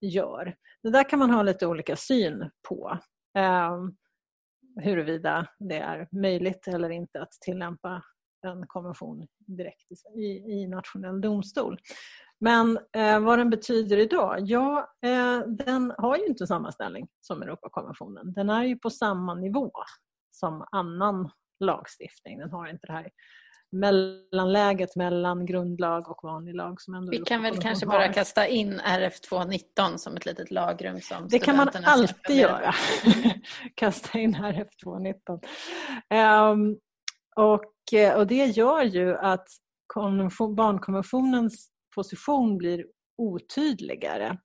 gör. 0.00 0.56
Det 0.82 0.90
där 0.90 1.08
kan 1.08 1.18
man 1.18 1.30
ha 1.30 1.42
lite 1.42 1.66
olika 1.66 1.96
syn 1.96 2.50
på. 2.68 2.98
Eh, 3.38 3.76
huruvida 4.80 5.46
det 5.58 5.78
är 5.78 6.08
möjligt 6.12 6.68
eller 6.68 6.90
inte 6.90 7.22
att 7.22 7.32
tillämpa 7.32 8.02
en 8.42 8.66
konvention 8.66 9.26
direkt 9.38 9.92
i, 10.16 10.26
i 10.26 10.66
nationell 10.68 11.20
domstol. 11.20 11.78
Men 12.40 12.78
eh, 12.96 13.20
vad 13.20 13.38
den 13.38 13.50
betyder 13.50 13.96
idag? 13.98 14.38
Ja, 14.40 14.94
eh, 15.06 15.38
den 15.38 15.92
har 15.98 16.16
ju 16.16 16.26
inte 16.26 16.46
samma 16.46 16.72
ställning 16.72 17.08
som 17.20 17.42
Europakonventionen. 17.42 18.32
Den 18.32 18.50
är 18.50 18.64
ju 18.64 18.76
på 18.76 18.90
samma 18.90 19.34
nivå 19.34 19.72
som 20.30 20.66
annan 20.72 21.30
lagstiftning. 21.60 22.38
Den 22.38 22.50
har 22.50 22.68
inte 22.68 22.86
det 22.86 22.92
här 22.92 23.10
mellanläget 23.72 24.96
mellan 24.96 25.46
grundlag 25.46 26.08
och 26.08 26.20
vanlig 26.22 26.54
lag. 26.54 26.80
Som 26.80 26.94
ändå 26.94 27.10
Vi 27.10 27.18
kan 27.18 27.42
väl 27.42 27.58
kanske 27.58 27.86
har. 27.86 27.92
bara 27.92 28.12
kasta 28.12 28.46
in 28.46 28.80
RF 28.80 29.20
219 29.20 29.98
som 29.98 30.16
ett 30.16 30.26
litet 30.26 30.50
lagrum 30.50 31.00
som 31.00 31.28
Det 31.28 31.38
kan 31.38 31.56
man 31.56 31.68
alltid 31.84 32.36
göra. 32.36 32.74
kasta 33.74 34.18
in 34.18 34.34
RF 34.34 34.68
219. 34.84 35.40
Um, 36.10 36.78
och, 37.36 37.98
eh, 37.98 38.18
och 38.18 38.26
det 38.26 38.44
gör 38.44 38.82
ju 38.82 39.16
att 39.16 39.48
barnkonventionens 40.56 41.70
position 41.96 42.58
blir 42.58 42.86
otydligare. 43.18 44.38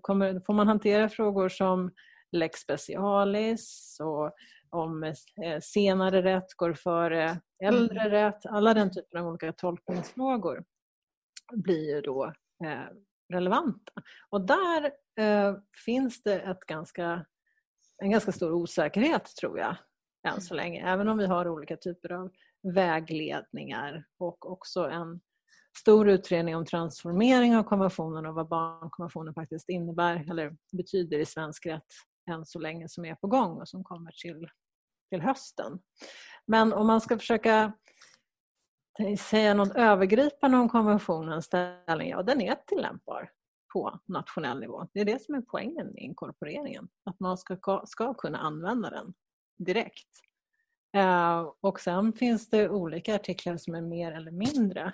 Kommer, 0.00 0.40
får 0.46 0.54
man 0.54 0.68
hantera 0.68 1.08
frågor 1.08 1.48
som 1.48 1.90
lex 2.32 2.60
specialis 2.60 3.96
och 4.00 4.32
om 4.70 5.02
eh, 5.02 5.60
senare 5.62 6.22
rätt 6.22 6.54
går 6.56 6.74
före 6.74 7.40
äldre 7.64 8.00
mm. 8.00 8.10
rätt. 8.10 8.46
Alla 8.46 8.74
den 8.74 8.90
typen 8.90 9.20
av 9.20 9.28
olika 9.28 9.52
tolkningsfrågor 9.52 10.64
blir 11.52 11.94
ju 11.94 12.00
då 12.00 12.32
eh, 12.64 12.86
relevanta. 13.32 13.92
Och 14.30 14.46
där 14.46 14.84
eh, 15.20 15.54
finns 15.84 16.22
det 16.22 16.40
ett 16.40 16.60
ganska, 16.60 17.26
en 18.02 18.10
ganska 18.10 18.32
stor 18.32 18.52
osäkerhet 18.52 19.36
tror 19.40 19.58
jag 19.58 19.76
än 20.28 20.40
så 20.40 20.54
länge. 20.54 20.86
Även 20.86 21.08
om 21.08 21.18
vi 21.18 21.26
har 21.26 21.48
olika 21.48 21.76
typer 21.76 22.12
av 22.12 22.30
vägledningar 22.74 24.04
och 24.18 24.50
också 24.50 24.80
en 24.80 25.20
stor 25.76 26.08
utredning 26.08 26.56
om 26.56 26.64
transformering 26.64 27.56
av 27.56 27.62
konventionen 27.62 28.26
och 28.26 28.34
vad 28.34 28.48
barnkonventionen 28.48 29.34
faktiskt 29.34 29.68
innebär 29.68 30.30
eller 30.30 30.56
betyder 30.72 31.18
i 31.18 31.26
svensk 31.26 31.66
rätt 31.66 31.82
än 32.30 32.46
så 32.46 32.58
länge 32.58 32.88
som 32.88 33.04
är 33.04 33.14
på 33.14 33.26
gång 33.26 33.60
och 33.60 33.68
som 33.68 33.84
kommer 33.84 34.10
till, 34.10 34.48
till 35.10 35.20
hösten. 35.20 35.78
Men 36.46 36.72
om 36.72 36.86
man 36.86 37.00
ska 37.00 37.18
försöka 37.18 37.72
säga 39.18 39.54
något 39.54 39.76
övergripande 39.76 40.58
om 40.58 40.68
konventionens 40.68 41.44
ställning, 41.44 42.08
ja 42.08 42.22
den 42.22 42.40
är 42.40 42.56
tillämpbar 42.66 43.30
på 43.72 44.00
nationell 44.06 44.60
nivå. 44.60 44.88
Det 44.92 45.00
är 45.00 45.04
det 45.04 45.22
som 45.22 45.34
är 45.34 45.40
poängen 45.40 45.86
med 45.86 46.02
inkorporeringen, 46.02 46.88
att 47.04 47.20
man 47.20 47.38
ska, 47.38 47.82
ska 47.86 48.14
kunna 48.14 48.38
använda 48.38 48.90
den 48.90 49.14
direkt. 49.58 50.08
Eh, 50.96 51.52
och 51.60 51.80
sen 51.80 52.12
finns 52.12 52.50
det 52.50 52.68
olika 52.68 53.14
artiklar 53.14 53.56
som 53.56 53.74
är 53.74 53.80
mer 53.80 54.12
eller 54.12 54.30
mindre 54.30 54.92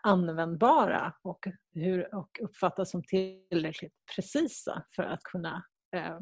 användbara 0.00 1.14
och, 1.22 1.46
hur, 1.74 2.14
och 2.14 2.38
uppfattas 2.42 2.90
som 2.90 3.02
tillräckligt 3.02 3.94
precisa 4.14 4.84
för 4.96 5.02
att 5.02 5.22
kunna 5.22 5.64
eh, 5.96 6.18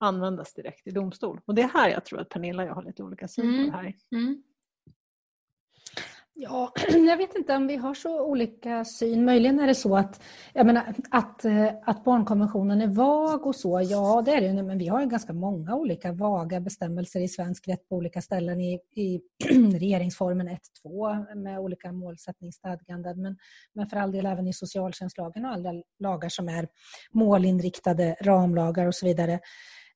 användas 0.00 0.54
direkt 0.54 0.86
i 0.86 0.90
domstol. 0.90 1.40
Och 1.46 1.54
det 1.54 1.62
är 1.62 1.68
här 1.68 1.90
jag 1.90 2.04
tror 2.04 2.20
att 2.20 2.28
Pernilla 2.28 2.62
och 2.62 2.68
jag 2.68 2.74
har 2.74 2.82
lite 2.82 3.02
olika 3.02 3.28
syn 3.28 3.44
på 3.44 3.50
mm. 3.50 3.66
det 3.66 3.76
här. 3.76 3.94
Mm. 4.14 4.42
Ja, 6.42 6.72
jag 7.08 7.16
vet 7.16 7.34
inte 7.34 7.56
om 7.56 7.66
vi 7.66 7.76
har 7.76 7.94
så 7.94 8.24
olika 8.24 8.84
syn. 8.84 9.24
Möjligen 9.24 9.60
är 9.60 9.66
det 9.66 9.74
så 9.74 9.96
att, 9.96 10.22
jag 10.52 10.66
menar, 10.66 10.94
att, 11.10 11.44
eh, 11.44 11.68
att 11.86 12.04
barnkonventionen 12.04 12.80
är 12.80 12.86
vag 12.86 13.46
och 13.46 13.56
så, 13.56 13.80
ja 13.80 14.22
det 14.24 14.32
är 14.32 14.40
det 14.40 14.62
men 14.62 14.78
vi 14.78 14.88
har 14.88 15.00
ju 15.00 15.06
ganska 15.06 15.32
många 15.32 15.74
olika 15.74 16.12
vaga 16.12 16.60
bestämmelser 16.60 17.20
i 17.20 17.28
svensk 17.28 17.68
rätt 17.68 17.88
på 17.88 17.96
olika 17.96 18.22
ställen 18.22 18.60
i, 18.60 18.80
i 18.96 19.20
regeringsformen 19.78 20.48
1-2 20.84 21.34
med 21.34 21.58
olika 21.58 21.92
målsättningsstadganden 21.92 23.22
men, 23.22 23.36
men 23.74 23.86
för 23.86 23.96
all 23.96 24.12
del 24.12 24.26
även 24.26 24.46
i 24.46 24.52
socialtjänstlagen 24.52 25.44
och 25.44 25.52
andra 25.52 25.72
lagar 25.98 26.28
som 26.28 26.48
är 26.48 26.68
målinriktade 27.12 28.16
ramlagar 28.20 28.86
och 28.86 28.94
så 28.94 29.06
vidare. 29.06 29.40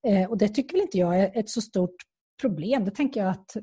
Eh, 0.06 0.30
och 0.30 0.38
det 0.38 0.48
tycker 0.48 0.82
inte 0.82 0.98
jag 0.98 1.20
är 1.20 1.30
ett 1.34 1.50
så 1.50 1.60
stort 1.60 1.96
problem. 2.40 2.84
Det 2.84 2.90
tänker 2.90 3.20
jag 3.20 3.30
att 3.30 3.56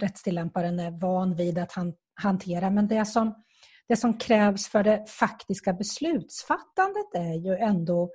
rättstillämparen 0.00 0.80
är 0.80 0.90
van 0.90 1.36
vid 1.36 1.58
att 1.58 1.72
han 1.72 1.94
hantera. 2.14 2.70
Men 2.70 2.88
det 2.88 3.04
som, 3.04 3.34
det 3.88 3.96
som 3.96 4.18
krävs 4.18 4.68
för 4.68 4.84
det 4.84 5.04
faktiska 5.08 5.72
beslutsfattandet 5.72 7.14
är 7.14 7.34
ju 7.34 7.56
ändå 7.56 8.10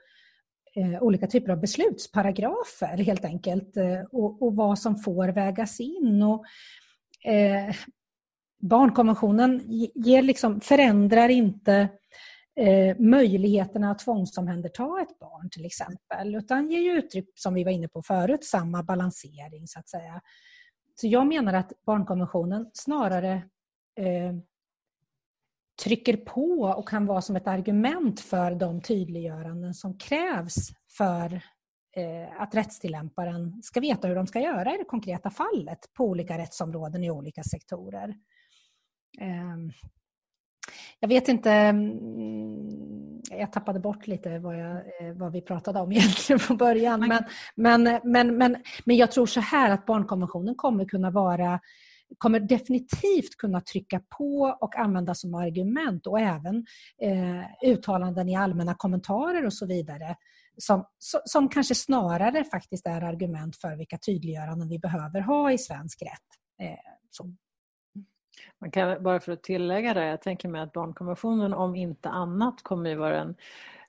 eh, 0.75 1.03
olika 1.03 1.27
typer 1.27 1.51
av 1.51 1.59
beslutsparagrafer 1.61 2.97
helt 2.97 3.25
enkelt 3.25 3.77
eh, 3.77 4.01
och, 4.11 4.41
och, 4.41 4.55
vad 4.55 4.79
som 4.79 4.97
får 4.97 5.27
vägas 5.27 5.79
in. 5.79 6.23
Och, 6.23 6.45
eh, 7.31 7.75
barnkonventionen 8.61 9.61
ger 9.95 10.21
liksom, 10.21 10.61
förändrar 10.61 11.29
inte 11.29 11.89
eh, 12.55 12.97
möjligheterna 12.99 13.91
att 13.91 13.99
tvångsomhänderta 13.99 15.01
ett 15.01 15.19
barn 15.19 15.49
till 15.49 15.65
exempel 15.65 16.35
utan 16.35 16.69
ger 16.71 16.79
ju 16.79 16.91
uttryck, 16.91 17.29
som 17.35 17.53
vi 17.53 17.63
var 17.63 17.71
inne 17.71 17.87
på 17.87 18.01
förut, 18.01 18.43
samma 18.43 18.83
balansering 18.83 19.67
så 19.67 19.79
att 19.79 19.89
säga. 19.89 20.21
Så 20.95 21.07
jag 21.07 21.27
menar 21.27 21.53
att 21.53 21.73
barnkonventionen 21.85 22.69
snarare 22.73 23.33
eh, 23.99 24.35
trycker 25.83 26.17
på 26.17 26.61
och 26.77 26.89
kan 26.89 27.05
vara 27.05 27.21
som 27.21 27.35
ett 27.35 27.47
argument 27.47 28.19
för 28.19 28.55
de 28.55 28.81
tydliggöranden 28.81 29.73
som 29.73 29.97
krävs 29.97 30.69
för 30.97 31.33
eh, 31.97 32.41
att 32.41 32.55
rättstillämparen 32.55 33.63
ska 33.63 33.79
veta 33.79 34.07
hur 34.07 34.15
de 34.15 34.27
ska 34.27 34.39
göra 34.39 34.75
i 34.75 34.77
det 34.77 34.85
konkreta 34.85 35.29
fallet 35.29 35.93
på 35.93 36.03
olika 36.05 36.37
rättsområden 36.37 37.03
i 37.03 37.11
olika 37.11 37.43
sektorer. 37.43 38.15
Ehm, 39.21 39.71
jag 40.99 41.09
vet 41.09 41.27
inte, 41.27 41.51
mm, 41.51 43.21
jag 43.31 43.51
tappade 43.51 43.79
bort 43.79 44.07
lite 44.07 44.39
vad, 44.39 44.59
jag, 44.59 44.75
eh, 44.77 45.13
vad 45.15 45.31
vi 45.31 45.41
pratade 45.41 45.79
om 45.79 45.91
egentligen 45.91 46.39
från 46.39 46.57
början. 46.57 46.99
Men, 46.99 47.23
men, 47.55 47.99
men, 48.03 48.37
men, 48.37 48.57
men 48.85 48.97
jag 48.97 49.11
tror 49.11 49.25
så 49.25 49.39
här 49.39 49.71
att 49.71 49.85
barnkonventionen 49.85 50.55
kommer 50.55 50.85
kunna 50.85 51.11
vara 51.11 51.59
kommer 52.17 52.39
definitivt 52.39 53.37
kunna 53.37 53.61
trycka 53.61 54.01
på 54.17 54.57
och 54.61 54.75
använda 54.75 55.15
som 55.15 55.35
argument 55.35 56.07
och 56.07 56.19
även 56.19 56.65
eh, 57.01 57.69
uttalanden 57.71 58.29
i 58.29 58.35
allmänna 58.35 58.75
kommentarer 58.75 59.45
och 59.45 59.53
så 59.53 59.65
vidare 59.65 60.15
som, 60.57 60.85
som 61.25 61.49
kanske 61.49 61.75
snarare 61.75 62.43
faktiskt 62.43 62.87
är 62.87 63.01
argument 63.01 63.55
för 63.55 63.75
vilka 63.75 63.97
tydliggöranden 63.97 64.69
vi 64.69 64.79
behöver 64.79 65.21
ha 65.21 65.51
i 65.51 65.57
svensk 65.57 66.01
rätt. 66.01 66.69
Eh, 66.69 66.77
så. 67.09 67.35
Man 68.61 68.71
kan, 68.71 69.03
bara 69.03 69.19
för 69.19 69.31
att 69.31 69.43
tillägga 69.43 69.93
det, 69.93 70.05
jag 70.05 70.21
tänker 70.21 70.49
mig 70.49 70.61
att 70.61 70.73
barnkonventionen 70.73 71.53
om 71.53 71.75
inte 71.75 72.09
annat 72.09 72.63
kommer 72.63 72.89
ju 72.89 72.95
vara 72.95 73.21
en, 73.21 73.35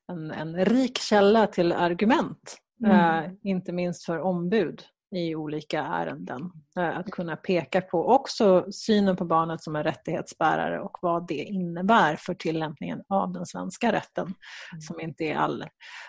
en, 0.09 0.31
en 0.31 0.65
rik 0.65 0.99
källa 0.99 1.47
till 1.47 1.73
argument. 1.73 2.57
Mm. 2.85 3.25
Eh, 3.25 3.31
inte 3.43 3.73
minst 3.73 4.05
för 4.05 4.21
ombud 4.21 4.83
i 5.11 5.35
olika 5.35 5.83
ärenden. 5.83 6.53
Eh, 6.77 6.99
att 6.99 7.11
kunna 7.11 7.37
peka 7.37 7.81
på 7.81 8.09
också 8.09 8.67
synen 8.73 9.17
på 9.17 9.25
barnet 9.25 9.63
som 9.63 9.77
en 9.77 9.85
rättighetsbärare 9.85 10.81
och 10.81 10.99
vad 11.03 11.27
det 11.29 11.45
innebär 11.45 12.17
för 12.17 12.35
tillämpningen 12.35 13.03
av 13.09 13.33
den 13.33 13.47
svenska 13.47 13.93
rätten 13.93 14.25
mm. 14.25 14.81
som, 14.81 15.01
inte 15.01 15.25
är 15.25 15.37
all, 15.37 15.65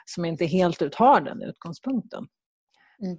som 0.05 0.25
inte 0.25 0.45
helt 0.45 0.81
ut 0.81 0.95
har 0.95 1.21
den 1.21 1.41
utgångspunkten. 1.41 2.27
Mm. 3.01 3.17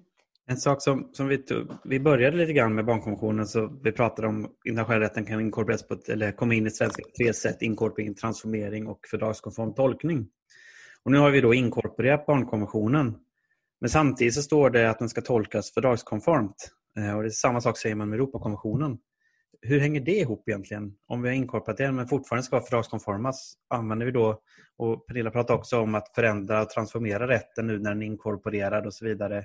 En 0.51 0.57
sak 0.57 0.83
som, 0.83 1.11
som 1.13 1.29
vi, 1.29 1.39
tog, 1.39 1.69
vi 1.85 2.01
började 2.01 2.37
lite 2.37 2.53
grann 2.53 2.75
med 2.75 2.85
barnkonventionen 2.85 3.47
så 3.47 3.79
vi 3.83 3.93
pratade 3.93 4.29
om 4.29 4.49
internationella 4.65 5.05
rätten 5.05 5.25
kan 5.25 5.41
inkorporeras 5.41 5.89
på 5.89 5.95
ett, 5.95 6.09
eller 6.09 6.33
komma 6.33 6.55
in 6.55 6.67
i 6.67 6.71
svenska 6.71 7.03
på 7.03 7.11
tre 7.25 7.33
sätt. 7.33 7.63
Inkorporering, 7.63 8.15
transformering 8.15 8.87
och 8.87 9.01
fördragskonform 9.11 9.75
tolkning. 9.75 10.29
Och 11.03 11.13
nu 11.13 11.19
har 11.19 11.31
vi 11.31 11.41
då 11.41 11.55
inkorporerat 11.55 12.27
barnkonventionen 12.27 13.17
men 13.81 13.91
samtidigt 13.91 14.35
så 14.35 14.43
står 14.43 14.71
det 14.71 14.91
att 14.91 14.99
den 14.99 15.09
ska 15.09 15.21
tolkas 15.21 15.75
fördragskonformt. 15.75 16.71
Eh, 16.99 17.17
och 17.17 17.23
det 17.23 17.29
är 17.29 17.31
samma 17.31 17.61
sak 17.61 17.79
säger 17.79 17.95
man 17.95 18.09
med 18.09 18.17
Europakonventionen. 18.17 18.99
Hur 19.63 19.81
hänger 19.81 20.01
det 20.01 20.19
ihop 20.19 20.49
egentligen? 20.49 20.95
Om 21.07 21.23
vi 21.23 21.29
har 21.29 21.37
inkorporerat 21.37 21.79
det 21.79 21.93
men 21.93 22.09
fortfarande 22.09 22.43
ska 22.43 22.61
fördragskonformas, 22.61 23.55
använder 23.69 24.07
vi 24.07 24.13
då, 24.13 24.41
och 24.77 25.07
Pernilla 25.07 25.31
pratade 25.31 25.59
också 25.59 25.81
om 25.81 25.95
att 25.95 26.15
förändra 26.15 26.63
och 26.63 26.71
transformera 26.71 27.29
rätten 27.29 27.67
nu 27.67 27.79
när 27.79 27.91
den 27.91 28.03
är 28.03 28.07
inkorporerad 28.07 28.87
och 28.87 28.95
så 28.95 29.05
vidare. 29.05 29.45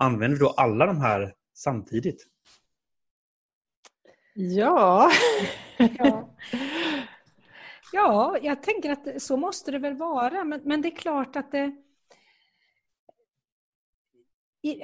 Använder 0.00 0.36
vi 0.36 0.44
då 0.44 0.50
alla 0.50 0.86
de 0.86 1.00
här 1.00 1.34
samtidigt? 1.54 2.26
Ja. 4.34 5.10
ja. 5.98 6.36
Ja, 7.92 8.38
jag 8.42 8.62
tänker 8.62 8.90
att 8.90 9.22
så 9.22 9.36
måste 9.36 9.70
det 9.70 9.78
väl 9.78 9.96
vara. 9.96 10.44
Men, 10.44 10.60
men 10.64 10.82
det 10.82 10.88
är 10.88 10.96
klart 10.96 11.36
att 11.36 11.52
det, 11.52 11.72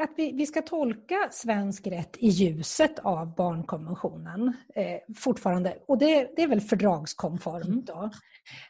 att 0.01 0.11
vi, 0.17 0.33
vi 0.33 0.47
ska 0.47 0.63
tolka 0.63 1.29
svensk 1.31 1.87
rätt 1.87 2.17
i 2.19 2.29
ljuset 2.29 2.99
av 2.99 3.35
barnkonventionen 3.35 4.53
eh, 4.75 5.15
fortfarande. 5.17 5.79
Och 5.89 5.99
det, 5.99 6.31
det, 6.37 6.43
är 6.43 6.49
väl 6.49 6.61
fördragskonformt. 6.61 7.87
Då. 7.87 8.11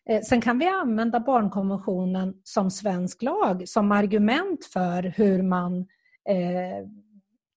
Eh, 0.08 0.22
sen 0.22 0.40
kan 0.40 0.58
vi 0.58 0.66
använda 0.66 1.20
barnkonventionen 1.20 2.34
som 2.42 2.70
svensk 2.70 3.22
lag 3.22 3.68
som 3.68 3.92
argument 3.92 4.64
för 4.64 5.02
hur 5.02 5.42
man 5.42 5.78
eh, 5.80 5.86
Eh, 6.28 6.86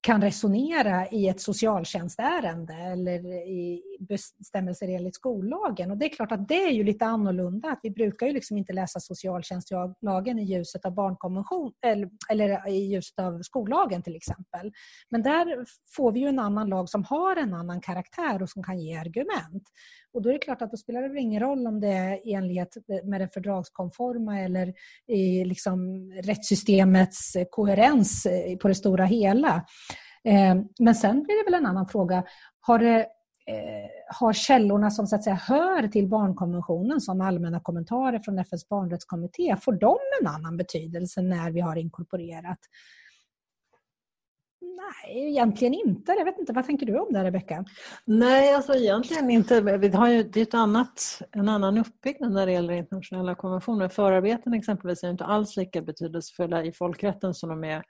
kan 0.01 0.21
resonera 0.21 1.07
i 1.09 1.27
ett 1.27 1.41
socialtjänstärende 1.41 2.73
eller 2.73 3.47
i 3.47 3.81
bestämmelser 3.99 4.87
enligt 4.87 5.15
skollagen. 5.15 5.91
Och 5.91 5.97
det 5.97 6.05
är 6.05 6.09
klart 6.09 6.31
att 6.31 6.47
det 6.47 6.63
är 6.63 6.71
ju 6.71 6.83
lite 6.83 7.05
annorlunda. 7.05 7.69
Att 7.71 7.79
vi 7.83 7.91
brukar 7.91 8.27
ju 8.27 8.33
liksom 8.33 8.57
inte 8.57 8.73
läsa 8.73 8.99
socialtjänstlagen 8.99 10.39
i 10.39 10.43
ljuset 10.43 10.85
av 10.85 10.93
barnkonvention 10.93 11.71
eller, 11.85 12.09
eller 12.29 12.69
i 12.69 12.77
ljuset 12.77 13.19
av 13.19 13.41
skollagen 13.41 14.03
till 14.03 14.15
exempel. 14.15 14.71
Men 15.09 15.23
där 15.23 15.65
får 15.95 16.11
vi 16.11 16.19
ju 16.19 16.27
en 16.27 16.39
annan 16.39 16.69
lag 16.69 16.89
som 16.89 17.03
har 17.03 17.35
en 17.35 17.53
annan 17.53 17.81
karaktär 17.81 18.41
och 18.41 18.49
som 18.49 18.63
kan 18.63 18.79
ge 18.79 18.95
argument. 18.95 19.63
Och 20.13 20.21
då 20.21 20.29
är 20.29 20.33
det 20.33 20.39
klart 20.39 20.61
att 20.61 20.71
då 20.71 20.77
spelar 20.77 21.01
det 21.01 21.07
väl 21.07 21.17
ingen 21.17 21.41
roll 21.41 21.67
om 21.67 21.79
det 21.79 21.87
är 21.87 22.27
i 22.27 22.33
enlighet 22.33 22.77
med 23.03 23.21
den 23.21 23.29
fördragskonforma 23.29 24.39
eller 24.39 24.73
i 25.07 25.45
liksom 25.45 26.11
rättssystemets 26.11 27.33
koherens 27.49 28.27
på 28.61 28.67
det 28.67 28.75
stora 28.75 29.05
hela. 29.05 29.65
Eh, 30.23 30.55
men 30.79 30.95
sen 30.95 31.23
blir 31.23 31.43
det 31.43 31.51
väl 31.51 31.59
en 31.59 31.65
annan 31.65 31.87
fråga. 31.87 32.23
Har, 32.59 32.79
det, 32.79 33.07
Eh, 33.49 33.89
har 34.07 34.33
källorna 34.33 34.91
som 34.91 35.07
så 35.07 35.15
att 35.15 35.23
säga 35.23 35.35
hör 35.35 35.87
till 35.87 36.07
barnkonventionen 36.07 37.01
som 37.01 37.21
allmänna 37.21 37.59
kommentarer 37.59 38.19
från 38.19 38.39
FNs 38.39 38.69
barnrättskommitté, 38.69 39.55
får 39.61 39.73
de 39.73 39.97
en 40.21 40.27
annan 40.27 40.57
betydelse 40.57 41.21
när 41.21 41.51
vi 41.51 41.59
har 41.59 41.75
inkorporerat? 41.75 42.59
Nej, 44.61 45.29
egentligen 45.29 45.73
inte. 45.73 46.11
Jag 46.11 46.25
vet 46.25 46.39
inte. 46.39 46.53
Vad 46.53 46.65
tänker 46.65 46.85
du 46.85 46.99
om 46.99 47.13
det, 47.13 47.23
Rebecka? 47.23 47.65
Nej, 48.05 48.55
alltså 48.55 48.73
egentligen 48.73 49.29
inte. 49.29 49.61
Vi 49.61 49.89
har 49.89 50.09
ju, 50.09 50.23
det 50.23 50.39
är 50.39 50.43
ett 50.43 50.53
annat, 50.53 51.21
en 51.31 51.49
annan 51.49 51.77
uppbyggnad 51.77 52.31
när 52.31 52.45
det 52.45 52.51
gäller 52.51 52.73
internationella 52.73 53.35
konventioner. 53.35 53.87
Förarbeten 53.87 54.53
exempelvis 54.53 55.03
är 55.03 55.09
inte 55.09 55.25
alls 55.25 55.57
lika 55.57 55.81
betydelsefulla 55.81 56.63
i 56.63 56.71
folkrätten 56.71 57.33
som 57.33 57.49
de 57.49 57.63
är 57.63 57.83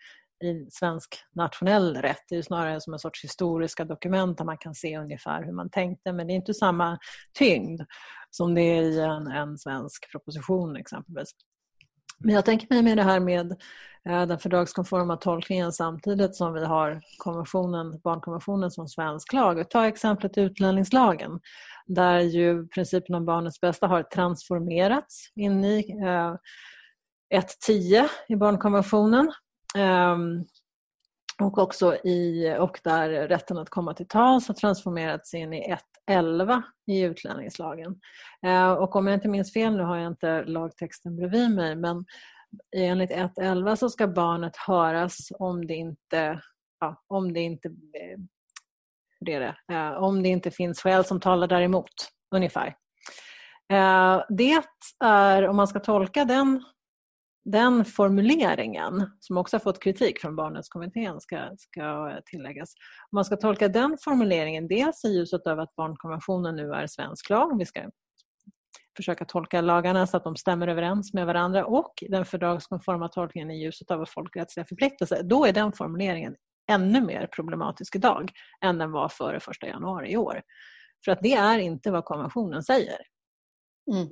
i 0.43 0.67
svensk 0.71 1.15
nationell 1.35 1.95
rätt. 1.95 2.23
Det 2.29 2.35
är 2.35 2.41
snarare 2.41 2.81
som 2.81 2.93
en 2.93 2.99
sorts 2.99 3.23
historiska 3.23 3.85
dokument 3.85 4.37
där 4.37 4.45
man 4.45 4.57
kan 4.57 4.75
se 4.75 4.97
ungefär 4.97 5.43
hur 5.43 5.51
man 5.51 5.69
tänkte 5.69 6.13
men 6.13 6.27
det 6.27 6.33
är 6.33 6.35
inte 6.35 6.53
samma 6.53 6.99
tyngd 7.33 7.81
som 8.29 8.55
det 8.55 8.61
är 8.61 8.81
i 8.81 8.99
en, 8.99 9.27
en 9.27 9.57
svensk 9.57 10.11
proposition 10.11 10.75
exempelvis. 10.75 11.29
Men 12.19 12.35
jag 12.35 12.45
tänker 12.45 12.67
mig 12.69 12.83
med 12.83 12.97
det 12.97 13.03
här 13.03 13.19
med 13.19 13.51
eh, 14.09 14.25
den 14.25 14.39
fördragskonforma 14.39 15.17
tolkningen 15.17 15.71
samtidigt 15.71 16.35
som 16.35 16.53
vi 16.53 16.65
har 16.65 17.01
konventionen, 17.17 17.99
barnkonventionen 18.03 18.71
som 18.71 18.87
svensk 18.87 19.33
lag. 19.33 19.69
Ta 19.69 19.87
exemplet 19.87 20.37
utlänningslagen 20.37 21.39
där 21.85 22.19
ju 22.19 22.67
principen 22.67 23.15
om 23.15 23.25
barnets 23.25 23.61
bästa 23.61 23.87
har 23.87 24.03
transformerats 24.03 25.31
in 25.35 25.65
i 25.65 25.91
eh, 26.01 26.35
1.10 27.33 28.07
i 28.27 28.35
barnkonventionen. 28.35 29.31
Um, 29.77 30.45
och 31.41 31.57
också 31.57 31.95
i, 31.95 32.55
och 32.59 32.79
där 32.83 33.09
rätten 33.09 33.57
att 33.57 33.69
komma 33.69 33.93
till 33.93 34.07
tals 34.07 34.47
har 34.47 34.55
transformerats 34.55 35.33
in 35.33 35.53
i 35.53 35.75
1.11 36.09 36.61
i 36.87 37.01
utlänningslagen. 37.01 37.99
Uh, 38.45 38.71
och 38.71 38.95
om 38.95 39.07
jag 39.07 39.13
inte 39.13 39.27
minns 39.27 39.53
fel, 39.53 39.77
nu 39.77 39.83
har 39.83 39.97
jag 39.97 40.07
inte 40.07 40.43
lagtexten 40.43 41.15
bredvid 41.15 41.51
mig, 41.51 41.75
men 41.75 42.05
enligt 42.75 43.11
1.11 43.11 43.75
så 43.75 43.89
ska 43.89 44.07
barnet 44.07 44.57
höras 44.57 45.17
om 45.39 45.67
det 45.67 45.75
inte, 45.75 46.41
ja, 46.79 47.03
om 47.07 47.33
det 47.33 47.39
inte 47.39 47.67
eh, 47.67 48.19
det 49.19 49.33
är 49.33 49.39
det, 49.39 49.73
uh, 49.73 50.03
om 50.03 50.23
det 50.23 50.29
inte 50.29 50.51
finns 50.51 50.81
skäl 50.81 51.05
som 51.05 51.19
talar 51.19 51.47
däremot, 51.47 52.09
ungefär. 52.35 52.67
Uh, 53.73 54.23
det 54.29 54.63
är, 54.99 55.47
om 55.47 55.55
man 55.55 55.67
ska 55.67 55.79
tolka 55.79 56.25
den 56.25 56.63
den 57.51 57.85
formuleringen, 57.85 59.11
som 59.19 59.37
också 59.37 59.55
har 59.55 59.59
fått 59.59 59.83
kritik 59.83 60.21
från 60.21 60.35
Barnrättskommittén, 60.35 61.21
ska, 61.21 61.49
ska 61.57 62.19
tilläggas. 62.25 62.73
Om 63.11 63.15
man 63.15 63.25
ska 63.25 63.35
tolka 63.35 63.67
den 63.67 63.97
formuleringen 64.03 64.67
dels 64.67 65.05
i 65.05 65.07
ljuset 65.07 65.47
av 65.47 65.59
att 65.59 65.75
barnkonventionen 65.75 66.55
nu 66.55 66.73
är 66.73 66.87
svensk 66.87 67.29
lag, 67.29 67.57
vi 67.57 67.65
ska 67.65 67.81
försöka 68.97 69.25
tolka 69.25 69.61
lagarna 69.61 70.07
så 70.07 70.17
att 70.17 70.23
de 70.23 70.35
stämmer 70.35 70.67
överens 70.67 71.13
med 71.13 71.25
varandra 71.25 71.65
och 71.65 71.93
den 72.09 72.25
fördragskonforma 72.25 73.07
tolkningen 73.07 73.51
i 73.51 73.63
ljuset 73.63 73.91
av 73.91 74.05
folkrättsliga 74.05 74.65
förpliktelser, 74.65 75.23
då 75.23 75.45
är 75.45 75.53
den 75.53 75.73
formuleringen 75.73 76.35
ännu 76.71 77.01
mer 77.01 77.27
problematisk 77.27 77.95
idag 77.95 78.31
än 78.61 78.77
den 78.77 78.91
var 78.91 79.09
före 79.09 79.37
1 79.37 79.43
januari 79.61 80.11
i 80.11 80.17
år. 80.17 80.41
För 81.05 81.11
att 81.11 81.19
det 81.21 81.33
är 81.33 81.59
inte 81.59 81.91
vad 81.91 82.05
konventionen 82.05 82.63
säger. 82.63 82.99
Mm. 83.91 84.07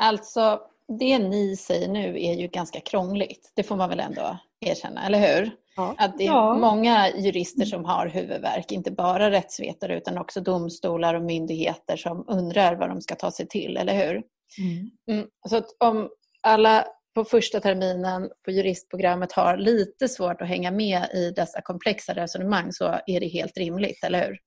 Alltså, 0.00 0.60
det 0.98 1.18
ni 1.18 1.56
säger 1.56 1.88
nu 1.88 2.24
är 2.24 2.34
ju 2.34 2.48
ganska 2.48 2.80
krångligt. 2.80 3.52
Det 3.56 3.62
får 3.62 3.76
man 3.76 3.88
väl 3.88 4.00
ändå 4.00 4.38
erkänna, 4.60 5.06
eller 5.06 5.18
hur? 5.18 5.50
Ja. 5.76 5.94
Att 5.98 6.18
det 6.18 6.24
är 6.24 6.28
ja. 6.28 6.56
många 6.56 7.08
jurister 7.16 7.64
som 7.64 7.84
har 7.84 8.06
huvudvärk, 8.06 8.72
inte 8.72 8.90
bara 8.90 9.30
rättsvetare 9.30 9.96
utan 9.96 10.18
också 10.18 10.40
domstolar 10.40 11.14
och 11.14 11.22
myndigheter 11.22 11.96
som 11.96 12.24
undrar 12.28 12.76
vad 12.76 12.88
de 12.88 13.00
ska 13.00 13.14
ta 13.14 13.30
sig 13.30 13.48
till, 13.48 13.76
eller 13.76 13.94
hur? 13.94 14.22
Mm. 14.58 14.90
Mm. 15.10 15.28
Så 15.48 15.62
om 15.78 16.08
alla 16.42 16.84
på 17.14 17.24
första 17.24 17.60
terminen 17.60 18.30
på 18.44 18.50
juristprogrammet 18.50 19.32
har 19.32 19.56
lite 19.56 20.08
svårt 20.08 20.42
att 20.42 20.48
hänga 20.48 20.70
med 20.70 21.08
i 21.14 21.30
dessa 21.30 21.60
komplexa 21.60 22.14
resonemang 22.14 22.72
så 22.72 22.84
är 23.06 23.20
det 23.20 23.28
helt 23.28 23.58
rimligt, 23.58 24.04
eller 24.04 24.26
hur? 24.26 24.38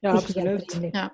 Ja, 0.00 0.18
absolut. 0.18 0.76
Ja. 0.92 1.10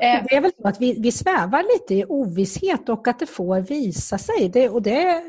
Det 0.00 0.34
är 0.36 0.40
väl 0.40 0.52
så 0.62 0.68
att 0.68 0.80
vi, 0.80 1.00
vi 1.00 1.12
svävar 1.12 1.62
lite 1.62 1.94
i 1.94 2.04
ovisshet 2.04 2.88
och 2.88 3.08
att 3.08 3.18
det 3.18 3.26
får 3.26 3.60
visa 3.60 4.18
sig. 4.18 4.48
Det, 4.48 4.68
och 4.68 4.82
det, 4.82 5.22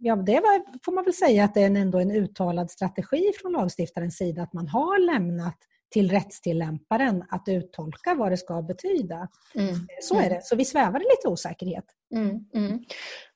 ja, 0.00 0.16
det 0.16 0.42
får 0.84 0.92
man 0.92 1.04
väl 1.04 1.14
säga 1.14 1.44
att 1.44 1.54
det 1.54 1.62
är 1.62 1.76
ändå 1.76 1.98
en 1.98 2.10
uttalad 2.10 2.70
strategi 2.70 3.32
från 3.40 3.52
lagstiftarens 3.52 4.16
sida 4.16 4.42
att 4.42 4.52
man 4.52 4.68
har 4.68 4.98
lämnat 4.98 5.56
till 5.90 6.10
rättstillämparen 6.10 7.24
att 7.28 7.48
uttolka 7.48 8.14
vad 8.14 8.32
det 8.32 8.36
ska 8.36 8.62
betyda. 8.62 9.28
Mm. 9.54 9.74
Så 10.02 10.20
är 10.20 10.30
det. 10.30 10.40
Så 10.44 10.56
vi 10.56 10.64
svävar 10.64 11.00
i 11.00 11.04
lite 11.04 11.28
osäkerhet. 11.28 11.84
Mm. 12.14 12.38
Mm. 12.54 12.84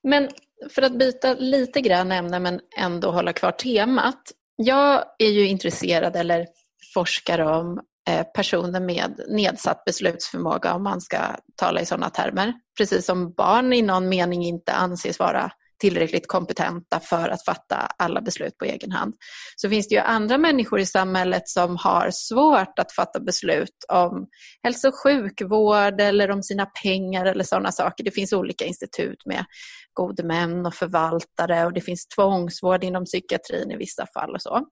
Men 0.02 0.28
för 0.70 0.82
att 0.82 0.98
byta 0.98 1.34
lite 1.34 1.80
grann 1.80 2.12
ämne 2.12 2.38
men 2.38 2.60
ändå 2.78 3.10
hålla 3.10 3.32
kvar 3.32 3.52
temat. 3.52 4.22
Jag 4.56 5.04
är 5.18 5.30
ju 5.30 5.48
intresserad 5.48 6.16
eller 6.16 6.46
forskar 6.94 7.38
om 7.38 7.78
eh, 7.78 7.82
Eh, 8.08 8.22
personer 8.34 8.80
med 8.80 9.20
nedsatt 9.28 9.84
beslutsförmåga 9.84 10.74
om 10.74 10.82
man 10.82 11.00
ska 11.00 11.18
tala 11.56 11.80
i 11.80 11.86
sådana 11.86 12.10
termer. 12.10 12.52
Precis 12.78 13.06
som 13.06 13.32
barn 13.32 13.72
i 13.72 13.82
någon 13.82 14.08
mening 14.08 14.44
inte 14.44 14.72
anses 14.72 15.18
vara 15.18 15.52
tillräckligt 15.80 16.28
kompetenta 16.28 17.00
för 17.00 17.28
att 17.28 17.44
fatta 17.44 17.76
alla 17.76 18.20
beslut 18.20 18.58
på 18.58 18.64
egen 18.64 18.92
hand. 18.92 19.14
Så 19.56 19.68
finns 19.68 19.88
det 19.88 19.94
ju 19.94 20.00
andra 20.00 20.38
människor 20.38 20.80
i 20.80 20.86
samhället 20.86 21.48
som 21.48 21.76
har 21.76 22.10
svårt 22.12 22.78
att 22.78 22.92
fatta 22.92 23.20
beslut 23.20 23.84
om 23.88 24.26
hälso 24.62 24.88
och 24.88 24.94
sjukvård 25.02 26.00
eller 26.00 26.30
om 26.30 26.42
sina 26.42 26.66
pengar 26.66 27.26
eller 27.26 27.44
sådana 27.44 27.72
saker. 27.72 28.04
Det 28.04 28.10
finns 28.10 28.32
olika 28.32 28.64
institut 28.64 29.26
med 29.26 29.44
gode 29.92 30.22
män 30.22 30.66
och 30.66 30.74
förvaltare 30.74 31.66
och 31.66 31.72
det 31.72 31.80
finns 31.80 32.06
tvångsvård 32.06 32.84
inom 32.84 33.04
psykiatrin 33.04 33.70
i 33.70 33.76
vissa 33.76 34.06
fall 34.14 34.34
och 34.34 34.42
så. 34.42 34.66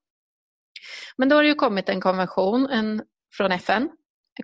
Men 1.16 1.28
då 1.28 1.36
har 1.36 1.42
det 1.42 1.48
ju 1.48 1.54
kommit 1.54 1.88
en 1.88 2.00
konvention 2.00 2.66
en, 2.66 3.02
från 3.36 3.52
FN, 3.52 3.90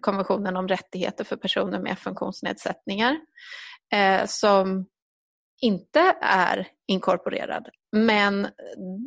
konventionen 0.00 0.56
om 0.56 0.68
rättigheter 0.68 1.24
för 1.24 1.36
personer 1.36 1.78
med 1.78 1.98
funktionsnedsättningar, 1.98 3.20
eh, 3.92 4.26
som 4.26 4.86
inte 5.60 6.16
är 6.22 6.68
inkorporerad. 6.86 7.68
Men 7.92 8.48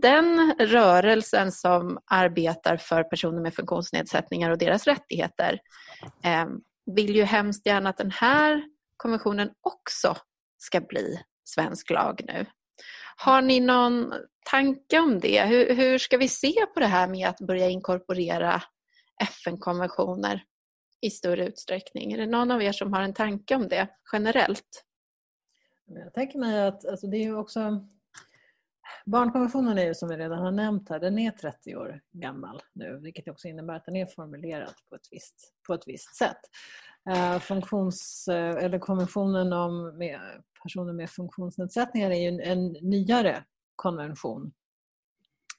den 0.02 0.54
rörelsen 0.60 1.52
som 1.52 2.00
arbetar 2.06 2.78
för 2.78 3.04
personer 3.04 3.42
med 3.42 3.54
funktionsnedsättningar 3.54 4.52
och 4.52 4.58
deras 4.58 4.88
rättigheter 4.88 5.60
eh, 6.24 6.46
vill 6.96 7.16
ju 7.16 7.24
hemskt 7.24 7.66
gärna 7.66 7.90
att 7.90 7.98
den 7.98 8.12
här 8.12 8.64
konventionen 8.98 9.50
också 9.62 10.18
ska 10.58 10.82
bli 10.82 11.20
svensk 11.44 11.90
lag 11.90 12.22
nu. 12.28 12.46
Har 13.16 13.42
ni 13.42 13.60
någon 13.60 14.14
tanke 14.46 15.00
om 15.00 15.20
det? 15.20 15.46
Hur, 15.46 15.76
hur 15.76 15.98
ska 15.98 16.18
vi 16.18 16.28
se 16.28 16.66
på 16.74 16.80
det 16.80 16.86
här 16.86 17.08
med 17.08 17.30
att 17.30 17.40
börja 17.40 17.70
inkorporera 17.70 18.62
FN-konventioner 19.22 20.44
i 21.02 21.10
större 21.10 21.48
utsträckning? 21.48 22.14
Är 22.14 22.18
det 22.18 22.26
någon 22.26 22.52
av 22.52 22.64
er 22.64 22.72
som 22.72 22.94
har 22.94 23.02
en 23.02 23.14
tanke 23.14 23.56
om 23.56 23.68
det 23.68 23.88
generellt? 24.14 24.86
Jag 25.86 26.14
tänker 26.14 26.40
mig 26.40 26.68
att 26.68 26.86
alltså 26.86 27.08
det 27.08 27.18
är 27.18 27.24
ju 27.24 27.36
också 27.36 27.88
Barnkonventionen 29.06 29.78
är 29.78 29.86
ju 29.86 29.94
som 29.94 30.10
vi 30.10 30.18
redan 30.18 30.40
har 30.40 30.52
nämnt 30.52 30.90
här, 30.90 31.00
den 31.00 31.20
är 31.20 31.32
30 31.32 31.76
år 31.76 32.02
gammal 32.12 32.62
nu 32.74 33.00
vilket 33.04 33.28
också 33.28 33.48
innebär 33.48 33.74
att 33.74 33.86
den 33.86 33.96
är 33.96 34.06
formulerad 34.06 34.74
på 34.90 34.96
ett 34.96 35.08
visst, 35.12 35.54
på 35.68 35.74
ett 35.74 35.84
visst 35.88 36.16
sätt. 36.16 36.40
Eh, 37.10 37.40
funktions, 37.40 38.28
eh, 38.28 38.64
eller 38.64 38.80
konventionen 38.80 39.54
om 39.54 39.98
med 39.98 40.20
personer 40.64 40.94
med 40.94 41.10
funktionsnedsättningar 41.10 42.12
är 42.12 42.16
ju 42.16 42.28
en, 42.28 42.40
en 42.40 42.68
nyare 42.68 43.44
konvention. 43.76 44.54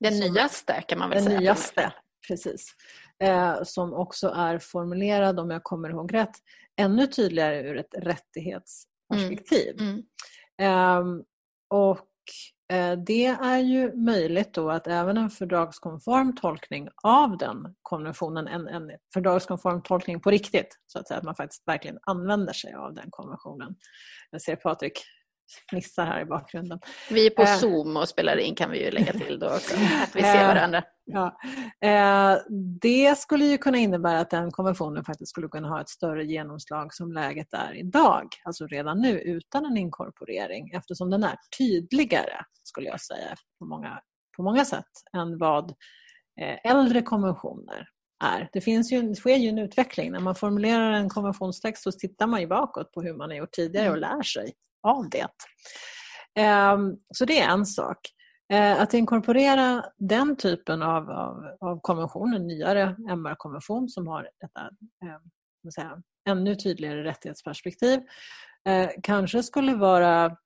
Den 0.01 0.19
som, 0.19 0.33
nyaste 0.33 0.85
kan 0.89 0.99
man 0.99 1.11
väl 1.11 1.17
den 1.17 1.25
säga. 1.25 1.37
Den 1.37 1.45
nyaste, 1.45 1.93
precis. 2.29 2.75
Eh, 3.23 3.63
som 3.63 3.95
också 3.95 4.29
är 4.29 4.59
formulerad, 4.59 5.41
om 5.41 5.51
jag 5.51 5.63
kommer 5.63 5.91
ihåg 5.91 6.15
rätt, 6.15 6.37
ännu 6.77 7.07
tydligare 7.07 7.61
ur 7.61 7.79
ett 7.79 7.95
rättighetsperspektiv. 7.99 9.81
Mm. 9.81 9.93
Mm. 9.93 10.03
Ehm, 10.59 11.23
och 11.71 12.09
eh, 12.73 12.99
det 13.07 13.27
är 13.27 13.59
ju 13.59 13.97
möjligt 13.97 14.55
då 14.55 14.71
att 14.71 14.87
även 14.87 15.17
en 15.17 15.31
fördragskonform 15.31 16.37
tolkning 16.37 16.89
av 17.03 17.37
den 17.39 17.75
konventionen, 17.83 18.49
en, 18.49 18.69
en 18.69 18.91
fördragskonform 19.15 19.83
tolkning 19.83 20.21
på 20.21 20.31
riktigt, 20.31 20.79
så 20.87 20.99
att 20.99 21.09
säga, 21.09 21.19
att 21.19 21.25
man 21.25 21.35
faktiskt 21.35 21.69
verkligen 21.69 21.99
använder 22.03 22.53
sig 22.53 22.75
av 22.75 22.95
den 22.95 23.07
konventionen. 23.11 23.75
Jag 24.31 24.43
ser 24.43 24.57
Patrik 24.57 25.03
fnissar 25.71 26.07
här 26.07 26.21
i 26.21 26.25
bakgrunden. 26.25 26.81
Vi 27.11 27.27
är 27.27 27.31
på 27.31 27.43
eh. 27.43 27.57
Zoom 27.57 27.97
och 27.97 28.09
spelar 28.09 28.37
in 28.37 28.55
kan 28.55 28.71
vi 28.71 28.85
ju 28.85 28.91
lägga 28.91 29.13
till 29.13 29.39
då 29.39 29.47
också, 29.47 29.75
att 30.03 30.17
vi 30.17 30.23
ser 30.23 30.43
eh, 30.43 30.47
varandra. 30.47 30.83
Ja. 31.05 31.39
Eh, 31.81 32.39
det 32.81 33.19
skulle 33.19 33.45
ju 33.45 33.59
kunna 33.59 33.79
innebära 33.79 34.21
att 34.21 34.31
den 34.31 34.51
konventionen 34.51 35.05
faktiskt 35.05 35.31
skulle 35.31 35.49
kunna 35.49 35.69
ha 35.69 35.81
ett 35.81 35.89
större 35.89 36.25
genomslag 36.25 36.95
som 36.95 37.13
läget 37.13 37.55
är 37.55 37.75
idag, 37.75 38.29
alltså 38.45 38.67
redan 38.67 39.01
nu 39.01 39.21
utan 39.21 39.65
en 39.65 39.77
inkorporering 39.77 40.71
eftersom 40.71 41.11
den 41.11 41.25
är 41.25 41.37
tydligare, 41.59 42.45
skulle 42.63 42.89
jag 42.89 43.01
säga, 43.01 43.35
på 43.59 43.65
många, 43.65 44.01
på 44.37 44.43
många 44.43 44.65
sätt 44.65 44.91
än 45.17 45.39
vad 45.39 45.75
äldre 46.65 47.03
konventioner 47.03 47.89
är. 48.23 48.49
Det, 48.53 48.61
finns 48.61 48.93
ju, 48.93 49.03
det 49.03 49.15
sker 49.15 49.37
ju 49.37 49.49
en 49.49 49.59
utveckling. 49.59 50.13
När 50.13 50.21
man 50.21 50.35
formulerar 50.35 50.93
en 50.93 51.09
konventionstext 51.09 51.83
så 51.83 51.93
tittar 51.93 52.27
man 52.27 52.41
ju 52.41 52.47
bakåt 52.47 52.93
på 52.93 53.03
hur 53.03 53.15
man 53.15 53.31
har 53.31 53.37
gjort 53.37 53.53
tidigare 53.53 53.91
och 53.91 53.97
mm. 53.97 54.11
lär 54.11 54.23
sig 54.23 54.53
av 54.83 55.09
det. 55.11 55.29
Ehm, 56.35 56.97
så 57.15 57.25
det 57.25 57.41
är 57.41 57.49
en 57.49 57.67
sak. 57.67 57.99
Ehm, 58.53 58.83
att 58.83 58.95
inkorporera 58.95 59.85
den 59.99 60.37
typen 60.37 60.83
av, 60.83 61.11
av, 61.11 61.57
av 61.61 61.81
konvention, 61.81 62.35
en 62.35 62.47
nyare 62.47 62.97
MR-konvention 63.09 63.89
som 63.89 64.07
har 64.07 64.29
detta 64.41 64.61
eh, 65.05 65.71
säga, 65.71 66.03
ännu 66.29 66.55
tydligare 66.55 67.05
rättighetsperspektiv, 67.05 68.01
eh, 68.69 68.91
kanske 69.03 69.43
skulle 69.43 69.75
vara 69.75 70.37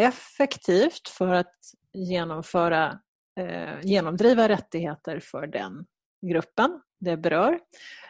effektivt 0.00 1.08
för 1.08 1.34
att 1.34 1.56
genomföra, 1.92 2.98
eh, 3.40 3.80
genomdriva 3.82 4.48
rättigheter 4.48 5.20
för 5.20 5.46
den 5.46 5.86
gruppen 6.26 6.80
det 7.00 7.16
berör. 7.16 7.58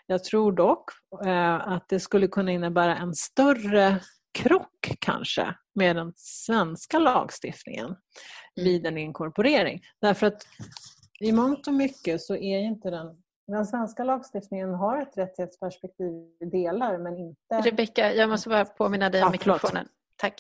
Jag 0.07 0.25
tror 0.25 0.53
dock 0.53 0.91
eh, 1.25 1.55
att 1.55 1.89
det 1.89 2.01
skulle 2.01 2.29
kunna 2.29 2.53
innebära 2.53 2.97
en 2.97 3.15
större 3.15 4.01
krock 4.35 4.97
kanske 4.99 5.55
med 5.75 5.97
den 5.97 6.13
svenska 6.17 6.99
lagstiftningen 6.99 7.87
mm. 7.87 7.99
vid 8.55 8.87
en 8.87 8.99
inkorporering. 8.99 9.81
Därför 10.01 10.27
att 10.27 10.47
i 11.21 11.33
mångt 11.33 11.67
och 11.67 11.75
mycket 11.75 12.21
så 12.21 12.37
är 12.37 12.59
inte 12.59 12.91
den 12.91 13.23
den 13.47 13.67
svenska 13.67 14.05
lagstiftningen 14.05 14.75
har 14.75 15.03
ett 15.03 15.17
rättighetsperspektiv 15.17 16.13
i 16.41 16.45
delar 16.45 16.99
men 16.99 17.19
inte... 17.19 17.71
Rebecka, 17.71 18.15
jag 18.15 18.29
måste 18.29 18.49
bara 18.49 18.65
påminna 18.65 19.11
dig 19.11 19.23
om 19.23 19.27
ja, 19.27 19.31
mikrofonen. 19.33 19.89
Tack. 20.17 20.35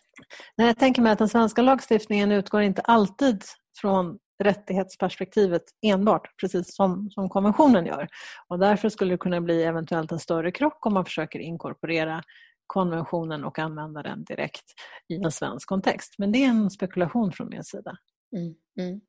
Nej, 0.56 0.66
jag 0.66 0.78
tänker 0.78 1.02
mig 1.02 1.12
att 1.12 1.18
den 1.18 1.28
svenska 1.28 1.62
lagstiftningen 1.62 2.32
utgår 2.32 2.62
inte 2.62 2.82
alltid 2.82 3.44
från 3.80 4.18
rättighetsperspektivet 4.42 5.62
enbart, 5.82 6.40
precis 6.40 6.74
som, 6.74 7.10
som 7.10 7.28
konventionen 7.28 7.86
gör. 7.86 8.08
Och 8.48 8.58
därför 8.58 8.88
skulle 8.88 9.14
det 9.14 9.18
kunna 9.18 9.40
bli 9.40 9.62
eventuellt 9.62 10.12
en 10.12 10.18
större 10.18 10.52
krock 10.52 10.86
om 10.86 10.94
man 10.94 11.04
försöker 11.04 11.38
inkorporera 11.38 12.22
konventionen 12.72 13.44
och 13.44 13.58
använda 13.58 14.02
den 14.02 14.24
direkt 14.24 14.64
i 15.08 15.14
en 15.14 15.32
svensk 15.32 15.68
kontext. 15.68 16.14
Men 16.18 16.32
det 16.32 16.44
är 16.44 16.48
en 16.48 16.70
spekulation 16.70 17.32
från 17.32 17.48
min 17.48 17.64
sida. 17.64 17.96
Mm, 18.36 18.54
mm. 18.80 19.00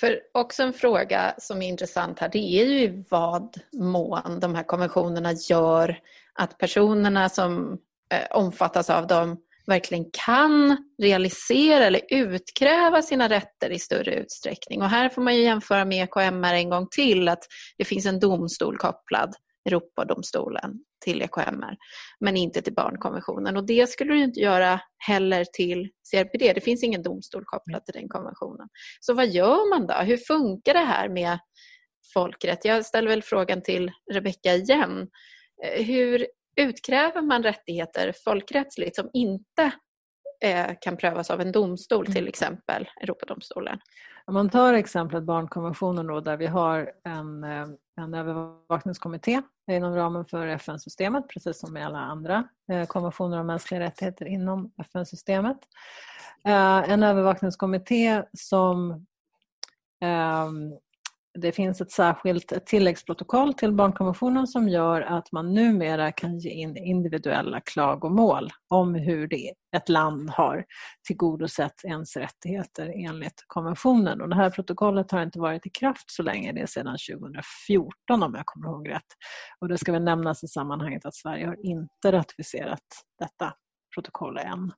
För 0.00 0.20
också 0.34 0.62
en 0.62 0.72
fråga 0.72 1.34
som 1.38 1.62
är 1.62 1.68
intressant 1.68 2.18
här, 2.18 2.28
det 2.28 2.38
är 2.38 2.64
ju 2.64 2.82
i 2.82 3.04
vad 3.10 3.54
mån 3.72 4.40
de 4.40 4.54
här 4.54 4.62
konventionerna 4.62 5.32
gör 5.32 5.98
att 6.34 6.58
personerna 6.58 7.28
som 7.28 7.78
eh, 8.14 8.36
omfattas 8.36 8.90
av 8.90 9.06
dem 9.06 9.36
verkligen 9.66 10.04
kan 10.26 10.76
realisera 11.02 11.84
eller 11.84 12.00
utkräva 12.08 13.02
sina 13.02 13.28
rätter 13.28 13.70
i 13.70 13.78
större 13.78 14.14
utsträckning. 14.14 14.82
Och 14.82 14.88
här 14.88 15.08
får 15.08 15.22
man 15.22 15.36
ju 15.36 15.42
jämföra 15.42 15.84
med 15.84 16.04
EKMR 16.04 16.54
en 16.54 16.70
gång 16.70 16.86
till, 16.90 17.28
att 17.28 17.44
det 17.78 17.84
finns 17.84 18.06
en 18.06 18.20
domstol 18.20 18.76
kopplad, 18.76 19.34
Europadomstolen, 19.68 20.84
till 21.00 21.22
EKMR, 21.22 21.76
men 22.20 22.36
inte 22.36 22.62
till 22.62 22.74
barnkonventionen. 22.74 23.56
Och 23.56 23.66
det 23.66 23.90
skulle 23.90 24.12
du 24.12 24.22
inte 24.24 24.40
göra 24.40 24.80
heller 24.98 25.44
till 25.52 25.88
CRPD. 26.10 26.52
Det 26.52 26.60
finns 26.60 26.84
ingen 26.84 27.02
domstol 27.02 27.44
kopplad 27.44 27.84
till 27.84 27.94
den 27.94 28.08
konventionen. 28.08 28.68
Så 29.00 29.14
vad 29.14 29.28
gör 29.28 29.70
man 29.70 29.86
då? 29.86 29.94
Hur 29.94 30.16
funkar 30.16 30.74
det 30.74 30.80
här 30.80 31.08
med 31.08 31.38
folkrätt? 32.14 32.64
Jag 32.64 32.86
ställer 32.86 33.08
väl 33.08 33.22
frågan 33.22 33.62
till 33.62 33.90
Rebecka 34.12 34.54
igen. 34.54 35.08
Eh, 35.64 35.84
hur 35.84 36.26
utkräver 36.56 37.22
man 37.22 37.42
rättigheter 37.42 38.14
folkrättsligt 38.24 38.96
som 38.96 39.10
inte 39.12 39.72
kan 40.80 40.96
prövas 40.96 41.30
av 41.30 41.40
en 41.40 41.52
domstol, 41.52 42.06
till 42.06 42.16
mm. 42.16 42.28
exempel 42.28 42.88
Europadomstolen? 43.02 43.78
Om 44.24 44.34
man 44.34 44.50
tar 44.50 44.74
exemplet 44.74 45.22
barnkonventionen 45.22 46.06
då, 46.06 46.20
där 46.20 46.36
vi 46.36 46.46
har 46.46 46.92
en, 47.04 47.44
eh, 47.44 47.66
en 47.96 48.14
övervakningskommitté 48.14 49.42
inom 49.70 49.94
ramen 49.94 50.24
för 50.24 50.46
FN-systemet, 50.46 51.28
precis 51.28 51.60
som 51.60 51.72
med 51.72 51.86
alla 51.86 51.98
andra 51.98 52.44
eh, 52.72 52.86
konventioner 52.86 53.40
om 53.40 53.46
mänskliga 53.46 53.80
rättigheter 53.80 54.26
inom 54.26 54.72
FN-systemet. 54.80 55.58
En 56.44 57.02
övervakningskommitté 57.02 58.22
som 58.32 59.06
ehm, 60.00 60.72
det 61.38 61.52
finns 61.52 61.80
ett 61.80 61.90
särskilt 61.90 62.66
tilläggsprotokoll 62.66 63.54
till 63.54 63.72
barnkonventionen 63.72 64.46
som 64.46 64.68
gör 64.68 65.00
att 65.02 65.32
man 65.32 65.54
numera 65.54 66.12
kan 66.12 66.38
ge 66.38 66.50
in 66.50 66.76
individuella 66.76 67.60
klagomål 67.60 68.50
om 68.68 68.94
hur 68.94 69.28
det, 69.28 69.52
ett 69.76 69.88
land 69.88 70.30
har 70.30 70.64
tillgodosett 71.06 71.84
ens 71.84 72.16
rättigheter 72.16 72.92
enligt 72.96 73.44
konventionen. 73.46 74.20
Och 74.20 74.28
det 74.28 74.36
här 74.36 74.50
protokollet 74.50 75.10
har 75.10 75.22
inte 75.22 75.40
varit 75.40 75.66
i 75.66 75.70
kraft 75.70 76.10
så 76.10 76.22
länge, 76.22 76.52
det 76.52 76.60
är 76.60 76.66
sedan 76.66 76.96
2014 77.10 78.22
om 78.22 78.34
jag 78.34 78.46
kommer 78.46 78.68
ihåg 78.68 78.90
rätt. 78.90 79.06
Och 79.60 79.68
det 79.68 79.78
ska 79.78 79.92
väl 79.92 80.04
nämnas 80.04 80.44
i 80.44 80.48
sammanhanget 80.48 81.06
att 81.06 81.14
Sverige 81.14 81.46
har 81.46 81.66
inte 81.66 82.12
ratificerat 82.12 82.84
detta 83.18 83.54
protokoll 83.94 84.38
än. 84.38 84.72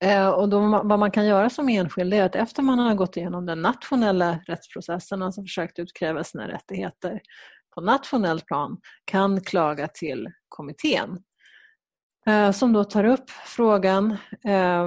Eh, 0.00 0.28
och 0.28 0.48
då, 0.48 0.60
vad 0.84 0.98
man 0.98 1.10
kan 1.10 1.26
göra 1.26 1.50
som 1.50 1.68
enskild 1.68 2.14
är 2.14 2.24
att 2.24 2.34
efter 2.34 2.62
man 2.62 2.78
har 2.78 2.94
gått 2.94 3.16
igenom 3.16 3.46
den 3.46 3.62
nationella 3.62 4.38
rättsprocessen, 4.46 5.22
alltså 5.22 5.42
försökt 5.42 5.78
utkräva 5.78 6.24
sina 6.24 6.48
rättigheter, 6.48 7.20
på 7.74 7.80
nationellt 7.80 8.46
plan 8.46 8.80
kan 9.04 9.40
klaga 9.40 9.88
till 9.88 10.28
kommittén 10.48 11.22
eh, 12.26 12.50
som 12.50 12.72
då 12.72 12.84
tar 12.84 13.04
upp 13.04 13.30
frågan 13.30 14.16
eh, 14.44 14.84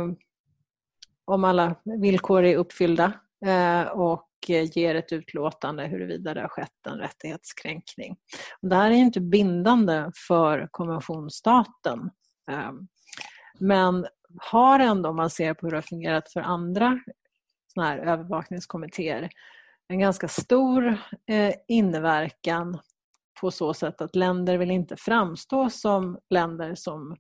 om 1.26 1.44
alla 1.44 1.76
villkor 2.02 2.44
är 2.44 2.56
uppfyllda 2.56 3.14
och 3.94 4.30
ger 4.48 4.96
ett 4.96 5.12
utlåtande 5.12 5.88
huruvida 5.88 6.34
det 6.34 6.42
har 6.42 6.48
skett 6.48 6.88
en 6.88 6.98
rättighetskränkning. 6.98 8.16
Det 8.62 8.76
här 8.76 8.92
är 8.92 8.96
inte 8.96 9.22
bindande 9.22 10.12
för 10.28 10.68
konventionsstaten 10.72 12.10
men 13.60 14.06
har 14.38 14.80
ändå, 14.80 15.10
om 15.10 15.16
man 15.16 15.30
ser 15.30 15.54
på 15.54 15.66
hur 15.66 15.72
det 15.72 15.78
har 15.78 15.82
fungerat 15.82 16.32
för 16.32 16.42
andra 16.42 17.00
såna 17.74 17.88
här 17.88 17.98
övervakningskommittéer, 17.98 19.30
en 19.88 20.00
ganska 20.00 20.28
stor 20.28 20.98
eh, 21.28 21.54
inverkan 21.68 22.80
på 23.42 23.52
så 23.52 23.74
sätt 23.74 24.02
att 24.02 24.16
länder 24.16 24.58
vill 24.58 24.72
inte 24.72 24.98
framstå 24.98 25.70
som 25.70 26.20
länder 26.30 26.76
som 26.76 27.18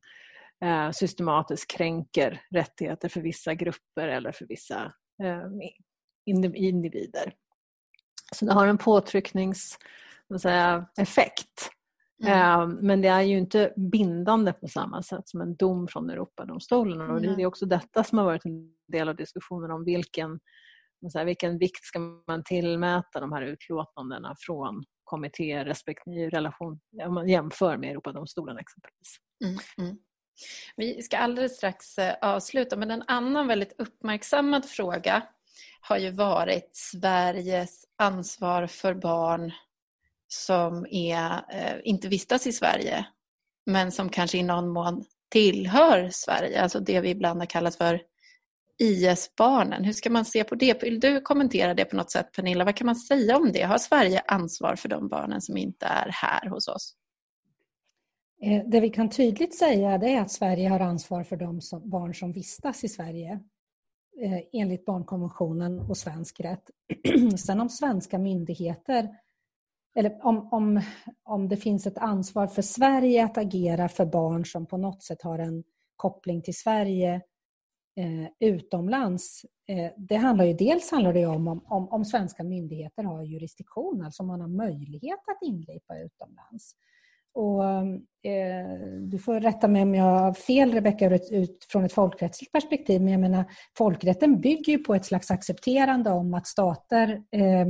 eh, 0.65 0.91
systematiskt 0.91 1.71
kränker 1.71 2.41
rättigheter 2.51 3.09
för 3.09 3.21
vissa 3.21 3.53
grupper 3.53 4.07
eller 4.07 4.31
för 4.31 4.45
vissa 4.45 4.93
eh, 5.23 5.43
individer. 6.25 7.33
Så 8.35 8.45
det 8.45 8.53
har 8.53 8.67
en 8.67 8.77
påtryckningseffekt. 8.77 11.69
Mm. 12.27 12.77
Men 12.81 13.01
det 13.01 13.07
är 13.07 13.21
ju 13.21 13.37
inte 13.37 13.73
bindande 13.91 14.53
på 14.53 14.67
samma 14.67 15.03
sätt 15.03 15.29
som 15.29 15.41
en 15.41 15.55
dom 15.55 15.87
från 15.87 16.09
Europadomstolen. 16.09 17.09
Och 17.09 17.21
det 17.21 17.41
är 17.41 17.45
också 17.45 17.65
detta 17.65 18.03
som 18.03 18.17
har 18.17 18.25
varit 18.25 18.45
en 18.45 18.73
del 18.87 19.09
av 19.09 19.15
diskussionen 19.15 19.71
om 19.71 19.85
vilken 19.85 20.39
här, 21.15 21.25
vilken 21.25 21.57
vikt 21.57 21.83
ska 21.83 21.99
man 22.27 22.43
tillmäta 22.43 23.19
de 23.19 23.31
här 23.31 23.41
utlåtandena 23.41 24.35
från 24.39 24.83
kommittéer 25.03 25.65
respektive 25.65 26.29
relation, 26.29 26.79
om 27.05 27.13
man 27.13 27.29
jämför 27.29 27.77
med 27.77 27.91
Europadomstolen 27.91 28.57
exempelvis. 28.57 29.17
Mm, 29.45 29.57
mm. 29.77 29.97
Vi 30.75 31.01
ska 31.01 31.17
alldeles 31.17 31.57
strax 31.57 31.97
eh, 31.97 32.15
avsluta 32.21 32.75
men 32.75 32.91
en 32.91 33.03
annan 33.07 33.47
väldigt 33.47 33.75
uppmärksammad 33.77 34.65
fråga 34.65 35.23
har 35.81 35.97
ju 35.97 36.11
varit 36.11 36.69
Sveriges 36.73 37.85
ansvar 37.97 38.67
för 38.67 38.93
barn 38.93 39.51
som 40.33 40.85
är, 40.89 41.31
eh, 41.31 41.79
inte 41.83 42.07
vistas 42.07 42.47
i 42.47 42.51
Sverige 42.51 43.05
men 43.65 43.91
som 43.91 44.09
kanske 44.09 44.37
i 44.37 44.43
någon 44.43 44.69
mån 44.69 45.05
tillhör 45.31 46.09
Sverige, 46.11 46.61
alltså 46.61 46.79
det 46.79 47.01
vi 47.01 47.09
ibland 47.09 47.39
har 47.39 47.45
kallat 47.45 47.75
för 47.75 48.01
IS-barnen. 48.77 49.83
Hur 49.83 49.93
ska 49.93 50.09
man 50.09 50.25
se 50.25 50.43
på 50.43 50.55
det? 50.55 50.83
Vill 50.83 50.99
du 50.99 51.21
kommentera 51.21 51.73
det 51.73 51.85
på 51.85 51.95
något 51.95 52.11
sätt 52.11 52.31
Pernilla? 52.35 52.65
Vad 52.65 52.75
kan 52.75 52.85
man 52.85 52.95
säga 52.95 53.37
om 53.37 53.51
det? 53.51 53.61
Har 53.61 53.77
Sverige 53.77 54.21
ansvar 54.27 54.75
för 54.75 54.89
de 54.89 55.07
barnen 55.07 55.41
som 55.41 55.57
inte 55.57 55.85
är 55.85 56.09
här 56.11 56.49
hos 56.49 56.67
oss? 56.67 56.95
Eh, 58.41 58.63
det 58.67 58.79
vi 58.79 58.89
kan 58.89 59.09
tydligt 59.09 59.57
säga 59.57 59.91
är 59.91 60.21
att 60.21 60.31
Sverige 60.31 60.69
har 60.69 60.79
ansvar 60.79 61.23
för 61.23 61.35
de 61.35 61.59
barn 61.83 62.15
som 62.15 62.31
vistas 62.31 62.83
i 62.83 62.89
Sverige 62.89 63.31
eh, 64.21 64.61
enligt 64.61 64.85
barnkonventionen 64.85 65.79
och 65.79 65.97
svensk 65.97 66.39
rätt. 66.39 66.69
Sen 67.37 67.61
om 67.61 67.69
svenska 67.69 68.17
myndigheter 68.17 69.09
eller 69.95 70.25
om, 70.25 70.47
om, 70.51 70.81
om 71.23 71.49
det 71.49 71.57
finns 71.57 71.87
ett 71.87 71.97
ansvar 71.97 72.47
för 72.47 72.61
Sverige 72.61 73.25
att 73.25 73.37
agera 73.37 73.89
för 73.89 74.05
barn 74.05 74.45
som 74.45 74.65
på 74.65 74.77
något 74.77 75.03
sätt 75.03 75.21
har 75.21 75.39
en 75.39 75.63
koppling 75.95 76.41
till 76.41 76.57
Sverige 76.57 77.21
eh, 77.99 78.49
utomlands. 78.49 79.45
Eh, 79.67 79.91
det 79.97 80.15
handlar 80.15 80.45
ju 80.45 80.53
dels 80.53 80.91
handlar 80.91 81.13
det 81.13 81.25
om, 81.25 81.47
om, 81.47 81.89
om 81.89 82.05
svenska 82.05 82.43
myndigheter 82.43 83.03
har 83.03 83.23
jurisdiktion, 83.23 84.01
alltså 84.01 84.23
om 84.23 84.27
man 84.27 84.41
har 84.41 84.47
möjlighet 84.47 85.19
att 85.27 85.47
ingripa 85.47 85.97
utomlands. 85.97 86.75
Och, 87.35 87.63
eh, 88.31 88.77
du 89.01 89.19
får 89.19 89.39
rätta 89.39 89.67
mig 89.67 89.81
om 89.81 89.95
jag 89.95 90.19
har 90.19 90.33
fel, 90.33 90.71
Rebecka, 90.71 91.15
utifrån 91.31 91.85
ett 91.85 91.93
folkrättsligt 91.93 92.51
perspektiv. 92.51 93.01
Men 93.01 93.11
jag 93.11 93.21
menar, 93.21 93.45
folkrätten 93.77 94.41
bygger 94.41 94.73
ju 94.73 94.79
på 94.79 94.95
ett 94.95 95.05
slags 95.05 95.31
accepterande 95.31 96.11
om 96.11 96.33
att 96.33 96.47
stater 96.47 97.23
eh, 97.31 97.67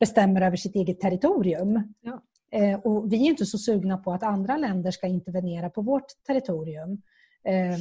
bestämmer 0.00 0.40
över 0.40 0.56
sitt 0.56 0.74
eget 0.74 1.00
territorium. 1.00 1.94
Ja. 2.00 2.22
Eh, 2.52 2.80
och 2.80 3.12
vi 3.12 3.16
är 3.16 3.30
inte 3.30 3.46
så 3.46 3.58
sugna 3.58 3.98
på 3.98 4.12
att 4.12 4.22
andra 4.22 4.56
länder 4.56 4.90
ska 4.90 5.06
intervenera 5.06 5.70
på 5.70 5.82
vårt 5.82 6.06
territorium. 6.26 7.02
Eh, 7.44 7.78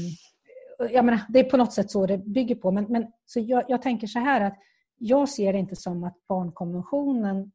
jag 0.92 1.06
menar, 1.06 1.22
det 1.30 1.40
är 1.40 1.44
på 1.44 1.58
något 1.58 1.74
sätt 1.74 1.92
så 1.92 2.06
det 2.06 2.18
bygger 2.18 2.56
på. 2.56 2.72
Men, 2.72 2.86
men, 2.90 3.12
så 3.26 3.40
jag, 3.40 3.64
jag 3.68 3.82
tänker 3.82 4.08
så 4.08 4.20
här 4.20 4.42
att 4.42 4.58
jag 4.98 5.30
ser 5.30 5.54
det 5.54 5.60
inte 5.60 5.76
som 5.76 6.04
att 6.04 6.28
barnkonventionen 6.28 7.52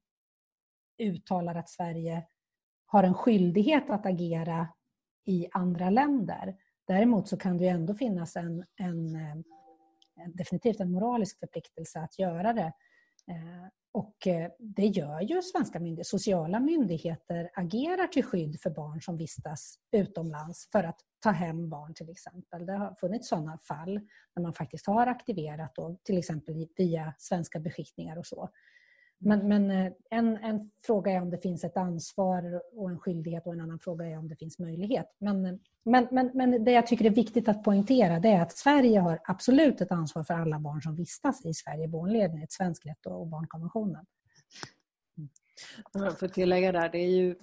uttalar 0.99 1.55
att 1.55 1.71
Sverige 1.71 2.27
har 2.87 3.05
en 3.05 3.15
skyldighet 3.15 3.91
att 3.91 4.07
agera 4.07 4.69
i 5.25 5.49
andra 5.53 5.91
länder. 5.91 6.57
Däremot 6.87 7.29
så 7.29 7.37
kan 7.37 7.59
det 7.59 7.69
ändå 7.69 7.95
finnas 7.95 8.37
en, 8.37 8.65
en, 8.77 9.17
en 9.17 10.33
definitivt 10.35 10.81
en 10.81 10.93
moralisk 10.93 11.39
förpliktelse 11.39 12.01
att 12.01 12.19
göra 12.19 12.53
det. 12.53 12.73
Och 13.95 14.27
eh, 14.27 14.51
det 14.59 14.87
gör 14.87 15.21
ju 15.21 15.43
svenska 15.43 15.81
myndigheter. 15.81 16.09
Sociala 16.09 16.61
myndigheter 16.61 17.51
agerar 17.55 18.07
till 18.07 18.25
skydd 18.25 18.61
för 18.61 18.71
barn 18.71 19.01
som 19.03 19.17
vistas 19.17 19.79
utomlands 19.93 20.69
för 20.73 20.85
att 20.85 21.01
ta 21.23 21.31
hem 21.31 21.71
barn 21.71 21.95
till 21.95 22.11
exempel. 22.11 22.67
Det 22.67 22.73
har 22.73 22.95
funnits 22.95 23.29
sådana 23.29 23.59
fall 23.59 24.01
när 24.37 24.43
man 24.43 24.55
faktiskt 24.55 24.87
har 24.87 25.07
aktiverat 25.07 25.75
då, 25.75 25.99
till 26.05 26.19
exempel 26.19 26.67
via 26.77 27.15
svenska 27.19 27.61
beskickningar 27.61 28.17
och 28.19 28.27
så. 28.27 28.51
Men, 29.25 29.49
men 29.49 29.71
eh, 29.71 29.93
en, 30.11 30.37
en, 30.37 30.71
fråga 30.87 31.13
är 31.13 31.23
om 31.23 31.31
det 31.31 31.39
finns 31.39 31.65
ett 31.65 31.77
ansvar 31.77 32.63
och 32.73 32.91
en 32.91 32.99
skyldighet 32.99 33.47
och 33.47 33.53
en 33.53 33.61
annan 33.61 33.79
fråga 33.79 34.07
är 34.07 34.19
om 34.19 34.29
det 34.29 34.37
finns 34.37 34.59
möjlighet. 34.59 35.07
Men, 35.19 35.61
men, 35.85 36.09
men, 36.11 36.31
men 36.35 36.65
det 36.65 36.73
jag 36.73 36.87
tycker 36.87 37.05
är 37.05 37.11
viktigt 37.11 37.49
att 37.49 37.65
poängtera 37.65 38.21
det 38.21 38.29
är 38.29 38.43
att 38.43 38.57
Sverige 38.57 39.01
har 39.01 39.21
absolut 39.25 39.81
ett 39.81 39.93
ansvar 39.93 40.25
för 40.25 40.35
alla 40.35 40.59
barn 40.59 40.83
som 40.83 40.97
vistas 40.97 41.47
i 41.47 41.55
Sverige, 41.55 41.89
barnledning, 41.89 42.43
ett 42.43 42.53
svensk 42.53 42.87
rätt 42.87 43.07
och 43.07 43.27
barnkonventionen. 43.27 44.07
Mm. 45.97 46.15
För 46.17 46.27
att 46.27 46.35
tillägga 46.35 46.73
där, 46.73 46.89
det 46.89 46.99
är 46.99 47.11
ju, 47.11 47.37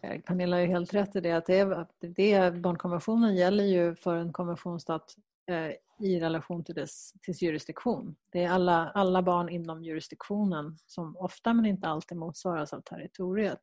eh, 0.00 0.20
Pernilla 0.20 0.56
har 0.56 0.66
helt 0.66 0.94
rätt 0.94 1.16
i 1.16 1.20
det 1.20 1.32
att 1.32 1.46
det, 1.46 1.58
är, 1.58 2.50
det, 2.50 2.60
barnkonventionen 2.60 3.36
gäller 3.36 3.64
ju 3.64 3.94
för 3.94 4.16
en 4.16 4.32
konventionsstat 4.32 5.16
Eh, 5.46 5.72
i 5.98 6.20
relation 6.20 6.64
till 6.64 6.74
dess, 6.74 7.12
till 7.22 7.34
jurisdiktion. 7.34 8.16
Det 8.32 8.44
är 8.44 8.50
alla, 8.50 8.90
alla 8.94 9.22
barn 9.22 9.48
inom 9.48 9.84
jurisdiktionen 9.84 10.78
som 10.86 11.16
ofta 11.16 11.54
men 11.54 11.66
inte 11.66 11.88
alltid 11.88 12.18
motsvaras 12.18 12.72
av 12.72 12.80
territoriet. 12.80 13.60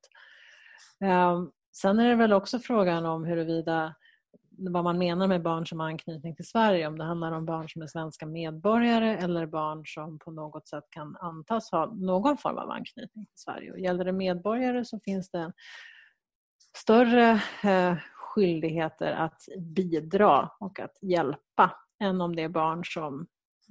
Ehm, 1.00 1.52
sen 1.72 2.00
är 2.00 2.10
det 2.10 2.16
väl 2.16 2.34
också 2.34 2.60
frågan 2.60 3.06
om 3.06 3.26
huruvida 3.26 3.96
vad 4.58 4.84
man 4.84 4.98
menar 4.98 5.28
med 5.28 5.42
barn 5.42 5.68
som 5.68 5.80
har 5.80 5.88
anknytning 5.88 6.36
till 6.36 6.48
Sverige. 6.48 6.88
Om 6.88 6.98
det 6.98 7.04
handlar 7.04 7.32
om 7.32 7.46
barn 7.46 7.70
som 7.70 7.82
är 7.82 7.88
svenska 7.88 8.26
medborgare 8.26 9.18
eller 9.18 9.46
barn 9.46 9.84
som 9.86 10.20
på 10.20 10.32
något 10.32 10.68
sätt 10.68 10.84
kan 10.90 11.18
antas 11.18 11.72
ha 11.72 11.86
någon 11.86 12.38
form 12.38 12.58
av 12.58 12.70
anknytning 12.70 13.26
till 13.26 13.40
Sverige. 13.40 13.72
Och 13.72 13.80
gäller 13.80 14.06
det 14.06 14.12
medborgare 14.12 14.86
så 14.86 15.00
finns 15.00 15.30
det 15.30 15.54
större 16.78 17.32
eh, 17.64 17.98
skyldigheter 18.32 19.12
att 19.12 19.42
bidra 19.58 20.52
och 20.60 20.80
att 20.80 20.98
hjälpa 21.02 21.78
än 22.00 22.22
om 22.22 22.36
det 22.36 22.44
är 22.44 22.50
barn 22.50 22.82
som, 22.86 23.28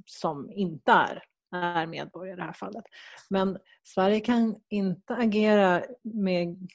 som 0.07 0.51
inte 0.51 0.93
är, 0.93 1.23
är 1.55 1.87
medborgare 1.87 2.35
i 2.35 2.37
det 2.37 2.43
här 2.43 2.53
fallet. 2.53 2.85
Men 3.31 3.59
Sverige 3.83 4.21
kan 4.21 4.61
inte 4.69 5.15
agera 5.15 5.83
med, 6.03 6.69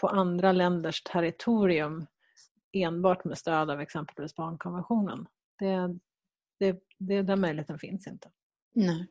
på 0.00 0.08
andra 0.08 0.52
länders 0.52 1.02
territorium 1.02 2.06
enbart 2.72 3.24
med 3.24 3.38
stöd 3.38 3.70
av 3.70 3.80
exempelvis 3.80 4.34
barnkonventionen. 4.34 5.26
Det, 5.58 5.98
det, 6.58 6.82
det, 6.98 7.22
den 7.22 7.40
möjligheten 7.40 7.78
finns 7.78 8.06
inte. 8.06 8.30
Nej. 8.74 9.06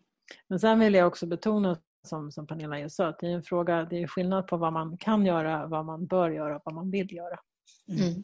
Men 0.48 0.60
sen 0.60 0.80
vill 0.80 0.94
jag 0.94 1.08
också 1.08 1.26
betona 1.26 1.78
som, 2.08 2.32
som 2.32 2.48
Pernilla 2.48 2.80
just 2.80 2.96
sa, 2.96 3.08
att 3.08 3.20
det 3.20 3.28
är 3.28 3.32
en 3.32 3.44
fråga, 3.44 3.84
det 3.84 4.04
är 4.04 4.08
skillnad 4.08 4.48
på 4.48 4.58
vad 4.58 4.74
man 4.74 4.98
kan 4.98 5.26
göra, 5.26 5.68
vad 5.68 5.86
man 5.86 6.06
bör 6.06 6.30
göra 6.30 6.56
och 6.56 6.62
vad 6.66 6.76
man 6.76 6.92
vill 6.92 7.14
göra. 7.14 7.40
Mm. 7.90 8.24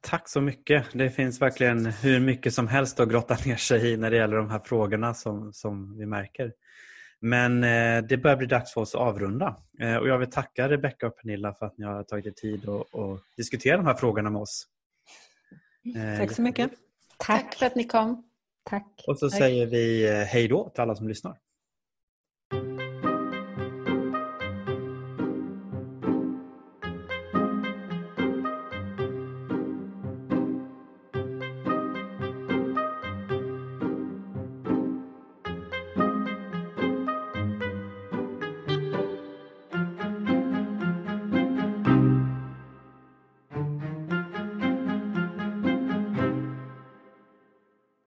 Tack 0.00 0.28
så 0.28 0.40
mycket. 0.40 0.86
Det 0.92 1.10
finns 1.10 1.42
verkligen 1.42 1.86
hur 1.86 2.20
mycket 2.20 2.54
som 2.54 2.68
helst 2.68 3.00
att 3.00 3.08
grotta 3.08 3.36
ner 3.46 3.56
sig 3.56 3.92
i 3.92 3.96
när 3.96 4.10
det 4.10 4.16
gäller 4.16 4.36
de 4.36 4.50
här 4.50 4.60
frågorna 4.64 5.14
som, 5.14 5.52
som 5.52 5.98
vi 5.98 6.06
märker. 6.06 6.52
Men 7.20 7.64
eh, 7.64 8.02
det 8.02 8.16
börjar 8.16 8.36
bli 8.36 8.46
dags 8.46 8.72
för 8.72 8.80
oss 8.80 8.94
att 8.94 9.00
avrunda. 9.00 9.56
Eh, 9.80 9.96
och 9.96 10.08
jag 10.08 10.18
vill 10.18 10.30
tacka 10.30 10.68
Rebecka 10.68 11.06
och 11.06 11.16
Pernilla 11.16 11.54
för 11.54 11.66
att 11.66 11.78
ni 11.78 11.84
har 11.84 12.02
tagit 12.02 12.26
er 12.26 12.30
tid 12.30 12.68
att, 12.68 12.86
diskutera 13.36 13.76
de 13.76 13.86
här 13.86 13.94
frågorna 13.94 14.30
med 14.30 14.42
oss. 14.42 14.66
Eh, 15.96 16.18
Tack 16.18 16.32
så 16.32 16.42
mycket. 16.42 16.70
Tack 17.16 17.54
för 17.54 17.66
att 17.66 17.74
ni 17.74 17.84
kom. 17.84 18.28
Tack. 18.62 19.04
Och 19.06 19.18
så 19.18 19.30
Tack. 19.30 19.38
säger 19.38 19.66
vi 19.66 20.08
hej 20.24 20.48
då 20.48 20.68
till 20.68 20.80
alla 20.80 20.94
som 20.94 21.08
lyssnar. 21.08 21.36